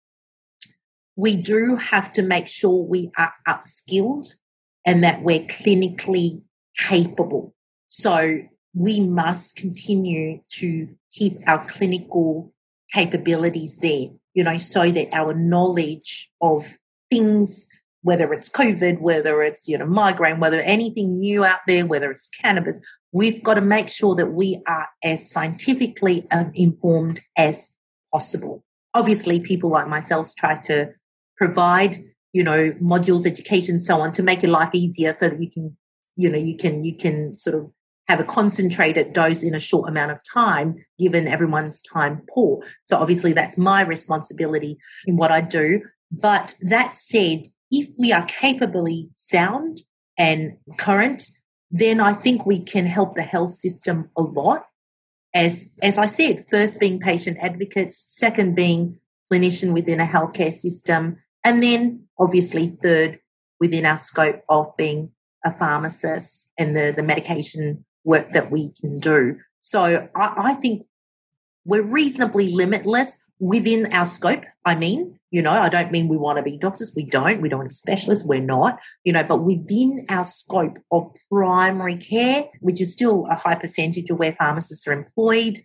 We 1.17 1.35
do 1.37 1.77
have 1.77 2.13
to 2.15 2.23
make 2.23 2.47
sure 2.47 2.85
we 2.85 3.11
are 3.17 3.33
upskilled 3.49 4.37
and 4.85 5.03
that 5.03 5.23
we're 5.23 5.41
clinically 5.41 6.43
capable. 6.79 7.55
So 7.89 8.43
we 8.75 9.01
must 9.01 9.57
continue 9.57 10.41
to 10.51 10.89
keep 11.11 11.39
our 11.47 11.65
clinical 11.67 12.53
capabilities 12.93 13.79
there, 13.79 14.09
you 14.35 14.45
know, 14.45 14.59
so 14.59 14.91
that 14.93 15.09
our 15.15 15.33
knowledge 15.33 16.31
of 16.43 16.77
things, 17.11 17.69
whether 18.03 18.33
it's 18.33 18.51
COVID, 18.51 19.01
whether 19.01 19.43
it's, 19.43 19.67
you 19.67 19.79
know, 19.79 19.87
migraine, 19.87 20.39
whether 20.39 20.61
anything 20.61 21.19
new 21.19 21.45
out 21.45 21.61
there, 21.67 21.87
whether 21.87 22.11
it's 22.11 22.29
cannabis, 22.29 22.79
we've 23.13 23.43
got 23.43 23.55
to 23.55 23.63
make 23.63 23.89
sure 23.89 24.15
that 24.15 24.33
we 24.33 24.63
are 24.69 24.89
as 25.03 25.31
scientifically 25.31 26.27
um, 26.31 26.53
informed 26.55 27.21
as 27.37 27.75
possible. 28.13 28.63
Obviously, 28.95 29.41
people 29.41 29.71
like 29.71 29.89
myself 29.89 30.33
try 30.37 30.57
to 30.61 30.93
provide, 31.37 31.97
you 32.33 32.43
know, 32.43 32.73
modules, 32.83 33.27
education, 33.27 33.79
so 33.79 34.01
on 34.01 34.13
to 34.13 34.23
make 34.23 34.43
your 34.43 34.53
life 34.53 34.71
easier 34.75 35.13
so 35.13 35.29
that 35.29 35.41
you 35.41 35.51
can, 35.51 35.77
you 36.17 36.29
know, 36.29 36.39
you 36.39 36.57
can, 36.57 36.83
you 36.83 36.97
can 36.97 37.37
sort 37.37 37.57
of 37.57 37.71
have 38.09 38.21
a 38.21 38.25
concentrated 38.25 39.13
dose 39.13 39.43
in 39.43 39.55
a 39.55 39.61
short 39.61 39.89
amount 39.89 40.13
of 40.13 40.21
time, 40.33 40.77
given 40.99 41.27
everyone's 41.27 41.81
time 41.83 42.23
poor. 42.33 42.63
So 42.85 42.97
obviously 42.97 43.33
that's 43.33 43.59
my 43.59 43.83
responsibility 43.83 44.79
in 45.07 45.17
what 45.17 45.33
I 45.33 45.41
do. 45.41 45.83
But 46.11 46.57
that 46.63 46.95
said, 46.95 47.47
if 47.71 47.89
we 47.99 48.13
are 48.13 48.25
capably 48.27 49.11
sound 49.15 49.79
and 50.17 50.57
current, 50.79 51.29
then 51.71 52.01
I 52.01 52.13
think 52.13 52.47
we 52.47 52.61
can 52.61 52.87
help 52.87 53.17
the 53.17 53.23
health 53.23 53.51
system 53.51 54.11
a 54.17 54.23
lot. 54.23 54.67
As, 55.35 55.73
as 55.83 55.99
I 55.99 56.07
said, 56.07 56.47
first 56.49 56.79
being 56.79 57.01
patient 57.01 57.39
advocates, 57.41 58.05
second 58.07 58.55
being 58.55 59.01
clinician 59.31 59.75
within 59.75 60.01
a 60.01 60.07
healthcare 60.07 60.53
system, 60.53 61.19
and 61.47 61.63
then 61.63 62.09
obviously 62.19 62.77
third 62.83 63.21
within 63.61 63.87
our 63.87 63.97
scope 63.97 64.43
of 64.49 64.77
being 64.77 65.13
a 65.45 65.53
pharmacist 65.53 66.51
and 66.59 66.77
the, 66.77 66.93
the 66.95 67.05
medication 67.05 67.85
work 68.03 68.31
that 68.33 68.51
we 68.51 68.73
can 68.81 68.99
do. 68.99 69.39
So 69.61 70.09
I, 70.17 70.35
I 70.37 70.55
think 70.55 70.87
we're 71.65 71.85
reasonably 71.85 72.53
limitless 72.53 73.19
within 73.39 73.93
our 73.93 74.07
scope. 74.07 74.45
I 74.65 74.75
mean, 74.75 75.21
you 75.31 75.41
know, 75.41 75.53
I 75.53 75.69
don't 75.69 75.93
mean 75.93 76.09
we 76.09 76.17
want 76.17 76.39
to 76.39 76.43
be 76.43 76.57
doctors. 76.57 76.93
We 76.97 77.05
don't. 77.05 77.41
We 77.41 77.49
don't 77.49 77.61
want 77.61 77.71
to 77.71 77.75
be 77.75 77.75
specialists. 77.75 78.27
We're 78.27 78.41
not, 78.41 78.81
you 79.05 79.13
know, 79.13 79.23
but 79.23 79.45
within 79.45 80.05
our 80.09 80.25
scope 80.25 80.79
of 80.91 81.15
primary 81.31 81.97
care, 81.97 82.47
which 82.59 82.81
is 82.81 82.93
still 82.93 83.27
a 83.31 83.37
high 83.37 83.55
percentage 83.55 84.11
of 84.11 84.19
where 84.19 84.33
pharmacists 84.33 84.89
are 84.89 84.93
employed, 84.93 85.59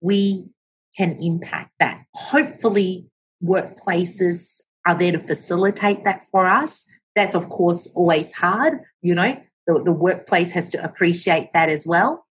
we 0.00 0.50
can 0.96 1.16
impact 1.20 1.70
that. 1.78 2.06
Hopefully, 2.12 3.06
workplaces 3.40 4.62
are 4.86 4.96
there 4.96 5.12
to 5.12 5.18
facilitate 5.18 6.04
that 6.04 6.22
for 6.30 6.46
us. 6.46 6.86
That's, 7.14 7.34
of 7.34 7.48
course, 7.48 7.90
always 7.94 8.32
hard, 8.32 8.80
you 9.02 9.14
know, 9.14 9.40
the, 9.66 9.82
the 9.84 9.92
workplace 9.92 10.52
has 10.52 10.70
to 10.70 10.82
appreciate 10.82 11.52
that 11.52 11.68
as 11.68 11.86
well. 11.86 12.26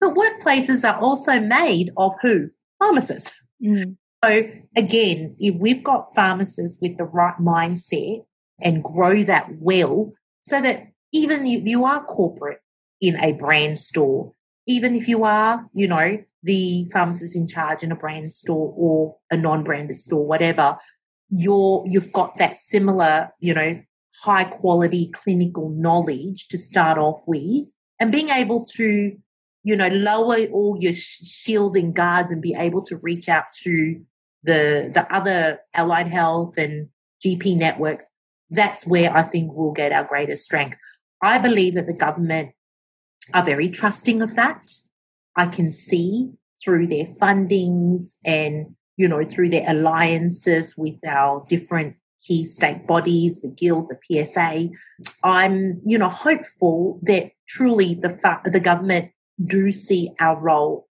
But 0.00 0.14
workplaces 0.14 0.88
are 0.88 1.00
also 1.00 1.40
made 1.40 1.90
of 1.96 2.14
who? 2.20 2.50
Pharmacists. 2.78 3.40
Mm. 3.64 3.96
So 4.24 4.42
again, 4.76 5.36
if 5.38 5.54
we've 5.54 5.82
got 5.82 6.14
pharmacists 6.14 6.78
with 6.80 6.96
the 6.96 7.04
right 7.04 7.36
mindset 7.40 8.24
and 8.60 8.82
grow 8.82 9.22
that 9.24 9.48
well, 9.60 10.12
so 10.40 10.60
that 10.60 10.88
even 11.12 11.46
if 11.46 11.64
you 11.66 11.84
are 11.84 12.04
corporate 12.04 12.58
in 13.00 13.16
a 13.16 13.32
brand 13.32 13.78
store, 13.78 14.32
even 14.66 14.94
if 14.96 15.08
you 15.08 15.24
are, 15.24 15.66
you 15.72 15.86
know, 15.86 16.22
the 16.42 16.88
pharmacist 16.92 17.36
in 17.36 17.46
charge 17.46 17.82
in 17.82 17.92
a 17.92 17.96
brand 17.96 18.32
store 18.32 18.74
or 18.76 19.16
a 19.30 19.36
non-branded 19.36 19.98
store, 19.98 20.26
whatever, 20.26 20.76
you're 21.36 21.84
you've 21.86 22.12
got 22.12 22.36
that 22.38 22.54
similar, 22.54 23.30
you 23.40 23.54
know, 23.54 23.80
high 24.22 24.44
quality 24.44 25.10
clinical 25.12 25.70
knowledge 25.70 26.48
to 26.48 26.56
start 26.56 26.98
off 26.98 27.22
with 27.26 27.72
and 27.98 28.12
being 28.12 28.28
able 28.28 28.64
to 28.76 29.16
you 29.64 29.76
know 29.76 29.88
lower 29.88 30.44
all 30.52 30.76
your 30.78 30.92
shields 30.92 31.74
and 31.74 31.94
guards 31.94 32.30
and 32.30 32.40
be 32.40 32.54
able 32.56 32.82
to 32.82 32.96
reach 32.98 33.28
out 33.28 33.44
to 33.52 34.00
the 34.44 34.90
the 34.94 35.06
other 35.12 35.58
allied 35.74 36.06
health 36.06 36.56
and 36.56 36.88
gp 37.24 37.56
networks 37.56 38.08
that's 38.50 38.86
where 38.86 39.10
i 39.16 39.22
think 39.22 39.50
we'll 39.52 39.72
get 39.72 39.90
our 39.92 40.04
greatest 40.04 40.44
strength. 40.44 40.78
I 41.24 41.38
believe 41.38 41.74
that 41.74 41.86
the 41.86 41.94
government 41.94 42.52
are 43.32 43.42
very 43.42 43.68
trusting 43.70 44.20
of 44.20 44.36
that. 44.36 44.70
I 45.34 45.46
can 45.46 45.70
see 45.70 46.32
through 46.62 46.88
their 46.88 47.06
fundings 47.06 48.14
and 48.24 48.76
you 48.96 49.08
know 49.08 49.24
through 49.24 49.50
their 49.50 49.64
alliances 49.68 50.74
with 50.76 50.98
our 51.06 51.44
different 51.48 51.96
key 52.24 52.44
state 52.44 52.86
bodies, 52.86 53.40
the 53.40 53.48
Guild, 53.48 53.90
the 53.90 54.24
PSA. 54.24 54.70
I'm, 55.22 55.80
you 55.84 55.98
know, 55.98 56.08
hopeful 56.08 56.98
that 57.02 57.32
truly 57.46 57.94
the 57.94 58.10
fa- 58.10 58.40
the 58.44 58.60
government 58.60 59.12
do 59.44 59.70
see 59.72 60.10
our 60.20 60.40
role, 60.40 60.88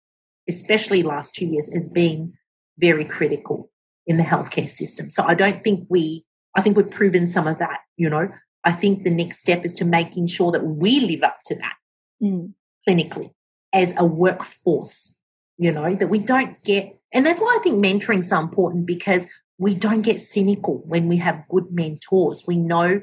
especially 0.49 1.03
last 1.03 1.35
two 1.35 1.47
years, 1.47 1.71
as 1.75 1.89
being 1.89 2.35
very 2.79 3.05
critical 3.05 3.71
in 4.07 4.17
the 4.17 4.25
healthcare 4.25 4.69
system. 4.69 5.11
So 5.11 5.23
I 5.25 5.35
don't 5.35 5.63
think 5.63 5.87
we, 5.91 6.25
I 6.57 6.63
think 6.63 6.77
we've 6.77 6.91
proven 6.91 7.27
some 7.27 7.47
of 7.47 7.59
that. 7.59 7.81
You 7.97 8.09
know, 8.09 8.29
I 8.65 8.73
think 8.73 9.03
the 9.03 9.11
next 9.11 9.39
step 9.39 9.65
is 9.65 9.75
to 9.77 9.85
making 9.85 10.29
sure 10.29 10.51
that 10.53 10.65
we 10.65 11.01
live 11.01 11.23
up 11.23 11.39
to 11.47 11.57
that 11.57 11.77
mm. 12.23 12.53
clinically 12.89 13.31
as 13.73 13.93
a 13.99 14.07
workforce. 14.07 15.15
You 15.61 15.73
know, 15.73 15.95
that 15.97 16.07
we 16.07 16.21
don't 16.21 16.63
get, 16.63 16.98
and 17.13 17.25
that's 17.25 17.41
why 17.41 17.57
I 17.59 17.63
think 17.63 17.85
mentoring 17.85 18.19
is 18.19 18.29
so 18.29 18.39
important 18.39 18.87
because 18.87 19.29
we 19.59 19.75
don't 19.75 20.03
get 20.03 20.21
cynical 20.21 20.83
when 20.87 21.09
we 21.09 21.17
have 21.19 21.45
good 21.49 21.67
mentors. 21.71 22.45
We 22.47 22.57
know, 22.57 23.01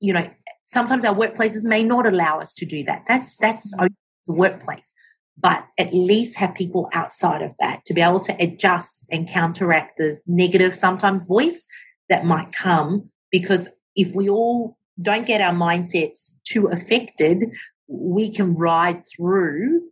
you 0.00 0.12
know, 0.12 0.28
sometimes 0.64 1.04
our 1.04 1.14
workplaces 1.14 1.64
may 1.64 1.82
not 1.82 2.06
allow 2.06 2.38
us 2.38 2.54
to 2.54 2.66
do 2.66 2.84
that. 2.84 3.04
That's 3.08 3.36
that's 3.36 3.74
mm-hmm. 3.74 3.86
the 4.26 4.32
workplace. 4.32 4.92
But 5.38 5.66
at 5.78 5.92
least 5.92 6.38
have 6.38 6.54
people 6.54 6.88
outside 6.94 7.42
of 7.42 7.52
that 7.60 7.84
to 7.86 7.94
be 7.94 8.00
able 8.00 8.20
to 8.20 8.34
adjust 8.40 9.06
and 9.10 9.28
counteract 9.28 9.98
the 9.98 10.18
negative 10.26 10.74
sometimes 10.74 11.26
voice 11.26 11.66
that 12.08 12.24
might 12.24 12.52
come. 12.52 13.10
Because 13.30 13.68
if 13.94 14.14
we 14.14 14.30
all 14.30 14.78
don't 15.00 15.26
get 15.26 15.42
our 15.42 15.52
mindsets 15.52 16.32
too 16.44 16.68
affected, 16.68 17.44
we 17.86 18.32
can 18.32 18.54
ride 18.54 19.02
through, 19.14 19.82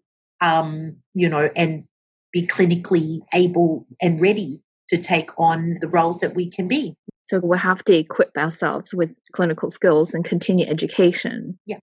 um, 0.41 0.97
you 1.13 1.29
know, 1.29 1.51
and 1.55 1.85
be 2.35 2.47
clinically 2.47 3.21
able 3.33 3.87
and 4.03 4.21
ready 4.21 4.61
to 4.89 4.99
take 4.99 5.31
on 5.39 5.79
the 5.81 5.89
roles 5.89 6.21
that 6.21 6.35
we 6.35 6.51
can 6.51 6.69
be. 6.69 6.97
So 7.23 7.39
we 7.39 7.57
have 7.57 7.83
to 7.85 7.97
equip 7.97 8.37
ourselves 8.37 8.93
with 8.93 9.17
clinical 9.33 9.71
skills 9.71 10.13
and 10.13 10.25
continue 10.25 10.67
education. 10.67 11.59
Yeah. 11.65 11.79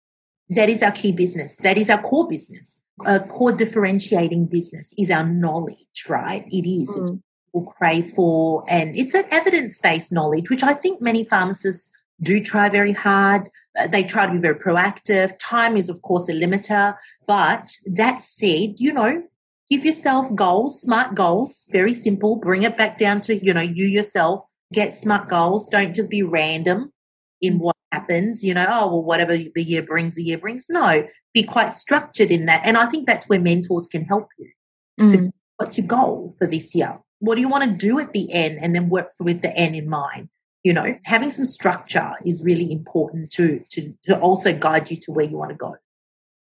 That 0.49 0.69
is 0.69 0.83
our 0.83 0.91
key 0.91 1.13
business. 1.13 1.55
That 1.55 1.77
is 1.77 1.89
our 1.89 2.01
core 2.01 2.27
business. 2.27 2.79
A 3.07 3.21
core 3.21 3.53
differentiating 3.53 4.47
business 4.47 4.93
is 4.97 5.09
our 5.09 5.25
knowledge, 5.25 6.05
right? 6.07 6.45
It 6.51 6.69
is. 6.69 6.89
Mm. 6.89 7.01
It's 7.01 7.11
people 7.11 7.71
crave 7.71 8.11
for, 8.11 8.63
and 8.67 8.95
it's 8.95 9.15
an 9.15 9.23
evidence 9.31 9.79
based 9.79 10.11
knowledge, 10.11 10.49
which 10.49 10.63
I 10.63 10.73
think 10.73 11.01
many 11.01 11.23
pharmacists 11.23 11.89
do 12.21 12.43
try 12.43 12.69
very 12.69 12.91
hard. 12.91 13.49
Uh, 13.79 13.87
they 13.87 14.03
try 14.03 14.27
to 14.27 14.33
be 14.33 14.37
very 14.37 14.55
proactive. 14.55 15.33
Time 15.39 15.75
is, 15.77 15.89
of 15.89 16.01
course, 16.01 16.29
a 16.29 16.33
limiter. 16.33 16.97
But 17.25 17.69
that 17.85 18.21
said, 18.21 18.79
you 18.79 18.93
know, 18.93 19.23
give 19.71 19.85
yourself 19.85 20.35
goals, 20.35 20.81
smart 20.81 21.15
goals, 21.15 21.65
very 21.71 21.93
simple. 21.93 22.35
Bring 22.35 22.63
it 22.63 22.77
back 22.77 22.97
down 22.97 23.21
to, 23.21 23.35
you 23.35 23.53
know, 23.53 23.61
you 23.61 23.85
yourself. 23.85 24.41
Get 24.73 24.93
smart 24.93 25.29
goals. 25.29 25.69
Don't 25.69 25.95
just 25.95 26.09
be 26.09 26.23
random 26.23 26.91
in 27.39 27.57
what 27.57 27.75
happens, 27.91 28.43
you 28.43 28.53
know, 28.53 28.65
oh, 28.69 28.87
well, 28.87 29.03
whatever 29.03 29.35
the 29.35 29.63
year 29.63 29.81
brings, 29.81 30.15
the 30.15 30.23
year 30.23 30.37
brings. 30.37 30.67
No, 30.69 31.07
be 31.33 31.43
quite 31.43 31.73
structured 31.73 32.31
in 32.31 32.45
that. 32.45 32.61
And 32.65 32.77
I 32.77 32.85
think 32.85 33.07
that's 33.07 33.27
where 33.27 33.39
mentors 33.39 33.87
can 33.87 34.05
help 34.05 34.27
you. 34.37 34.51
Mm. 34.99 35.11
To, 35.11 35.31
what's 35.57 35.77
your 35.77 35.87
goal 35.87 36.35
for 36.37 36.47
this 36.47 36.75
year? 36.75 36.99
What 37.19 37.35
do 37.35 37.41
you 37.41 37.49
want 37.49 37.63
to 37.63 37.71
do 37.71 37.99
at 37.99 38.13
the 38.13 38.31
end? 38.31 38.59
And 38.61 38.75
then 38.75 38.89
work 38.89 39.11
with 39.19 39.41
the 39.41 39.55
end 39.57 39.75
in 39.75 39.89
mind. 39.89 40.29
You 40.63 40.73
know, 40.73 40.95
having 41.05 41.31
some 41.31 41.45
structure 41.45 42.11
is 42.23 42.43
really 42.45 42.71
important 42.71 43.31
to 43.31 43.61
to 43.71 43.93
to 44.05 44.19
also 44.19 44.55
guide 44.55 44.91
you 44.91 44.97
to 44.97 45.11
where 45.11 45.25
you 45.25 45.35
want 45.35 45.49
to 45.49 45.55
go. 45.55 45.75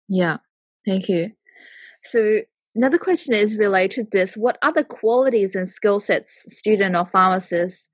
Yeah, 0.08 0.38
thank 0.86 1.10
you. 1.10 1.32
So 2.04 2.42
another 2.76 2.98
question 2.98 3.34
is 3.34 3.58
related 3.58 4.12
to 4.12 4.18
this: 4.18 4.36
What 4.36 4.58
other 4.62 4.84
qualities 4.84 5.56
and 5.56 5.68
skill 5.68 6.00
sets 6.00 6.46
student 6.56 6.96
or 6.96 7.06
pharmacist 7.06 7.90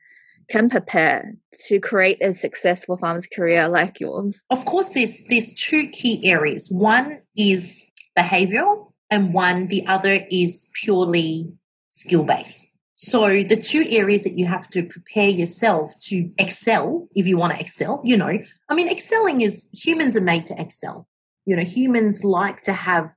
can 0.49 0.69
prepare 0.69 1.36
to 1.67 1.80
create 1.80 2.21
a 2.21 2.34
successful 2.34 2.97
pharmacy 2.97 3.30
career 3.34 3.67
like 3.67 3.99
yours? 3.99 4.43
Of 4.49 4.65
course, 4.65 4.93
there's 4.93 5.23
there's 5.30 5.53
two 5.53 5.88
key 5.89 6.25
areas. 6.25 6.69
One 6.69 7.21
is 7.36 7.89
behavioral, 8.17 8.93
and 9.09 9.34
one 9.34 9.67
the 9.67 9.86
other 9.88 10.25
is 10.30 10.67
purely 10.73 11.51
skill 11.89 12.23
based. 12.23 12.67
So 13.01 13.43
the 13.43 13.55
two 13.55 13.86
areas 13.88 14.25
that 14.25 14.38
you 14.38 14.45
have 14.45 14.69
to 14.71 14.84
prepare 14.84 15.30
yourself 15.30 15.97
to 16.01 16.30
excel, 16.38 17.07
if 17.15 17.25
you 17.25 17.38
want 17.38 17.53
to 17.53 17.59
excel, 17.59 18.01
you 18.03 18.17
know, 18.17 18.38
I 18.67 18.75
mean, 18.75 18.89
excelling 18.89 19.39
is 19.39 19.69
humans 19.73 20.17
are 20.17 20.21
made 20.21 20.45
to 20.47 20.61
excel. 20.61 21.07
You 21.45 21.55
know, 21.55 21.63
humans 21.63 22.25
like 22.25 22.61
to 22.63 22.73
have 22.73 23.09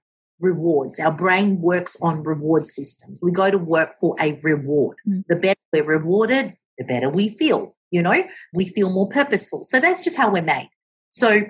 rewards. 0.43 1.01
Our 1.01 1.13
brain 1.13 1.61
works 1.61 1.97
on 2.03 2.23
reward 2.23 2.67
systems. 2.67 3.21
We 3.23 3.33
go 3.33 3.51
to 3.51 3.59
work 3.59 3.99
for 4.01 4.17
a 4.21 4.39
reward. 4.43 4.99
Mm. 5.09 5.25
The 5.29 5.37
better 5.37 5.61
we're 5.73 5.85
rewarded, 5.85 6.57
the 6.77 6.85
better 6.85 7.09
we 7.09 7.31
feel. 7.31 7.75
You 7.91 8.03
know, 8.03 8.25
we 8.53 8.67
feel 8.67 8.91
more 8.91 9.09
purposeful. 9.09 9.65
So 9.65 9.79
that's 9.79 10.03
just 10.03 10.17
how 10.17 10.31
we're 10.31 10.43
made. 10.43 10.71
So 11.11 11.43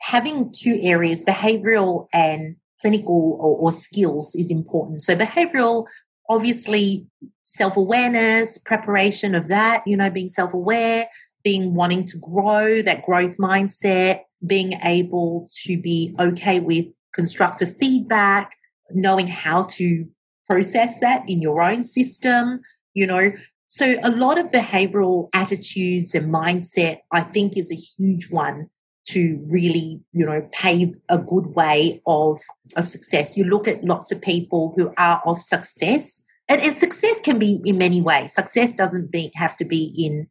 having 0.00 0.52
two 0.54 0.78
areas, 0.82 1.24
behavioral 1.24 2.08
and 2.12 2.56
clinical 2.80 3.38
or, 3.40 3.58
or 3.58 3.72
skills 3.72 4.34
is 4.34 4.50
important. 4.50 5.02
So 5.02 5.14
behavioral, 5.14 5.86
obviously 6.28 7.06
self 7.44 7.76
awareness, 7.76 8.58
preparation 8.58 9.34
of 9.34 9.48
that, 9.48 9.82
you 9.86 9.96
know, 9.96 10.10
being 10.10 10.28
self 10.28 10.54
aware, 10.54 11.08
being 11.44 11.74
wanting 11.74 12.04
to 12.06 12.18
grow, 12.18 12.82
that 12.82 13.04
growth 13.04 13.36
mindset, 13.36 14.22
being 14.46 14.72
able 14.84 15.46
to 15.64 15.80
be 15.80 16.14
okay 16.18 16.58
with 16.58 16.86
constructive 17.12 17.76
feedback, 17.76 18.56
knowing 18.90 19.26
how 19.26 19.62
to 19.62 20.06
process 20.46 20.98
that 21.00 21.28
in 21.28 21.40
your 21.40 21.62
own 21.62 21.84
system, 21.84 22.60
you 22.94 23.06
know. 23.06 23.32
So, 23.66 23.96
a 24.02 24.10
lot 24.10 24.38
of 24.38 24.46
behavioral 24.50 25.28
attitudes 25.32 26.14
and 26.14 26.32
mindset, 26.32 26.98
I 27.10 27.22
think, 27.22 27.56
is 27.56 27.72
a 27.72 27.74
huge 27.74 28.30
one 28.30 28.68
to 29.04 29.44
really, 29.48 30.00
you 30.12 30.26
know, 30.26 30.46
pave 30.52 30.96
a 31.08 31.18
good 31.18 31.54
way 31.54 32.02
of, 32.06 32.38
of 32.76 32.86
success. 32.86 33.36
You 33.36 33.44
look 33.44 33.66
at 33.66 33.84
lots 33.84 34.12
of 34.12 34.20
people 34.20 34.74
who 34.76 34.92
are 34.96 35.20
of 35.24 35.40
success 35.40 36.22
and, 36.48 36.60
and 36.60 36.74
success 36.74 37.20
can 37.20 37.38
be 37.38 37.60
in 37.64 37.78
many 37.78 38.00
ways. 38.00 38.34
Success 38.34 38.74
doesn't 38.74 39.10
be, 39.10 39.30
have 39.34 39.56
to 39.56 39.64
be 39.64 39.84
in 39.96 40.28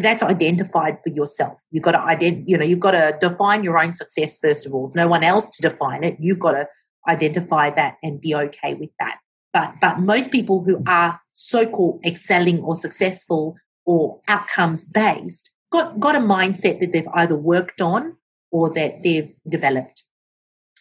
that's 0.00 0.22
identified 0.22 0.98
for 1.02 1.10
yourself. 1.10 1.62
You've 1.70 1.82
got 1.82 1.92
to 1.92 1.98
ident, 1.98 2.44
you 2.46 2.58
know, 2.58 2.64
you've 2.64 2.80
got 2.80 2.92
to 2.92 3.16
define 3.20 3.62
your 3.62 3.78
own 3.78 3.92
success 3.92 4.38
first 4.38 4.66
of 4.66 4.74
all. 4.74 4.90
no 4.94 5.08
one 5.08 5.24
else 5.24 5.50
to 5.50 5.62
define 5.62 6.04
it. 6.04 6.16
You've 6.18 6.38
got 6.38 6.52
to 6.52 6.68
identify 7.08 7.70
that 7.70 7.96
and 8.02 8.20
be 8.20 8.34
okay 8.34 8.74
with 8.74 8.90
that. 8.98 9.18
But 9.52 9.74
but 9.80 9.98
most 10.00 10.30
people 10.30 10.64
who 10.64 10.82
are 10.86 11.20
so-called 11.32 12.04
excelling 12.04 12.60
or 12.60 12.74
successful 12.74 13.56
or 13.84 14.20
outcomes 14.28 14.84
based 14.84 15.52
got 15.70 15.98
got 16.00 16.16
a 16.16 16.20
mindset 16.20 16.80
that 16.80 16.92
they've 16.92 17.08
either 17.14 17.36
worked 17.36 17.80
on 17.80 18.16
or 18.50 18.72
that 18.74 19.02
they've 19.02 19.32
developed. 19.48 20.04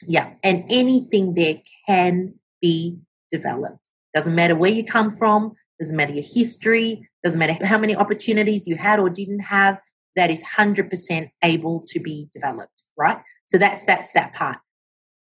Yeah, 0.07 0.33
and 0.43 0.65
anything 0.69 1.33
there 1.35 1.61
can 1.87 2.35
be 2.61 2.99
developed. 3.29 3.89
Doesn't 4.13 4.35
matter 4.35 4.55
where 4.55 4.71
you 4.71 4.83
come 4.83 5.11
from, 5.11 5.53
doesn't 5.79 5.95
matter 5.95 6.13
your 6.13 6.23
history, 6.23 7.07
doesn't 7.23 7.39
matter 7.39 7.65
how 7.65 7.77
many 7.77 7.95
opportunities 7.95 8.67
you 8.67 8.77
had 8.77 8.99
or 8.99 9.09
didn't 9.09 9.41
have, 9.41 9.79
that 10.15 10.29
is 10.29 10.43
100% 10.57 11.29
able 11.43 11.83
to 11.87 11.99
be 11.99 12.27
developed, 12.33 12.83
right? 12.97 13.21
So 13.45 13.57
that's 13.57 13.85
that's 13.85 14.13
that 14.13 14.33
part. 14.33 14.57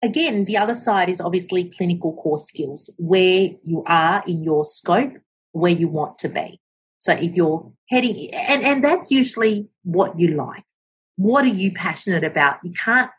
Again, 0.03 0.47
the 0.47 0.57
other 0.57 0.75
side 0.75 1.09
is 1.09 1.21
obviously 1.21 1.71
clinical 1.77 2.15
core 2.17 2.39
skills, 2.39 2.95
where 2.99 3.51
you 3.63 3.83
are 3.87 4.23
in 4.27 4.43
your 4.43 4.65
scope, 4.65 5.13
where 5.53 5.73
you 5.73 5.89
want 5.89 6.19
to 6.19 6.29
be. 6.29 6.61
So 6.99 7.13
if 7.13 7.35
you're 7.35 7.73
heading 7.91 8.33
and, 8.33 8.63
and 8.63 8.85
that's 8.85 9.11
usually 9.11 9.69
what 9.83 10.19
you 10.19 10.29
like. 10.29 10.65
What 11.17 11.45
are 11.45 11.49
you 11.49 11.73
passionate 11.73 12.25
about? 12.25 12.59
You 12.63 12.73
can't 12.73 13.11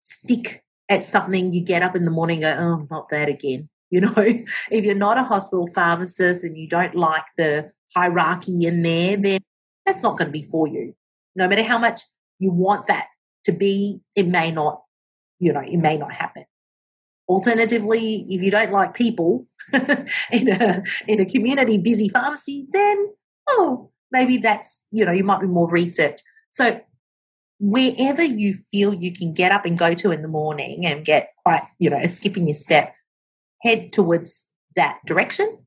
stick 0.00 0.62
at 0.88 1.02
something 1.02 1.52
you 1.52 1.64
get 1.64 1.82
up 1.82 1.96
in 1.96 2.04
the 2.04 2.10
morning 2.10 2.44
and 2.44 2.58
go, 2.58 2.64
oh, 2.64 2.86
not 2.90 3.08
that 3.10 3.28
again. 3.28 3.68
You 3.90 4.02
know, 4.02 4.14
if 4.16 4.84
you're 4.84 4.94
not 4.94 5.18
a 5.18 5.22
hospital 5.24 5.68
pharmacist 5.68 6.44
and 6.44 6.56
you 6.56 6.68
don't 6.68 6.94
like 6.94 7.24
the 7.36 7.70
hierarchy 7.94 8.66
in 8.66 8.82
there, 8.82 9.16
then 9.16 9.40
that's 9.84 10.02
not 10.02 10.18
going 10.18 10.28
to 10.28 10.32
be 10.32 10.42
for 10.42 10.66
you. 10.66 10.94
No 11.34 11.48
matter 11.48 11.62
how 11.62 11.78
much 11.78 12.02
you 12.38 12.50
want 12.50 12.86
that 12.86 13.06
to 13.44 13.52
be, 13.52 14.00
it 14.14 14.26
may 14.26 14.50
not, 14.50 14.82
you 15.38 15.52
know, 15.52 15.60
it 15.60 15.78
may 15.78 15.96
not 15.96 16.12
happen. 16.12 16.44
Alternatively, 17.28 18.24
if 18.28 18.42
you 18.42 18.50
don't 18.50 18.72
like 18.72 18.94
people 18.94 19.46
in 19.72 20.48
a 20.48 20.82
in 21.08 21.20
a 21.20 21.26
community 21.26 21.76
busy 21.76 22.08
pharmacy, 22.08 22.68
then 22.72 23.08
oh, 23.48 23.90
maybe 24.12 24.38
that's, 24.38 24.84
you 24.90 25.04
know, 25.04 25.12
you 25.12 25.24
might 25.24 25.40
be 25.40 25.46
more 25.46 25.68
research. 25.68 26.20
So 26.50 26.80
wherever 27.58 28.22
you 28.22 28.54
feel 28.70 28.94
you 28.94 29.12
can 29.12 29.32
get 29.32 29.52
up 29.52 29.64
and 29.64 29.78
go 29.78 29.94
to 29.94 30.10
in 30.10 30.22
the 30.22 30.28
morning 30.28 30.84
and 30.86 31.04
get 31.04 31.32
quite, 31.44 31.62
you 31.78 31.90
know, 31.90 32.02
skipping 32.04 32.46
your 32.46 32.54
step, 32.54 32.94
head 33.62 33.92
towards 33.92 34.44
that 34.74 35.00
direction. 35.06 35.66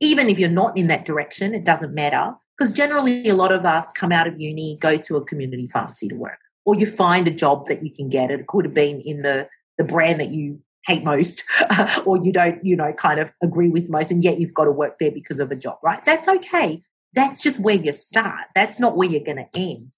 Even 0.00 0.28
if 0.28 0.38
you're 0.38 0.48
not 0.48 0.76
in 0.76 0.86
that 0.88 1.04
direction, 1.04 1.54
it 1.54 1.64
doesn't 1.64 1.94
matter. 1.94 2.34
Because 2.56 2.72
generally, 2.72 3.28
a 3.28 3.34
lot 3.34 3.52
of 3.52 3.64
us 3.64 3.90
come 3.92 4.12
out 4.12 4.26
of 4.26 4.38
uni, 4.38 4.76
go 4.80 4.96
to 4.98 5.16
a 5.16 5.24
community 5.24 5.66
pharmacy 5.66 6.08
to 6.08 6.14
work, 6.14 6.38
or 6.66 6.74
you 6.74 6.86
find 6.86 7.26
a 7.26 7.30
job 7.30 7.66
that 7.66 7.82
you 7.82 7.90
can 7.90 8.08
get. 8.10 8.30
It 8.30 8.46
could 8.46 8.66
have 8.66 8.74
been 8.74 9.00
in 9.00 9.22
the, 9.22 9.48
the 9.78 9.84
brand 9.84 10.20
that 10.20 10.28
you 10.28 10.60
hate 10.86 11.02
most, 11.02 11.42
or 12.04 12.22
you 12.22 12.32
don't, 12.32 12.62
you 12.64 12.76
know, 12.76 12.92
kind 12.92 13.18
of 13.18 13.32
agree 13.42 13.70
with 13.70 13.88
most, 13.88 14.10
and 14.10 14.22
yet 14.22 14.38
you've 14.38 14.54
got 14.54 14.64
to 14.64 14.72
work 14.72 14.98
there 14.98 15.10
because 15.10 15.40
of 15.40 15.50
a 15.50 15.56
job, 15.56 15.78
right? 15.82 16.04
That's 16.04 16.28
okay. 16.28 16.82
That's 17.14 17.42
just 17.42 17.60
where 17.60 17.76
you 17.76 17.92
start. 17.92 18.46
That's 18.54 18.78
not 18.78 18.96
where 18.96 19.08
you're 19.08 19.24
going 19.24 19.44
to 19.44 19.60
end. 19.60 19.96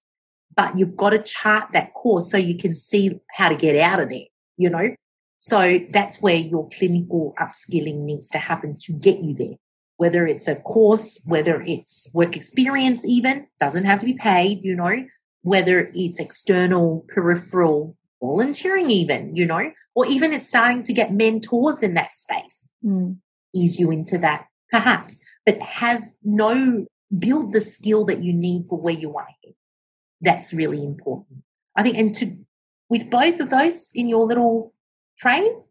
But 0.55 0.77
you've 0.77 0.95
got 0.95 1.11
to 1.11 1.19
chart 1.19 1.71
that 1.73 1.93
course 1.93 2.31
so 2.31 2.37
you 2.37 2.55
can 2.57 2.75
see 2.75 3.19
how 3.31 3.49
to 3.49 3.55
get 3.55 3.75
out 3.75 3.99
of 3.99 4.09
there, 4.09 4.25
you 4.55 4.69
know? 4.69 4.95
So 5.45 5.81
that's 5.89 6.21
where 6.21 6.37
your 6.37 6.69
clinical 6.69 7.33
upskilling 7.37 8.05
needs 8.05 8.29
to 8.29 8.37
happen 8.37 8.77
to 8.79 8.93
get 8.93 9.19
you 9.19 9.35
there. 9.35 9.57
Whether 9.97 10.25
it's 10.25 10.47
a 10.47 10.55
course, 10.55 11.21
whether 11.25 11.61
it's 11.61 12.09
work 12.13 12.37
experience, 12.37 13.05
even 13.05 13.47
doesn't 13.59 13.83
have 13.83 13.99
to 13.99 14.05
be 14.05 14.13
paid, 14.13 14.63
you 14.63 14.73
know, 14.73 15.03
whether 15.41 15.91
it's 15.93 16.17
external, 16.17 17.05
peripheral 17.09 17.97
volunteering, 18.21 18.89
even, 18.89 19.35
you 19.35 19.45
know, 19.45 19.69
or 19.93 20.05
even 20.05 20.31
it's 20.31 20.47
starting 20.47 20.81
to 20.83 20.93
get 20.93 21.11
mentors 21.11 21.83
in 21.83 21.93
that 21.95 22.11
space, 22.11 22.69
mm. 22.81 23.17
ease 23.53 23.77
you 23.77 23.91
into 23.91 24.17
that, 24.19 24.47
perhaps, 24.71 25.21
but 25.45 25.59
have 25.59 26.03
no, 26.23 26.85
build 27.19 27.51
the 27.51 27.59
skill 27.59 28.05
that 28.05 28.23
you 28.23 28.31
need 28.31 28.63
for 28.69 28.79
where 28.79 28.93
you 28.93 29.09
want 29.09 29.27
to 29.27 29.47
head. 29.49 29.55
That's 30.21 30.53
really 30.53 30.81
important. 30.81 31.43
I 31.75 31.83
think, 31.83 31.97
and 31.97 32.15
to, 32.15 32.31
with 32.89 33.09
both 33.09 33.41
of 33.41 33.49
those 33.49 33.91
in 33.93 34.07
your 34.07 34.25
little 34.25 34.72
train, 35.17 35.63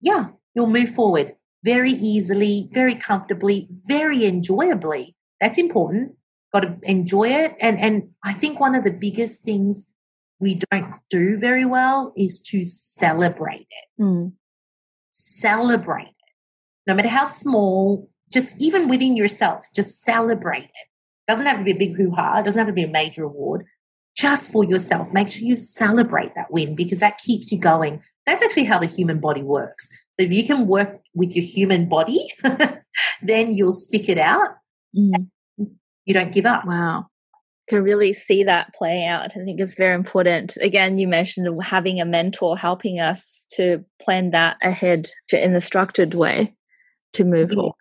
yeah, 0.00 0.30
you'll 0.54 0.66
move 0.66 0.90
forward 0.90 1.34
very 1.64 1.90
easily, 1.90 2.68
very 2.72 2.94
comfortably, 2.94 3.68
very 3.86 4.24
enjoyably. 4.24 5.16
That's 5.40 5.58
important. 5.58 6.14
Got 6.52 6.60
to 6.60 6.78
enjoy 6.82 7.28
it. 7.28 7.56
And 7.60 7.78
and 7.78 8.10
I 8.24 8.32
think 8.32 8.58
one 8.58 8.74
of 8.74 8.84
the 8.84 8.90
biggest 8.90 9.44
things 9.44 9.86
we 10.40 10.60
don't 10.70 10.94
do 11.10 11.36
very 11.36 11.64
well 11.64 12.12
is 12.16 12.40
to 12.48 12.64
celebrate 12.64 13.66
it. 13.70 14.02
Mm. 14.02 14.32
Celebrate 15.10 16.06
it. 16.06 16.14
No 16.86 16.94
matter 16.94 17.08
how 17.08 17.24
small, 17.24 18.08
just 18.32 18.54
even 18.60 18.88
within 18.88 19.16
yourself, 19.16 19.66
just 19.74 20.02
celebrate 20.02 20.64
it. 20.64 20.88
Doesn't 21.26 21.46
have 21.46 21.58
to 21.58 21.64
be 21.64 21.72
a 21.72 21.76
big 21.76 21.96
hoo-ha, 21.96 22.40
doesn't 22.42 22.58
have 22.58 22.68
to 22.68 22.72
be 22.72 22.84
a 22.84 22.88
major 22.88 23.24
award. 23.24 23.66
Just 24.16 24.50
for 24.50 24.64
yourself. 24.64 25.12
Make 25.12 25.30
sure 25.30 25.46
you 25.46 25.54
celebrate 25.54 26.34
that 26.34 26.50
win 26.50 26.74
because 26.74 26.98
that 27.00 27.18
keeps 27.18 27.52
you 27.52 27.58
going. 27.58 28.02
That's 28.28 28.42
actually 28.42 28.64
how 28.64 28.78
the 28.78 28.86
human 28.86 29.20
body 29.20 29.42
works. 29.42 29.88
So 30.14 30.22
if 30.22 30.30
you 30.30 30.44
can 30.44 30.66
work 30.66 31.00
with 31.14 31.34
your 31.34 31.44
human 31.44 31.88
body, 31.88 32.20
then 33.22 33.54
you'll 33.54 33.72
stick 33.72 34.08
it 34.08 34.18
out. 34.18 34.50
Mm. 34.96 35.28
You 36.04 36.14
don't 36.14 36.32
give 36.32 36.46
up. 36.46 36.66
Wow. 36.66 37.06
Can 37.68 37.82
really 37.82 38.12
see 38.12 38.44
that 38.44 38.74
play 38.74 39.04
out. 39.04 39.32
I 39.36 39.44
think 39.44 39.60
it's 39.60 39.74
very 39.74 39.94
important. 39.94 40.56
Again, 40.60 40.98
you 40.98 41.08
mentioned 41.08 41.48
having 41.62 42.00
a 42.00 42.04
mentor 42.04 42.56
helping 42.56 43.00
us 43.00 43.46
to 43.52 43.84
plan 44.00 44.30
that 44.30 44.56
ahead 44.62 45.08
to, 45.28 45.42
in 45.42 45.54
a 45.54 45.60
structured 45.60 46.14
way 46.14 46.54
to 47.14 47.24
move 47.24 47.50
yeah. 47.50 47.54
forward. 47.54 47.74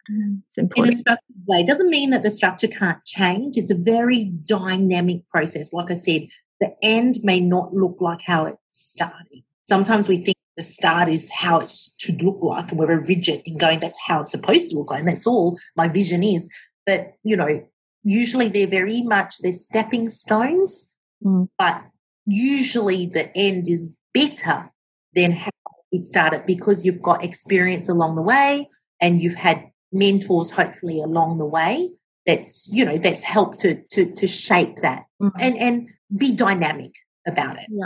It's 0.45 0.58
important. 0.58 0.88
In 0.88 0.93
a 0.93 0.98
structured 0.98 1.36
way. 1.48 1.60
It 1.60 1.68
doesn't 1.68 1.89
mean 1.89 2.10
that 2.12 2.24
the 2.24 2.32
structure 2.32 2.68
can't 2.68 3.04
change. 3.06 3.58
It's 3.58 3.72
a 3.72 3.78
very 3.78 4.32
dynamic 4.45 5.28
process. 5.30 5.74
Like 5.74 5.91
I 5.91 5.95
said, 5.95 6.28
the 6.60 6.74
end 6.82 7.16
may 7.24 7.39
not 7.39 7.74
look 7.74 7.98
like 8.00 8.22
how 8.26 8.45
it 8.45 8.58
started. 8.72 9.43
Sometimes 9.68 10.07
we 10.07 10.18
think 10.18 10.38
the 10.55 10.63
start 10.63 11.09
is 11.09 11.30
how 11.30 11.59
it 11.59 11.72
should 11.97 12.22
look 12.22 12.39
like, 12.41 12.72
and 12.72 12.80
we're 12.80 12.88
very 12.88 13.03
rigid 13.03 13.41
in 13.45 13.57
going, 13.57 13.80
that's 13.80 13.99
how 14.07 14.22
it's 14.22 14.32
supposed 14.32 14.72
to 14.72 14.78
look 14.78 14.91
like, 14.91 14.99
and 14.99 15.07
that's 15.07 15.28
all 15.28 15.59
my 15.76 15.88
vision 15.88 16.24
is. 16.24 16.49
But, 16.86 17.13
you 17.24 17.36
know, 17.36 17.63
usually 18.03 18.47
they're 18.47 18.68
very 18.68 19.01
much, 19.01 19.39
they're 19.39 19.51
stepping 19.51 20.09
stones, 20.09 20.93
mm. 21.24 21.47
but 21.59 21.84
usually 22.26 23.05
the 23.05 23.36
end 23.38 23.68
is 23.68 23.95
better 24.13 24.72
than 25.13 25.32
how 25.32 25.49
it 25.91 26.03
started 26.03 26.45
because 26.45 26.86
you've 26.86 27.01
got 27.01 27.24
experience 27.24 27.88
along 27.88 28.15
the 28.15 28.22
way 28.22 28.70
and 28.99 29.22
you've 29.22 29.36
had 29.36 29.63
mentors 29.91 30.51
hopefully 30.51 31.01
along 31.01 31.38
the 31.38 31.45
way 31.45 31.89
that's 32.26 32.70
you 32.74 32.84
know 32.84 32.97
that's 32.97 33.24
helped 33.24 33.59
to 33.59 33.82
to 33.89 34.13
to 34.13 34.28
shape 34.28 34.76
that 34.82 35.05
mm-hmm. 35.22 35.38
and 35.39 35.57
and 35.57 35.89
be 36.15 36.36
dynamic 36.36 36.91
about 37.26 37.57
it 37.57 37.68
yeah 37.70 37.86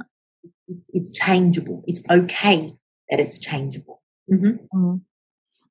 it's 0.89 1.11
changeable. 1.11 1.83
It's 1.87 2.03
okay 2.09 2.73
that 3.09 3.19
it's 3.19 3.39
changeable. 3.39 4.01
Mm-hmm. 4.31 4.77
Mm-hmm. 4.77 4.95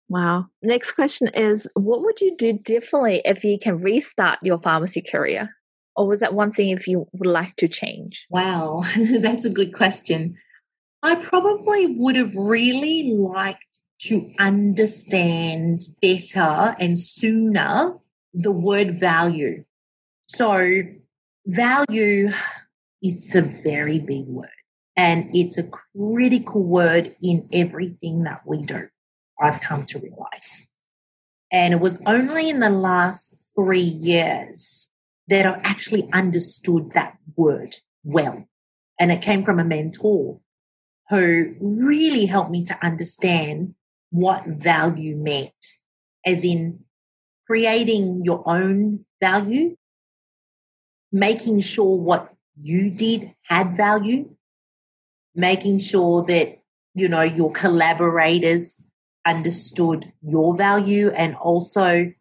wow. 0.09 0.47
Next 0.63 0.93
question 0.93 1.29
is 1.29 1.67
what 1.75 2.03
would 2.03 2.21
you 2.21 2.37
do 2.37 2.53
differently 2.53 3.23
if 3.25 3.45
you 3.45 3.59
can 3.59 3.81
restart 3.81 4.39
your 4.43 4.61
pharmacy 4.61 5.03
career? 5.03 5.57
Or 5.97 6.07
was 6.07 6.21
that 6.21 6.35
one 6.35 6.53
thing 6.53 6.71
if 6.71 6.87
you 6.87 7.07
would 7.13 7.29
like 7.29 7.57
to 7.57 7.69
change? 7.69 8.27
Wow. 8.31 8.85
That's 9.21 9.45
a 9.45 9.51
good 9.51 9.75
question. 9.75 10.37
I 11.03 11.15
probably 11.15 11.87
would 11.87 12.17
have 12.17 12.35
really 12.35 13.15
liked 13.15 13.81
to 14.03 14.33
understand 14.39 15.83
better 16.01 16.75
and 16.79 16.99
sooner 16.99 17.99
the 18.33 18.53
word 18.53 18.99
value. 18.99 19.65
So, 20.23 20.83
value, 21.47 22.31
it's 23.03 23.35
a 23.35 23.43
very 23.43 23.99
big 23.99 24.27
word 24.27 24.49
and 25.01 25.31
it's 25.33 25.57
a 25.57 25.63
critical 25.63 26.63
word 26.63 27.17
in 27.23 27.49
everything 27.55 28.25
that 28.25 28.43
we 28.45 28.61
do. 28.61 28.89
I've 29.41 29.63
come 29.63 29.85
to 29.87 29.99
realize. 29.99 30.69
And 31.51 31.73
it 31.73 31.81
was 31.81 32.03
only 32.05 32.51
in 32.51 32.61
the 32.61 32.69
last 32.69 33.51
three 33.57 33.81
years 33.81 34.91
that 35.29 35.47
I 35.47 35.59
actually 35.65 36.07
understood 36.13 36.93
that 36.93 37.17
word 37.35 37.77
well. 38.05 38.47
And 38.99 39.11
it 39.11 39.23
came 39.23 39.43
from 39.43 39.59
a 39.59 39.65
mentor 39.65 40.41
who 41.09 41.55
really 41.63 42.27
helped 42.27 42.51
me 42.51 42.63
to 42.67 42.85
understand 42.85 43.77
what 44.11 44.45
value 44.45 45.17
meant, 45.17 45.65
as 46.27 46.45
in 46.45 46.81
creating 47.47 48.21
your 48.23 48.47
own 48.47 49.07
value, 49.19 49.77
making 51.11 51.61
sure 51.61 51.97
what 51.97 52.35
you 52.61 52.91
did 52.91 53.35
had 53.49 53.79
value, 53.79 54.37
making 55.35 55.79
sure 55.79 56.23
that, 56.25 56.57
you 56.95 57.09
know, 57.09 57.23
your 57.23 57.53
collaborators 57.53 58.85
understood 59.27 60.13
your 60.23 60.57
value 60.57 61.11
and 61.11 61.35
also 61.37 62.13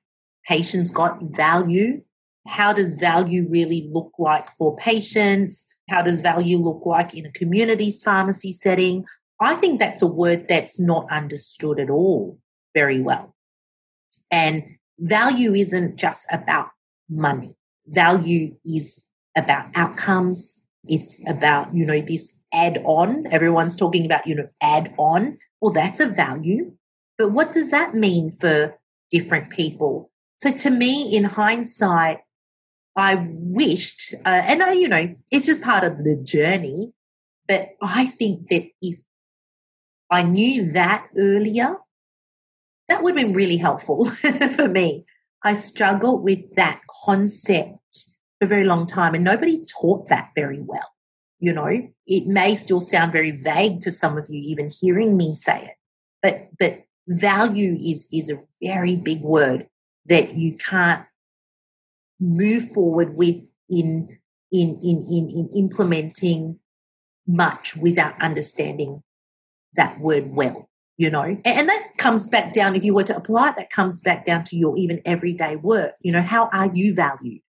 patients 0.45 0.91
got 0.91 1.21
value. 1.21 2.01
How 2.47 2.73
does 2.73 2.95
value 2.95 3.47
really 3.49 3.89
look 3.91 4.11
like 4.17 4.49
for 4.57 4.75
patients? 4.75 5.65
How 5.89 6.01
does 6.01 6.21
value 6.21 6.57
look 6.57 6.85
like 6.85 7.13
in 7.15 7.25
a 7.25 7.31
communities 7.31 8.01
pharmacy 8.01 8.53
setting? 8.53 9.05
I 9.41 9.55
think 9.55 9.79
that's 9.79 10.01
a 10.01 10.07
word 10.07 10.47
that's 10.47 10.79
not 10.79 11.11
understood 11.11 11.79
at 11.79 11.89
all 11.89 12.39
very 12.73 12.99
well. 12.99 13.35
And 14.31 14.63
value 14.99 15.53
isn't 15.53 15.97
just 15.97 16.27
about 16.31 16.69
money. 17.09 17.55
Value 17.87 18.55
is 18.65 19.05
about 19.35 19.67
outcomes. 19.75 20.63
It's 20.85 21.19
about, 21.29 21.73
you 21.73 21.85
know, 21.85 22.01
this 22.01 22.38
add 22.53 22.81
on. 22.83 23.25
Everyone's 23.31 23.75
talking 23.75 24.05
about, 24.05 24.27
you 24.27 24.35
know, 24.35 24.49
add 24.61 24.93
on. 24.97 25.37
Well, 25.61 25.73
that's 25.73 25.99
a 25.99 26.07
value. 26.07 26.73
But 27.17 27.31
what 27.31 27.51
does 27.51 27.71
that 27.71 27.93
mean 27.93 28.31
for 28.31 28.77
different 29.11 29.49
people? 29.49 30.11
So 30.37 30.51
to 30.51 30.69
me, 30.69 31.15
in 31.15 31.25
hindsight, 31.25 32.19
I 32.95 33.27
wished, 33.29 34.13
uh, 34.25 34.41
and 34.45 34.63
I, 34.63 34.73
you 34.73 34.87
know, 34.87 35.15
it's 35.31 35.45
just 35.45 35.61
part 35.61 35.83
of 35.83 36.03
the 36.03 36.15
journey. 36.15 36.93
But 37.47 37.69
I 37.81 38.05
think 38.05 38.47
that 38.49 38.69
if 38.81 38.99
I 40.09 40.23
knew 40.23 40.71
that 40.71 41.07
earlier, 41.17 41.77
that 42.87 43.03
would 43.03 43.17
have 43.17 43.25
been 43.25 43.35
really 43.35 43.57
helpful 43.57 44.05
for 44.55 44.67
me. 44.67 45.05
I 45.43 45.53
struggled 45.53 46.23
with 46.23 46.55
that 46.55 46.81
concept 47.05 48.07
for 48.39 48.45
a 48.45 48.47
very 48.47 48.65
long 48.65 48.85
time, 48.85 49.13
and 49.13 49.23
nobody 49.23 49.63
taught 49.65 50.09
that 50.09 50.31
very 50.35 50.61
well. 50.61 50.89
You 51.39 51.53
know, 51.53 51.67
it 52.05 52.27
may 52.27 52.55
still 52.55 52.81
sound 52.81 53.13
very 53.13 53.31
vague 53.31 53.79
to 53.81 53.91
some 53.91 54.17
of 54.17 54.27
you, 54.29 54.41
even 54.45 54.69
hearing 54.69 55.15
me 55.15 55.33
say 55.33 55.65
it, 55.65 55.75
but 56.21 56.49
but 56.59 56.81
value 57.07 57.77
is 57.81 58.07
is 58.11 58.29
a 58.29 58.39
very 58.61 58.95
big 58.95 59.21
word 59.21 59.67
that 60.05 60.35
you 60.35 60.57
can't 60.57 61.05
move 62.19 62.69
forward 62.71 63.15
with 63.15 63.37
in 63.69 64.19
in 64.51 64.79
in 64.83 65.05
in, 65.09 65.29
in 65.29 65.49
implementing 65.55 66.59
much 67.25 67.77
without 67.77 68.19
understanding 68.21 69.01
that 69.75 69.99
word 69.99 70.31
well, 70.31 70.69
you 70.97 71.09
know. 71.09 71.23
And 71.45 71.69
that 71.69 71.91
comes 71.97 72.27
back 72.27 72.53
down, 72.53 72.75
if 72.75 72.83
you 72.83 72.93
were 72.93 73.03
to 73.03 73.15
apply 73.15 73.51
it, 73.51 73.55
that 73.57 73.69
comes 73.69 74.01
back 74.01 74.25
down 74.25 74.43
to 74.45 74.57
your 74.57 74.75
even 74.77 75.01
everyday 75.05 75.55
work. 75.55 75.93
You 76.01 76.11
know, 76.11 76.21
how 76.21 76.49
are 76.51 76.69
you 76.73 76.93
valued? 76.95 77.41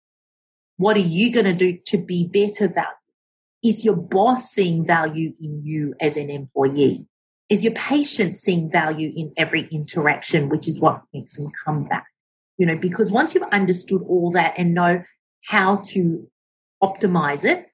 What 0.77 0.97
are 0.97 1.01
you 1.01 1.33
going 1.33 1.47
to 1.47 1.55
do 1.55 1.79
to 1.87 1.99
be 1.99 2.29
better 2.29 2.69
valued? 2.69 3.00
Is 3.63 3.85
your 3.85 3.97
boss 3.97 4.51
seeing 4.51 4.87
value 4.87 5.35
in 5.41 5.63
you 5.63 5.95
as 6.01 6.17
an 6.17 6.31
employee? 6.31 7.09
Is 7.49 7.65
your 7.65 7.75
patient 7.75 8.37
seeing 8.37 8.71
value 8.71 9.13
in 9.15 9.33
every 9.37 9.63
interaction, 9.73 10.49
which 10.49 10.69
is 10.69 10.81
what 10.81 11.03
makes 11.13 11.37
them 11.37 11.51
come 11.65 11.85
back? 11.85 12.07
You 12.57 12.67
know, 12.67 12.77
because 12.77 13.11
once 13.11 13.35
you've 13.35 13.45
understood 13.53 14.03
all 14.07 14.31
that 14.31 14.55
and 14.57 14.73
know 14.73 15.03
how 15.47 15.83
to 15.87 16.31
optimize 16.83 17.45
it, 17.45 17.67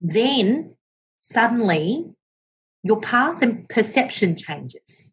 then 0.00 0.76
suddenly 1.16 2.14
your 2.82 3.00
path 3.00 3.42
and 3.42 3.68
perception 3.68 4.36
changes. 4.36 5.10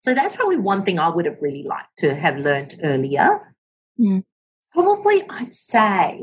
So 0.00 0.14
that's 0.14 0.34
probably 0.34 0.56
one 0.56 0.82
thing 0.82 0.98
I 0.98 1.08
would 1.08 1.26
have 1.26 1.40
really 1.40 1.62
liked 1.62 1.96
to 1.98 2.14
have 2.14 2.36
learned 2.36 2.74
earlier. 2.82 3.54
Mm. 4.00 4.24
Probably 4.72 5.20
I'd 5.30 5.54
say 5.54 6.18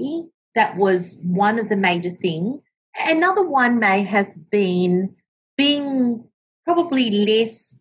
that 0.60 0.76
was 0.76 1.18
one 1.24 1.58
of 1.58 1.70
the 1.70 1.78
major 1.78 2.10
things. 2.10 2.60
Another 3.08 3.48
one 3.48 3.80
may 3.80 4.04
have 4.04 4.30
been 4.52 5.16
being 5.56 6.26
probably 6.66 7.10
less 7.10 7.80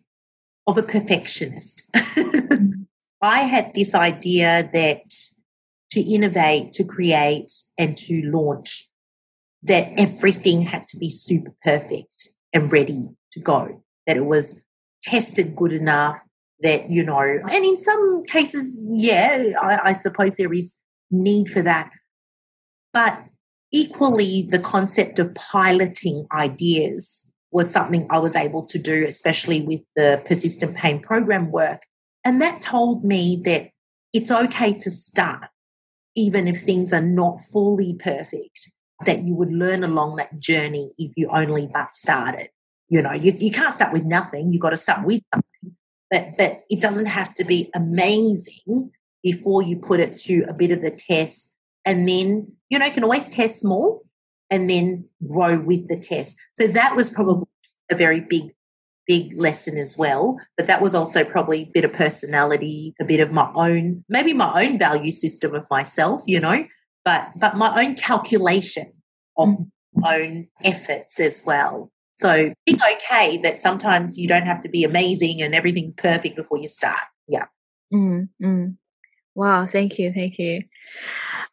of 0.64 0.78
a 0.78 0.84
perfectionist. 0.84 1.90
I 3.20 3.40
had 3.40 3.74
this 3.74 3.96
idea 3.96 4.70
that 4.72 5.10
to 5.90 6.00
innovate, 6.00 6.72
to 6.74 6.84
create, 6.84 7.50
and 7.76 7.96
to 7.96 8.22
launch 8.30 8.88
that 9.64 9.88
everything 9.98 10.62
had 10.62 10.86
to 10.86 10.98
be 10.98 11.10
super 11.10 11.54
perfect 11.64 12.28
and 12.52 12.72
ready 12.72 13.08
to 13.32 13.40
go, 13.40 13.82
that 14.06 14.16
it 14.16 14.24
was 14.24 14.62
tested 15.02 15.56
good 15.56 15.72
enough, 15.72 16.20
that, 16.60 16.88
you 16.88 17.02
know, 17.02 17.18
and 17.18 17.64
in 17.64 17.76
some 17.76 18.22
cases, 18.22 18.80
yeah, 18.86 19.50
I, 19.60 19.80
I 19.90 19.92
suppose 19.94 20.36
there 20.36 20.52
is 20.52 20.78
need 21.10 21.48
for 21.48 21.62
that. 21.62 21.90
But 22.92 23.22
equally, 23.72 24.42
the 24.42 24.58
concept 24.58 25.18
of 25.18 25.34
piloting 25.34 26.26
ideas 26.32 27.26
was 27.50 27.70
something 27.70 28.06
I 28.10 28.18
was 28.18 28.36
able 28.36 28.64
to 28.66 28.78
do, 28.78 29.04
especially 29.06 29.62
with 29.62 29.80
the 29.96 30.22
persistent 30.26 30.76
pain 30.76 31.00
program 31.00 31.50
work. 31.50 31.82
And 32.24 32.42
that 32.42 32.60
told 32.60 33.04
me 33.04 33.40
that 33.44 33.70
it's 34.12 34.30
okay 34.30 34.72
to 34.74 34.90
start, 34.90 35.48
even 36.14 36.48
if 36.48 36.60
things 36.60 36.92
are 36.92 37.02
not 37.02 37.40
fully 37.40 37.94
perfect 37.94 38.72
that 39.06 39.22
you 39.22 39.34
would 39.34 39.52
learn 39.52 39.84
along 39.84 40.16
that 40.16 40.36
journey 40.38 40.92
if 40.98 41.12
you 41.16 41.28
only 41.30 41.68
but 41.72 41.94
started. 41.94 42.48
You 42.88 43.02
know, 43.02 43.12
you, 43.12 43.32
you 43.38 43.50
can't 43.50 43.74
start 43.74 43.92
with 43.92 44.04
nothing. 44.04 44.52
You've 44.52 44.62
got 44.62 44.70
to 44.70 44.76
start 44.76 45.04
with 45.04 45.22
something. 45.32 45.76
But 46.10 46.36
but 46.38 46.60
it 46.70 46.80
doesn't 46.80 47.06
have 47.06 47.34
to 47.34 47.44
be 47.44 47.70
amazing 47.74 48.90
before 49.22 49.62
you 49.62 49.78
put 49.78 50.00
it 50.00 50.16
to 50.20 50.44
a 50.48 50.54
bit 50.54 50.70
of 50.70 50.82
a 50.82 50.90
test. 50.90 51.52
And 51.88 52.06
then, 52.06 52.52
you 52.68 52.78
know, 52.78 52.84
you 52.84 52.92
can 52.92 53.02
always 53.02 53.30
test 53.30 53.60
small 53.60 54.02
and 54.50 54.68
then 54.68 55.08
grow 55.26 55.58
with 55.58 55.88
the 55.88 55.98
test. 55.98 56.36
So 56.52 56.66
that 56.66 56.94
was 56.94 57.08
probably 57.08 57.46
a 57.90 57.94
very 57.94 58.20
big, 58.20 58.52
big 59.06 59.32
lesson 59.38 59.78
as 59.78 59.96
well. 59.96 60.38
But 60.58 60.66
that 60.66 60.82
was 60.82 60.94
also 60.94 61.24
probably 61.24 61.62
a 61.62 61.70
bit 61.72 61.86
of 61.86 61.94
personality, 61.94 62.94
a 63.00 63.06
bit 63.06 63.20
of 63.20 63.32
my 63.32 63.50
own, 63.54 64.04
maybe 64.06 64.34
my 64.34 64.62
own 64.62 64.78
value 64.78 65.10
system 65.10 65.54
of 65.54 65.64
myself, 65.70 66.20
you 66.26 66.38
know, 66.40 66.66
but 67.06 67.30
but 67.36 67.56
my 67.56 67.82
own 67.82 67.94
calculation 67.94 68.92
of 69.38 69.48
mm. 69.48 69.70
own 70.04 70.48
efforts 70.62 71.18
as 71.18 71.42
well. 71.46 71.90
So 72.16 72.52
being 72.66 72.80
okay 72.96 73.38
that 73.38 73.58
sometimes 73.58 74.18
you 74.18 74.28
don't 74.28 74.46
have 74.46 74.60
to 74.60 74.68
be 74.68 74.84
amazing 74.84 75.40
and 75.40 75.54
everything's 75.54 75.94
perfect 75.94 76.36
before 76.36 76.58
you 76.58 76.68
start. 76.68 77.00
Yeah. 77.26 77.46
Mm, 77.94 78.28
mm. 78.42 78.76
Wow, 79.34 79.66
thank 79.66 79.98
you, 79.98 80.12
thank 80.12 80.38
you. 80.38 80.64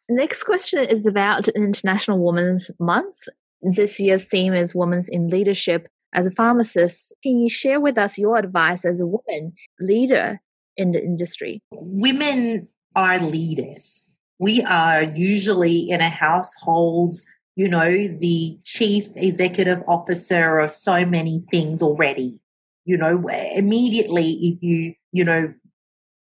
Next 0.08 0.44
question 0.44 0.84
is 0.84 1.04
about 1.04 1.48
International 1.48 2.24
Women's 2.24 2.70
Month. 2.78 3.28
this 3.60 3.98
year's 3.98 4.24
theme 4.24 4.54
is 4.54 4.74
Women 4.74 5.04
in 5.08 5.28
Leadership. 5.28 5.88
As 6.14 6.26
a 6.26 6.30
pharmacist, 6.30 7.12
can 7.22 7.38
you 7.38 7.50
share 7.50 7.80
with 7.80 7.98
us 7.98 8.16
your 8.16 8.36
advice 8.36 8.84
as 8.84 9.00
a 9.00 9.06
woman 9.06 9.54
leader 9.80 10.40
in 10.76 10.92
the 10.92 11.02
industry? 11.02 11.60
Women 11.72 12.68
are 12.94 13.18
leaders. 13.18 14.08
We 14.38 14.62
are 14.62 15.02
usually 15.02 15.90
in 15.90 16.00
a 16.00 16.08
household, 16.08 17.14
you 17.56 17.68
know, 17.68 17.90
the 17.90 18.58
chief 18.64 19.08
executive 19.16 19.82
officer 19.88 20.58
of 20.60 20.70
so 20.70 21.04
many 21.04 21.44
things 21.50 21.82
already. 21.82 22.38
You 22.84 22.96
know, 22.98 23.28
immediately 23.28 24.30
if 24.30 24.62
you, 24.62 24.94
you 25.10 25.24
know, 25.24 25.52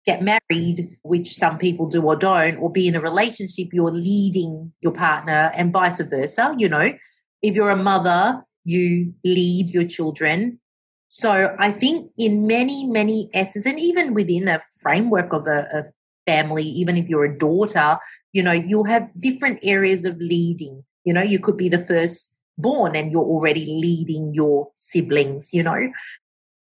get 0.10 0.22
married, 0.24 0.80
which 1.04 1.30
some 1.44 1.58
people 1.58 1.88
do 1.88 2.02
or 2.04 2.16
don't, 2.16 2.58
or 2.58 2.72
be 2.72 2.88
in 2.88 2.96
a 2.96 3.02
relationship, 3.02 3.68
you're 3.72 3.92
leading 3.92 4.74
your 4.82 4.94
partner 4.94 5.52
and 5.56 5.72
vice 5.72 6.02
versa. 6.02 6.56
You 6.58 6.70
know, 6.70 6.88
if 7.42 7.56
you're 7.56 7.70
a 7.70 7.84
mother, 7.92 8.44
you 8.64 9.14
lead 9.24 9.70
your 9.70 9.86
children. 9.86 10.60
So 11.10 11.56
I 11.60 11.72
think 11.72 12.12
in 12.18 12.48
many, 12.48 12.86
many 12.86 13.30
essence, 13.34 13.66
and 13.66 13.80
even 13.80 14.14
within 14.14 14.48
a 14.48 14.62
framework 14.82 15.34
of 15.34 15.46
a, 15.48 15.60
a 15.80 15.84
family, 16.26 16.64
even 16.64 16.98
if 16.98 17.08
you're 17.08 17.26
a 17.26 17.38
daughter, 17.38 17.98
you 18.34 18.44
know, 18.44 18.52
you'll 18.52 18.86
have 18.96 19.10
different 19.20 19.60
areas 19.64 20.06
of 20.06 20.18
leading. 20.18 20.84
You 21.04 21.14
know, 21.14 21.22
you 21.22 21.40
could 21.40 21.58
be 21.58 21.70
the 21.70 21.86
first 21.92 22.34
born 22.58 22.96
and 22.96 23.12
you're 23.12 23.32
already 23.36 23.66
leading 23.66 24.34
your 24.34 24.70
siblings, 24.78 25.54
you 25.54 25.64
know. 25.64 25.92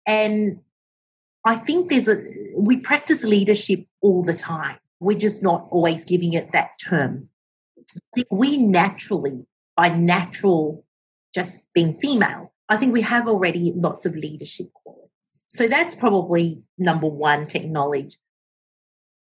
And 0.07 0.61
I 1.45 1.57
think 1.57 1.89
there's 1.89 2.09
a, 2.09 2.23
we 2.57 2.81
practice 2.81 3.25
leadership 3.25 3.81
all 4.03 4.23
the 4.23 4.35
time. 4.35 4.77
We're 4.99 5.19
just 5.19 5.43
not 5.43 5.69
always 5.71 6.05
giving 6.05 6.35
it 6.35 6.53
that 6.53 6.73
term. 6.85 7.31
we 8.31 8.59
naturally, 8.59 9.47
by 9.77 9.89
natural, 9.89 10.85
just 11.35 11.63
being 11.75 11.95
female, 11.95 12.53
I 12.69 12.77
think 12.77 12.93
we 12.93 13.03
have 13.03 13.27
already 13.27 13.73
lots 13.75 14.05
of 14.05 14.15
leadership 14.15 14.67
qualities. 14.75 15.11
So 15.49 15.67
that's 15.67 15.97
probably 15.97 16.63
number 16.79 17.09
one 17.09 17.47
to 17.49 17.59
acknowledge. 17.59 18.17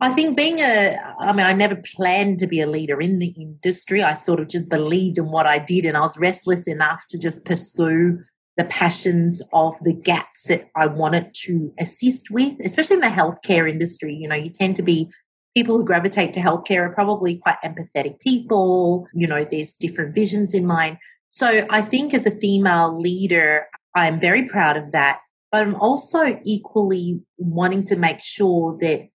I 0.00 0.10
think 0.10 0.36
being 0.36 0.58
a, 0.58 0.96
I 1.20 1.32
mean, 1.32 1.46
I 1.46 1.52
never 1.52 1.76
planned 1.76 2.38
to 2.40 2.46
be 2.46 2.60
a 2.60 2.66
leader 2.66 3.00
in 3.00 3.18
the 3.18 3.32
industry. 3.38 4.02
I 4.02 4.14
sort 4.14 4.40
of 4.40 4.48
just 4.48 4.68
believed 4.68 5.18
in 5.18 5.30
what 5.30 5.46
I 5.46 5.58
did 5.58 5.86
and 5.86 5.96
I 5.96 6.00
was 6.00 6.18
restless 6.18 6.66
enough 6.66 7.04
to 7.10 7.18
just 7.18 7.44
pursue 7.44 8.20
the 8.56 8.64
passions 8.64 9.42
of 9.52 9.74
the 9.82 9.92
gaps 9.92 10.44
that 10.48 10.68
I 10.74 10.86
wanted 10.86 11.34
to 11.44 11.72
assist 11.78 12.30
with, 12.30 12.58
especially 12.60 12.94
in 12.94 13.00
the 13.00 13.08
healthcare 13.08 13.68
industry. 13.68 14.14
You 14.14 14.28
know, 14.28 14.36
you 14.36 14.50
tend 14.50 14.76
to 14.76 14.82
be 14.82 15.10
people 15.54 15.76
who 15.76 15.84
gravitate 15.84 16.32
to 16.34 16.40
healthcare 16.40 16.88
are 16.88 16.94
probably 16.94 17.38
quite 17.38 17.56
empathetic 17.64 18.20
people. 18.20 19.06
You 19.14 19.26
know, 19.26 19.44
there's 19.44 19.76
different 19.76 20.14
visions 20.14 20.54
in 20.54 20.66
mind. 20.66 20.98
So 21.30 21.66
I 21.68 21.82
think 21.82 22.14
as 22.14 22.26
a 22.26 22.30
female 22.30 22.98
leader, 22.98 23.66
I'm 23.94 24.18
very 24.18 24.46
proud 24.46 24.76
of 24.76 24.92
that. 24.92 25.20
But 25.52 25.62
I'm 25.62 25.74
also 25.76 26.40
equally 26.44 27.20
wanting 27.38 27.84
to 27.84 27.96
make 27.96 28.20
sure 28.20 28.76
that 28.80 29.08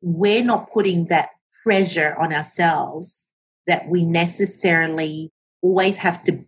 we're 0.00 0.44
not 0.44 0.70
putting 0.70 1.06
that 1.06 1.30
pressure 1.62 2.16
on 2.18 2.32
ourselves 2.32 3.26
that 3.66 3.86
we 3.88 4.04
necessarily 4.04 5.30
always 5.62 5.98
have 5.98 6.22
to, 6.24 6.44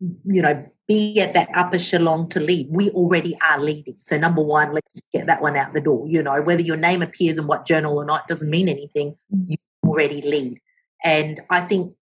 you 0.00 0.42
know, 0.42 0.64
be 0.86 1.20
at 1.20 1.34
that 1.34 1.48
upper 1.54 1.76
echelon 1.76 2.28
to 2.30 2.40
lead. 2.40 2.68
We 2.70 2.90
already 2.90 3.36
are 3.48 3.60
leading. 3.60 3.96
So 3.98 4.16
number 4.16 4.42
one, 4.42 4.72
let's 4.72 5.00
get 5.12 5.26
that 5.26 5.42
one 5.42 5.56
out 5.56 5.74
the 5.74 5.80
door. 5.80 6.06
You 6.08 6.22
know, 6.22 6.40
whether 6.40 6.62
your 6.62 6.76
name 6.76 7.02
appears 7.02 7.38
in 7.38 7.46
what 7.46 7.66
journal 7.66 7.96
or 7.98 8.04
not 8.04 8.26
doesn't 8.26 8.48
mean 8.48 8.68
anything. 8.68 9.16
You 9.46 9.56
already 9.84 10.22
lead. 10.22 10.60
And 11.04 11.40
I 11.50 11.60
think 11.60 11.94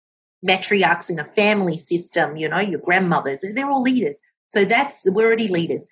matriarchs 0.47 1.11
in 1.11 1.19
a 1.19 1.25
family 1.25 1.77
system, 1.77 2.37
you 2.37 2.49
know, 2.49 2.61
your 2.61 2.81
grandmothers, 2.81 3.45
they're 3.55 3.71
all 3.71 3.83
leaders. 3.83 4.21
So 4.49 4.65
that's 4.65 5.09
we're 5.11 5.27
already 5.27 5.49
leaders. 5.49 5.89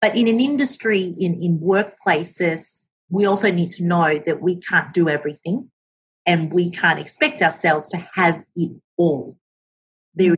But 0.00 0.16
in 0.16 0.28
an 0.28 0.40
industry, 0.40 1.14
in, 1.18 1.42
in 1.42 1.58
workplaces, 1.58 2.84
we 3.08 3.26
also 3.26 3.50
need 3.50 3.70
to 3.72 3.84
know 3.84 4.18
that 4.18 4.40
we 4.40 4.60
can't 4.60 4.92
do 4.92 5.08
everything 5.08 5.70
and 6.24 6.52
we 6.52 6.70
can't 6.70 6.98
expect 6.98 7.42
ourselves 7.42 7.88
to 7.88 7.96
have 8.14 8.44
it 8.54 8.80
all. 8.96 9.36
There 10.14 10.36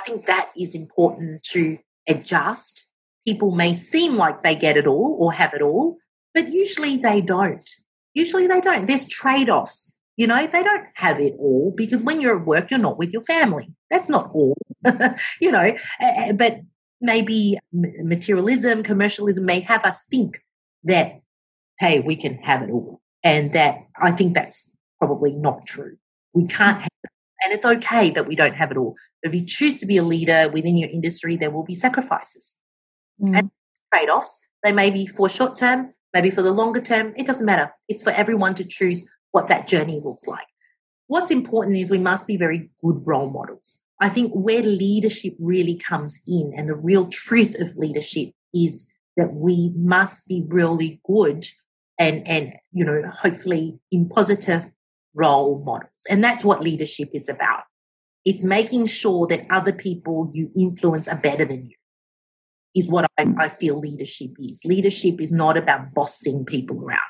I 0.00 0.02
think 0.02 0.26
that 0.26 0.50
is 0.58 0.74
important 0.74 1.42
to 1.50 1.78
adjust. 2.08 2.90
People 3.24 3.50
may 3.50 3.74
seem 3.74 4.14
like 4.16 4.42
they 4.42 4.54
get 4.54 4.76
it 4.76 4.86
all 4.86 5.16
or 5.18 5.32
have 5.32 5.52
it 5.52 5.60
all, 5.60 5.98
but 6.32 6.50
usually 6.50 6.96
they 6.96 7.20
don't. 7.20 7.68
Usually 8.14 8.46
they 8.46 8.60
don't. 8.60 8.86
There's 8.86 9.06
trade 9.06 9.50
offs. 9.50 9.94
You 10.16 10.26
know, 10.26 10.46
they 10.46 10.62
don't 10.62 10.86
have 10.94 11.20
it 11.20 11.34
all 11.38 11.72
because 11.76 12.02
when 12.02 12.20
you're 12.20 12.38
at 12.38 12.46
work, 12.46 12.70
you're 12.70 12.80
not 12.80 12.98
with 12.98 13.12
your 13.12 13.22
family. 13.22 13.68
That's 13.90 14.08
not 14.08 14.30
all, 14.32 14.56
you 15.40 15.50
know, 15.50 15.76
but 16.34 16.60
maybe 17.00 17.58
materialism, 17.72 18.82
commercialism 18.82 19.44
may 19.44 19.60
have 19.60 19.84
us 19.84 20.04
think 20.10 20.42
that, 20.84 21.20
hey, 21.78 22.00
we 22.00 22.16
can 22.16 22.36
have 22.38 22.62
it 22.62 22.70
all. 22.70 23.00
And 23.22 23.52
that 23.52 23.80
I 24.00 24.12
think 24.12 24.34
that's 24.34 24.74
probably 24.98 25.34
not 25.34 25.66
true. 25.66 25.96
We 26.34 26.46
can't 26.46 26.89
and 27.42 27.52
it's 27.52 27.64
okay 27.64 28.10
that 28.10 28.26
we 28.26 28.36
don't 28.36 28.54
have 28.54 28.70
it 28.70 28.76
all. 28.76 28.96
But 29.22 29.32
if 29.32 29.40
you 29.40 29.46
choose 29.46 29.78
to 29.78 29.86
be 29.86 29.96
a 29.96 30.02
leader 30.02 30.48
within 30.52 30.76
your 30.76 30.90
industry, 30.90 31.36
there 31.36 31.50
will 31.50 31.64
be 31.64 31.74
sacrifices 31.74 32.54
mm. 33.20 33.36
and 33.36 33.50
trade 33.92 34.08
offs. 34.08 34.38
They 34.62 34.72
may 34.72 34.90
be 34.90 35.06
for 35.06 35.28
short 35.28 35.56
term, 35.56 35.94
maybe 36.12 36.30
for 36.30 36.42
the 36.42 36.52
longer 36.52 36.80
term. 36.80 37.14
It 37.16 37.26
doesn't 37.26 37.46
matter. 37.46 37.72
It's 37.88 38.02
for 38.02 38.10
everyone 38.10 38.54
to 38.54 38.64
choose 38.64 39.08
what 39.32 39.48
that 39.48 39.68
journey 39.68 40.00
looks 40.04 40.26
like. 40.26 40.46
What's 41.06 41.30
important 41.30 41.76
is 41.76 41.90
we 41.90 41.98
must 41.98 42.26
be 42.26 42.36
very 42.36 42.70
good 42.82 43.02
role 43.04 43.30
models. 43.30 43.80
I 44.00 44.08
think 44.08 44.32
where 44.32 44.62
leadership 44.62 45.34
really 45.38 45.76
comes 45.76 46.20
in 46.26 46.52
and 46.56 46.68
the 46.68 46.74
real 46.74 47.08
truth 47.08 47.60
of 47.60 47.76
leadership 47.76 48.28
is 48.54 48.86
that 49.16 49.34
we 49.34 49.72
must 49.76 50.26
be 50.26 50.44
really 50.46 51.00
good 51.04 51.44
and, 51.98 52.26
and, 52.26 52.54
you 52.72 52.84
know, 52.84 53.02
hopefully 53.12 53.78
in 53.90 54.08
positive 54.08 54.70
role 55.14 55.62
models. 55.64 56.06
And 56.08 56.22
that's 56.22 56.44
what 56.44 56.62
leadership 56.62 57.08
is 57.12 57.28
about. 57.28 57.62
It's 58.24 58.44
making 58.44 58.86
sure 58.86 59.26
that 59.28 59.46
other 59.50 59.72
people 59.72 60.30
you 60.32 60.50
influence 60.56 61.08
are 61.08 61.16
better 61.16 61.44
than 61.44 61.68
you, 61.70 61.76
is 62.74 62.86
what 62.86 63.06
I, 63.18 63.26
I 63.38 63.48
feel 63.48 63.78
leadership 63.78 64.30
is. 64.38 64.60
Leadership 64.64 65.20
is 65.20 65.32
not 65.32 65.56
about 65.56 65.94
bossing 65.94 66.44
people 66.44 66.82
around. 66.84 67.00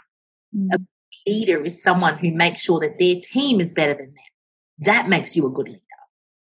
Mm. 0.57 0.69
A 0.75 1.31
leader 1.31 1.63
is 1.63 1.83
someone 1.83 2.19
who 2.19 2.33
makes 2.33 2.63
sure 2.63 2.81
that 2.81 2.99
their 2.99 3.17
team 3.21 3.61
is 3.61 3.73
better 3.73 3.93
than 3.93 4.15
them. 4.15 4.25
That 4.79 5.09
makes 5.09 5.37
you 5.37 5.47
a 5.47 5.51
good 5.51 5.69
leader 5.69 5.81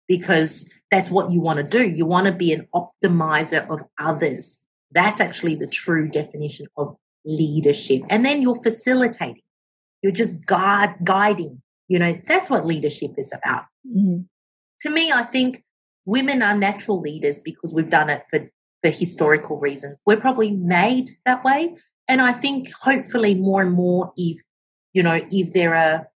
because 0.07 0.71
that's 0.91 1.11
what 1.11 1.31
you 1.31 1.41
want 1.41 1.57
to 1.59 1.65
do. 1.65 1.89
You 1.89 2.07
want 2.07 2.27
to 2.27 2.33
be 2.33 2.53
an 2.53 2.69
optimizer 2.75 3.69
of 3.69 3.83
others. 3.99 4.63
That's 4.93 5.21
actually 5.21 5.55
the 5.55 5.67
true 5.67 6.09
definition 6.09 6.67
of 6.77 6.97
leadership. 7.25 8.03
And 8.11 8.25
then 8.25 8.43
you're 8.43 8.63
facilitating. 8.63 9.43
You're 10.03 10.13
just 10.13 10.47
guide, 10.47 10.97
guiding. 11.05 11.63
You 11.89 11.99
know, 11.99 12.19
that's 12.25 12.51
what 12.51 12.67
leadership 12.67 13.13
is 13.17 13.33
about. 13.33 13.65
Mm-hmm. 13.87 14.23
To 14.83 14.91
me, 14.91 15.13
I 15.13 15.23
think 15.23 15.65
women 16.07 16.43
are 16.43 16.57
natural 16.57 17.01
leaders 17.01 17.39
because 17.39 17.75
we've 17.75 17.91
done 17.91 18.11
it 18.11 18.25
for, 18.31 18.49
for 18.83 18.91
historical 18.91 19.59
reasons. 19.59 20.01
We're 20.07 20.21
probably 20.21 20.53
made 20.53 21.11
that 21.27 21.45
way. 21.45 21.77
And 22.09 22.21
I 22.21 22.33
think 22.33 22.69
hopefully 22.83 23.35
more 23.35 23.63
and 23.63 23.73
more 23.73 24.13
if, 24.17 24.41
you 24.93 25.03
know, 25.03 25.21
if 25.31 25.53
there 25.53 25.75
are 25.75 26.09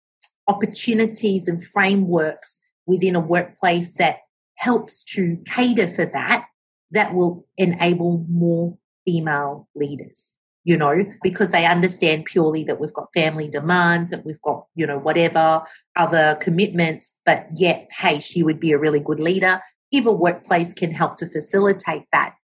opportunities 0.48 1.48
and 1.48 1.62
frameworks 1.62 2.60
within 2.86 3.16
a 3.16 3.20
workplace 3.20 3.92
that 3.94 4.18
helps 4.56 5.04
to 5.14 5.38
cater 5.46 5.88
for 5.88 6.04
that, 6.04 6.46
that 6.90 7.14
will 7.14 7.46
enable 7.56 8.24
more 8.28 8.78
female 9.04 9.68
leaders 9.74 10.32
you 10.64 10.78
know, 10.78 11.04
because 11.22 11.50
they 11.50 11.66
understand 11.66 12.24
purely 12.24 12.64
that 12.64 12.80
we've 12.80 12.92
got 12.92 13.12
family 13.12 13.48
demands 13.48 14.12
and 14.12 14.24
we've 14.24 14.40
got, 14.40 14.66
you 14.74 14.86
know, 14.86 14.98
whatever 14.98 15.62
other 15.94 16.38
commitments, 16.40 17.18
but 17.26 17.46
yet, 17.54 17.86
hey, 17.98 18.18
she 18.18 18.42
would 18.42 18.58
be 18.58 18.72
a 18.72 18.78
really 18.78 19.00
good 19.00 19.20
leader. 19.20 19.60
If 19.92 20.06
a 20.06 20.12
workplace 20.12 20.72
can 20.72 20.90
help 20.90 21.16
to 21.18 21.26
facilitate 21.26 22.04
that, 22.12 22.34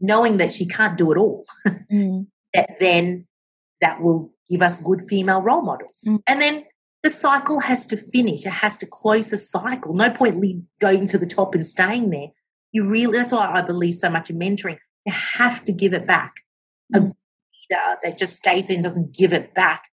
knowing 0.00 0.38
that 0.38 0.52
she 0.52 0.66
can't 0.66 0.96
do 0.96 1.12
it 1.12 1.18
all, 1.18 1.44
mm. 1.92 2.26
that 2.54 2.78
then 2.80 3.26
that 3.82 4.00
will 4.00 4.32
give 4.50 4.62
us 4.62 4.82
good 4.82 5.02
female 5.02 5.42
role 5.42 5.62
models. 5.62 6.04
Mm. 6.08 6.20
And 6.26 6.40
then 6.40 6.64
the 7.02 7.10
cycle 7.10 7.60
has 7.60 7.86
to 7.88 7.96
finish. 7.98 8.46
It 8.46 8.50
has 8.50 8.78
to 8.78 8.86
close 8.86 9.30
the 9.30 9.36
cycle. 9.36 9.94
No 9.94 10.10
point 10.10 10.42
going 10.80 11.06
to 11.06 11.18
the 11.18 11.26
top 11.26 11.54
and 11.54 11.66
staying 11.66 12.10
there. 12.10 12.28
You 12.72 12.84
really, 12.84 13.18
that's 13.18 13.32
why 13.32 13.50
I 13.52 13.60
believe 13.60 13.94
so 13.94 14.08
much 14.08 14.30
in 14.30 14.38
mentoring. 14.38 14.78
You 15.04 15.12
have 15.12 15.64
to 15.66 15.72
give 15.72 15.92
it 15.92 16.06
back. 16.06 16.36
Mm. 16.94 17.12
Leader 17.70 17.98
that 18.02 18.18
just 18.18 18.36
stays 18.36 18.70
in, 18.70 18.82
doesn't 18.82 19.14
give 19.14 19.32
it 19.32 19.54
back, 19.54 19.88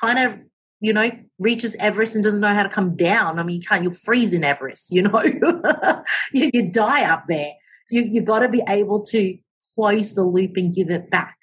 kind 0.00 0.18
of, 0.18 0.38
you 0.80 0.92
know, 0.92 1.10
reaches 1.38 1.76
Everest 1.76 2.14
and 2.14 2.24
doesn't 2.24 2.40
know 2.40 2.54
how 2.54 2.62
to 2.62 2.68
come 2.68 2.96
down. 2.96 3.38
I 3.38 3.42
mean, 3.42 3.60
you 3.60 3.66
can't, 3.66 3.82
you'll 3.82 3.92
freeze 3.92 4.32
in 4.32 4.44
Everest, 4.44 4.90
you 4.90 5.02
know, 5.02 5.22
you, 6.32 6.50
you, 6.52 6.70
die 6.70 7.10
up 7.10 7.24
there. 7.28 7.52
You, 7.90 8.02
you 8.02 8.22
got 8.22 8.40
to 8.40 8.48
be 8.48 8.62
able 8.68 9.02
to 9.04 9.38
close 9.74 10.14
the 10.14 10.22
loop 10.22 10.56
and 10.56 10.74
give 10.74 10.90
it 10.90 11.10
back. 11.10 11.36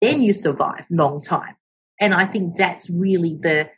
Then 0.00 0.22
you 0.22 0.32
survive 0.32 0.84
long 0.90 1.20
time. 1.20 1.56
And 2.00 2.14
I 2.14 2.26
think 2.26 2.56
that's 2.56 2.88
really 2.90 3.36
the, 3.40 3.70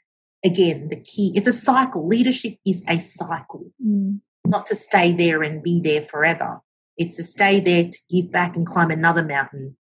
again, 0.44 0.88
the 0.88 1.00
key. 1.00 1.32
It's 1.34 1.48
a 1.48 1.52
cycle. 1.52 2.06
Leadership 2.06 2.54
is 2.66 2.84
a 2.86 2.98
cycle. 2.98 3.70
Mm. 3.84 4.20
not 4.46 4.66
to 4.66 4.74
stay 4.74 5.12
there 5.12 5.42
and 5.42 5.62
be 5.62 5.80
there 5.80 6.02
forever. 6.02 6.60
It's 6.96 7.16
to 7.16 7.22
stay 7.22 7.60
there 7.60 7.84
to 7.84 7.98
give 8.10 8.30
back 8.30 8.56
and 8.56 8.66
climb 8.66 8.90
another 8.90 9.24
mountain, 9.24 9.76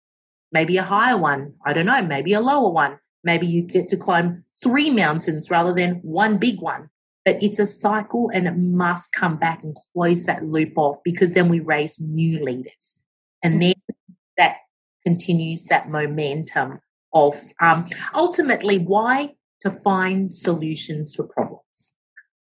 maybe 0.51 0.77
a 0.77 0.83
higher 0.83 1.17
one. 1.17 1.53
I 1.65 1.73
don't 1.73 1.85
know, 1.85 2.01
maybe 2.01 2.33
a 2.33 2.41
lower 2.41 2.71
one. 2.71 2.99
Maybe 3.23 3.47
you 3.47 3.63
get 3.63 3.89
to 3.89 3.97
climb 3.97 4.45
three 4.61 4.89
mountains 4.89 5.49
rather 5.51 5.73
than 5.73 5.95
one 5.95 6.37
big 6.37 6.61
one. 6.61 6.89
But 7.25 7.43
it's 7.43 7.59
a 7.59 7.65
cycle 7.65 8.31
and 8.33 8.47
it 8.47 8.55
must 8.55 9.11
come 9.11 9.35
back 9.35 9.61
and 9.63 9.75
close 9.91 10.23
that 10.25 10.43
loop 10.43 10.77
off 10.77 10.97
because 11.03 11.33
then 11.33 11.49
we 11.49 11.59
raise 11.59 11.99
new 11.99 12.43
leaders. 12.43 13.01
And 13.43 13.55
mm. 13.55 13.73
then 13.87 13.95
that 14.37 14.57
continues 15.03 15.65
that 15.65 15.89
momentum 15.89 16.79
of 17.13 17.35
um, 17.59 17.89
ultimately 18.15 18.77
why 18.77 19.35
to 19.61 19.71
find 19.71 20.33
solutions 20.33 21.15
for 21.15 21.27
problems. 21.27 21.93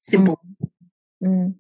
Simple. 0.01 0.39
Mm. 1.23 1.29
Mm. 1.29 1.55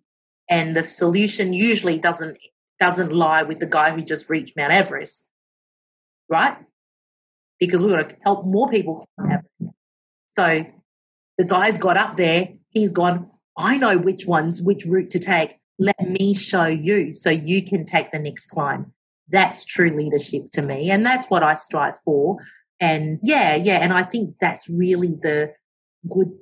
And 0.50 0.76
the 0.76 0.84
solution 0.84 1.52
usually 1.52 1.98
doesn't 1.98 2.36
doesn't 2.78 3.12
lie 3.12 3.42
with 3.42 3.60
the 3.60 3.66
guy 3.66 3.92
who 3.92 4.02
just 4.02 4.28
reached 4.28 4.56
Mount 4.56 4.72
Everest, 4.72 5.26
right? 6.34 6.56
Because 7.58 7.82
we've 7.82 7.92
got 7.92 8.10
to 8.10 8.16
help 8.22 8.44
more 8.44 8.68
people 8.68 9.06
climb 9.16 9.30
Everest. 9.30 9.76
So 10.36 10.66
the 11.38 11.44
guy's 11.44 11.78
got 11.78 11.96
up 11.96 12.16
there, 12.16 12.48
he's 12.70 12.92
gone, 12.92 13.30
I 13.56 13.78
know 13.78 13.98
which 13.98 14.26
ones, 14.26 14.62
which 14.62 14.84
route 14.84 15.10
to 15.10 15.18
take. 15.18 15.58
Let 15.78 16.08
me 16.08 16.34
show 16.34 16.66
you 16.66 17.12
so 17.12 17.30
you 17.30 17.64
can 17.64 17.84
take 17.84 18.12
the 18.12 18.18
next 18.18 18.46
climb. 18.46 18.92
That's 19.28 19.64
true 19.64 19.90
leadership 19.90 20.42
to 20.52 20.62
me. 20.62 20.90
And 20.90 21.06
that's 21.06 21.30
what 21.30 21.42
I 21.42 21.54
strive 21.54 21.94
for. 22.04 22.36
And 22.80 23.18
yeah, 23.22 23.54
yeah. 23.54 23.78
And 23.80 23.92
I 23.92 24.02
think 24.02 24.36
that's 24.40 24.68
really 24.68 25.16
the 25.22 25.54
good 26.08 26.32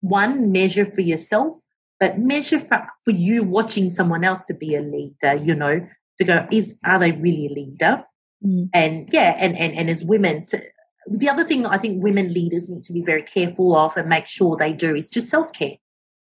one 0.00 0.50
measure 0.50 0.84
for 0.84 1.00
yourself 1.00 1.58
but 2.00 2.18
measure 2.18 2.58
for, 2.58 2.86
for 3.04 3.12
you 3.12 3.42
watching 3.42 3.88
someone 3.88 4.24
else 4.24 4.46
to 4.46 4.54
be 4.54 4.74
a 4.74 4.80
leader, 4.80 5.34
you 5.34 5.54
know, 5.54 5.86
to 6.18 6.24
go, 6.24 6.46
is 6.50 6.78
are 6.84 6.98
they 6.98 7.12
really 7.12 7.46
a 7.46 7.54
leader? 7.54 8.04
Mm. 8.44 8.68
And 8.72 9.08
yeah, 9.12 9.36
and, 9.38 9.56
and 9.56 9.74
and 9.74 9.88
as 9.88 10.04
women 10.04 10.44
to, 10.46 10.58
the 11.06 11.28
other 11.28 11.44
thing 11.44 11.66
I 11.66 11.78
think 11.78 12.02
women 12.02 12.32
leaders 12.32 12.68
need 12.68 12.82
to 12.84 12.92
be 12.92 13.02
very 13.02 13.22
careful 13.22 13.76
of 13.76 13.96
and 13.96 14.08
make 14.08 14.26
sure 14.26 14.56
they 14.56 14.72
do 14.72 14.94
is 14.94 15.10
just 15.10 15.28
self-care. 15.28 15.76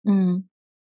Mm. 0.06 0.44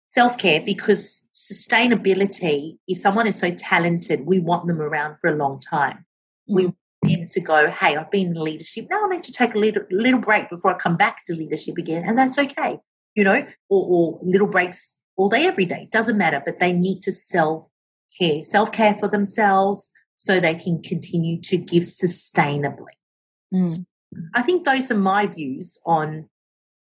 Self-care 0.08 0.62
because 0.64 1.26
sustainability, 1.32 2.78
if 2.86 2.98
someone 2.98 3.26
is 3.26 3.38
so 3.38 3.50
talented, 3.50 4.26
we 4.26 4.40
want 4.40 4.66
them 4.66 4.80
around 4.80 5.18
for 5.20 5.28
a 5.28 5.36
long 5.36 5.60
time. 5.60 6.04
Mm. 6.48 6.54
We 6.54 6.66
want 6.66 6.76
them 7.02 7.28
to 7.30 7.40
go, 7.40 7.70
hey, 7.70 7.96
I've 7.96 8.10
been 8.10 8.28
in 8.28 8.34
leadership. 8.34 8.86
Now 8.90 9.04
I 9.04 9.08
need 9.08 9.22
to 9.24 9.32
take 9.32 9.54
a 9.54 9.58
little, 9.58 9.84
little 9.90 10.20
break 10.20 10.50
before 10.50 10.74
I 10.74 10.78
come 10.78 10.96
back 10.96 11.18
to 11.26 11.34
leadership 11.34 11.76
again. 11.78 12.02
And 12.04 12.18
that's 12.18 12.38
okay 12.38 12.80
you 13.14 13.24
know, 13.24 13.46
or, 13.68 13.86
or 13.86 14.18
little 14.22 14.46
breaks 14.46 14.96
all 15.16 15.28
day, 15.28 15.46
every 15.46 15.66
day. 15.66 15.88
Doesn't 15.92 16.18
matter, 16.18 16.42
but 16.44 16.58
they 16.58 16.72
need 16.72 17.00
to 17.02 17.12
self 17.12 17.68
care, 18.18 18.44
self 18.44 18.72
care 18.72 18.94
for 18.94 19.08
themselves 19.08 19.90
so 20.20 20.38
they 20.38 20.54
can 20.54 20.82
continue 20.82 21.40
to 21.40 21.56
give 21.56 21.82
sustainably. 21.82 22.92
Mm. 23.54 23.70
So 23.70 23.82
I 24.34 24.42
think 24.42 24.66
those 24.66 24.90
are 24.90 24.98
my 24.98 25.26
views 25.26 25.78
on 25.86 26.28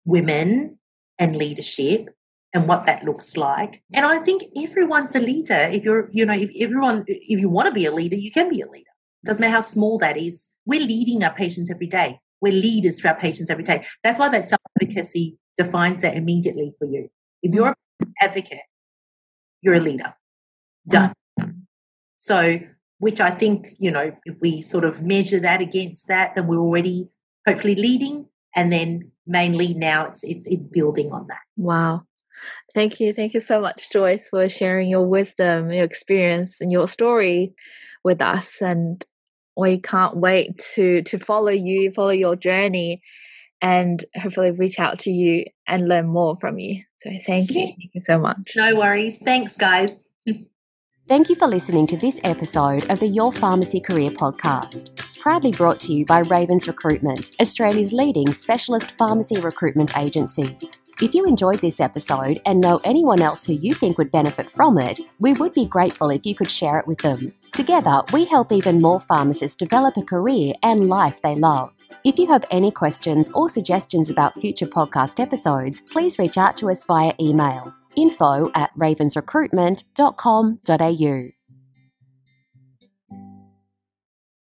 women 0.05 0.79
and 1.19 1.35
leadership 1.35 2.09
and 2.53 2.69
what 2.69 2.85
that 2.85 3.03
looks 3.03 3.35
like. 3.35 3.83
And 3.93 4.05
I 4.05 4.19
think 4.19 4.43
everyone's 4.55 5.13
a 5.13 5.19
leader. 5.19 5.67
If 5.69 5.83
you're, 5.83 6.09
you 6.13 6.25
know, 6.25 6.35
if 6.35 6.51
everyone, 6.57 7.03
if 7.05 7.41
you 7.41 7.49
want 7.49 7.67
to 7.67 7.73
be 7.73 7.85
a 7.85 7.91
leader, 7.91 8.15
you 8.15 8.31
can 8.31 8.49
be 8.49 8.61
a 8.61 8.69
leader. 8.69 8.85
Doesn't 9.25 9.41
matter 9.41 9.51
how 9.51 9.61
small 9.61 9.97
that 9.97 10.15
is. 10.15 10.47
We're 10.65 10.79
leading 10.79 11.21
our 11.21 11.33
patients 11.33 11.69
every 11.69 11.87
day. 11.87 12.21
We're 12.39 12.53
leaders 12.53 13.01
for 13.01 13.09
our 13.09 13.19
patients 13.19 13.49
every 13.49 13.65
day. 13.65 13.85
That's 14.05 14.19
why 14.19 14.29
that 14.29 14.45
self 14.45 14.61
advocacy 14.79 15.37
defines 15.57 16.01
that 16.01 16.15
immediately 16.15 16.73
for 16.79 16.85
you. 16.85 17.09
If 17.43 17.53
you're 17.53 17.75
an 17.99 18.13
advocate, 18.21 18.61
you're 19.61 19.75
a 19.75 19.81
leader. 19.81 20.15
Done. 20.87 21.13
So, 22.19 22.59
which 22.99 23.19
I 23.21 23.29
think, 23.29 23.67
you 23.79 23.91
know, 23.91 24.15
if 24.25 24.37
we 24.41 24.61
sort 24.61 24.83
of 24.83 25.03
measure 25.03 25.39
that 25.39 25.61
against 25.61 26.07
that, 26.07 26.35
then 26.35 26.47
we're 26.47 26.59
already 26.59 27.09
hopefully 27.45 27.75
leading. 27.75 28.29
And 28.55 28.71
then 28.71 29.11
mainly 29.25 29.73
now 29.73 30.07
it's 30.07 30.23
it's 30.23 30.47
it's 30.47 30.65
building 30.65 31.11
on 31.11 31.27
that. 31.27 31.41
Wow. 31.55 32.03
Thank 32.73 32.99
you. 32.99 33.13
Thank 33.13 33.33
you 33.33 33.39
so 33.39 33.61
much, 33.61 33.91
Joyce, 33.91 34.29
for 34.29 34.47
sharing 34.49 34.89
your 34.89 35.07
wisdom, 35.07 35.71
your 35.71 35.83
experience, 35.83 36.61
and 36.61 36.71
your 36.71 36.87
story 36.87 37.53
with 38.03 38.21
us. 38.21 38.61
And 38.61 39.03
we 39.55 39.79
can't 39.79 40.17
wait 40.17 40.57
to 40.75 41.01
to 41.03 41.19
follow 41.19 41.51
you, 41.51 41.91
follow 41.91 42.09
your 42.09 42.35
journey 42.35 43.01
and 43.61 44.03
hopefully 44.15 44.51
reach 44.51 44.79
out 44.79 44.99
to 44.99 45.11
you 45.11 45.45
and 45.67 45.87
learn 45.87 46.07
more 46.07 46.37
from 46.37 46.59
you. 46.59 46.83
So 46.99 47.11
thank 47.25 47.51
you. 47.51 47.67
Thank 47.67 47.91
you 47.93 48.01
so 48.01 48.19
much. 48.19 48.53
No 48.55 48.75
worries. 48.75 49.19
Thanks, 49.19 49.57
guys. 49.57 50.03
Thank 51.07 51.29
you 51.29 51.35
for 51.35 51.47
listening 51.47 51.87
to 51.87 51.95
this 51.95 52.19
episode 52.25 52.89
of 52.89 52.99
the 52.99 53.07
Your 53.07 53.31
Pharmacy 53.31 53.79
Career 53.79 54.09
podcast, 54.09 54.93
proudly 55.17 55.53
brought 55.53 55.79
to 55.81 55.93
you 55.93 56.05
by 56.05 56.19
Ravens 56.19 56.67
Recruitment, 56.67 57.31
Australia's 57.39 57.93
leading 57.93 58.33
specialist 58.33 58.91
pharmacy 58.97 59.39
recruitment 59.39 59.97
agency. 59.97 60.57
If 61.01 61.13
you 61.13 61.23
enjoyed 61.23 61.59
this 61.59 61.79
episode 61.79 62.41
and 62.45 62.59
know 62.59 62.81
anyone 62.83 63.21
else 63.21 63.45
who 63.45 63.53
you 63.53 63.73
think 63.73 63.97
would 63.97 64.11
benefit 64.11 64.47
from 64.47 64.77
it, 64.77 64.99
we 65.17 65.31
would 65.31 65.53
be 65.53 65.65
grateful 65.65 66.09
if 66.09 66.25
you 66.25 66.35
could 66.35 66.51
share 66.51 66.77
it 66.77 66.87
with 66.87 66.97
them. 66.97 67.31
Together, 67.53 68.01
we 68.11 68.25
help 68.25 68.51
even 68.51 68.81
more 68.81 68.99
pharmacists 68.99 69.55
develop 69.55 69.95
a 69.95 70.01
career 70.01 70.55
and 70.61 70.89
life 70.89 71.21
they 71.21 71.35
love. 71.35 71.71
If 72.03 72.19
you 72.19 72.27
have 72.27 72.43
any 72.51 72.69
questions 72.69 73.31
or 73.31 73.47
suggestions 73.47 74.09
about 74.09 74.41
future 74.41 74.67
podcast 74.67 75.21
episodes, 75.21 75.79
please 75.79 76.19
reach 76.19 76.37
out 76.37 76.57
to 76.57 76.69
us 76.69 76.83
via 76.83 77.13
email 77.17 77.76
info 77.97 78.49
at 78.55 78.71
ravensrecruitment.com.au. 78.77 81.36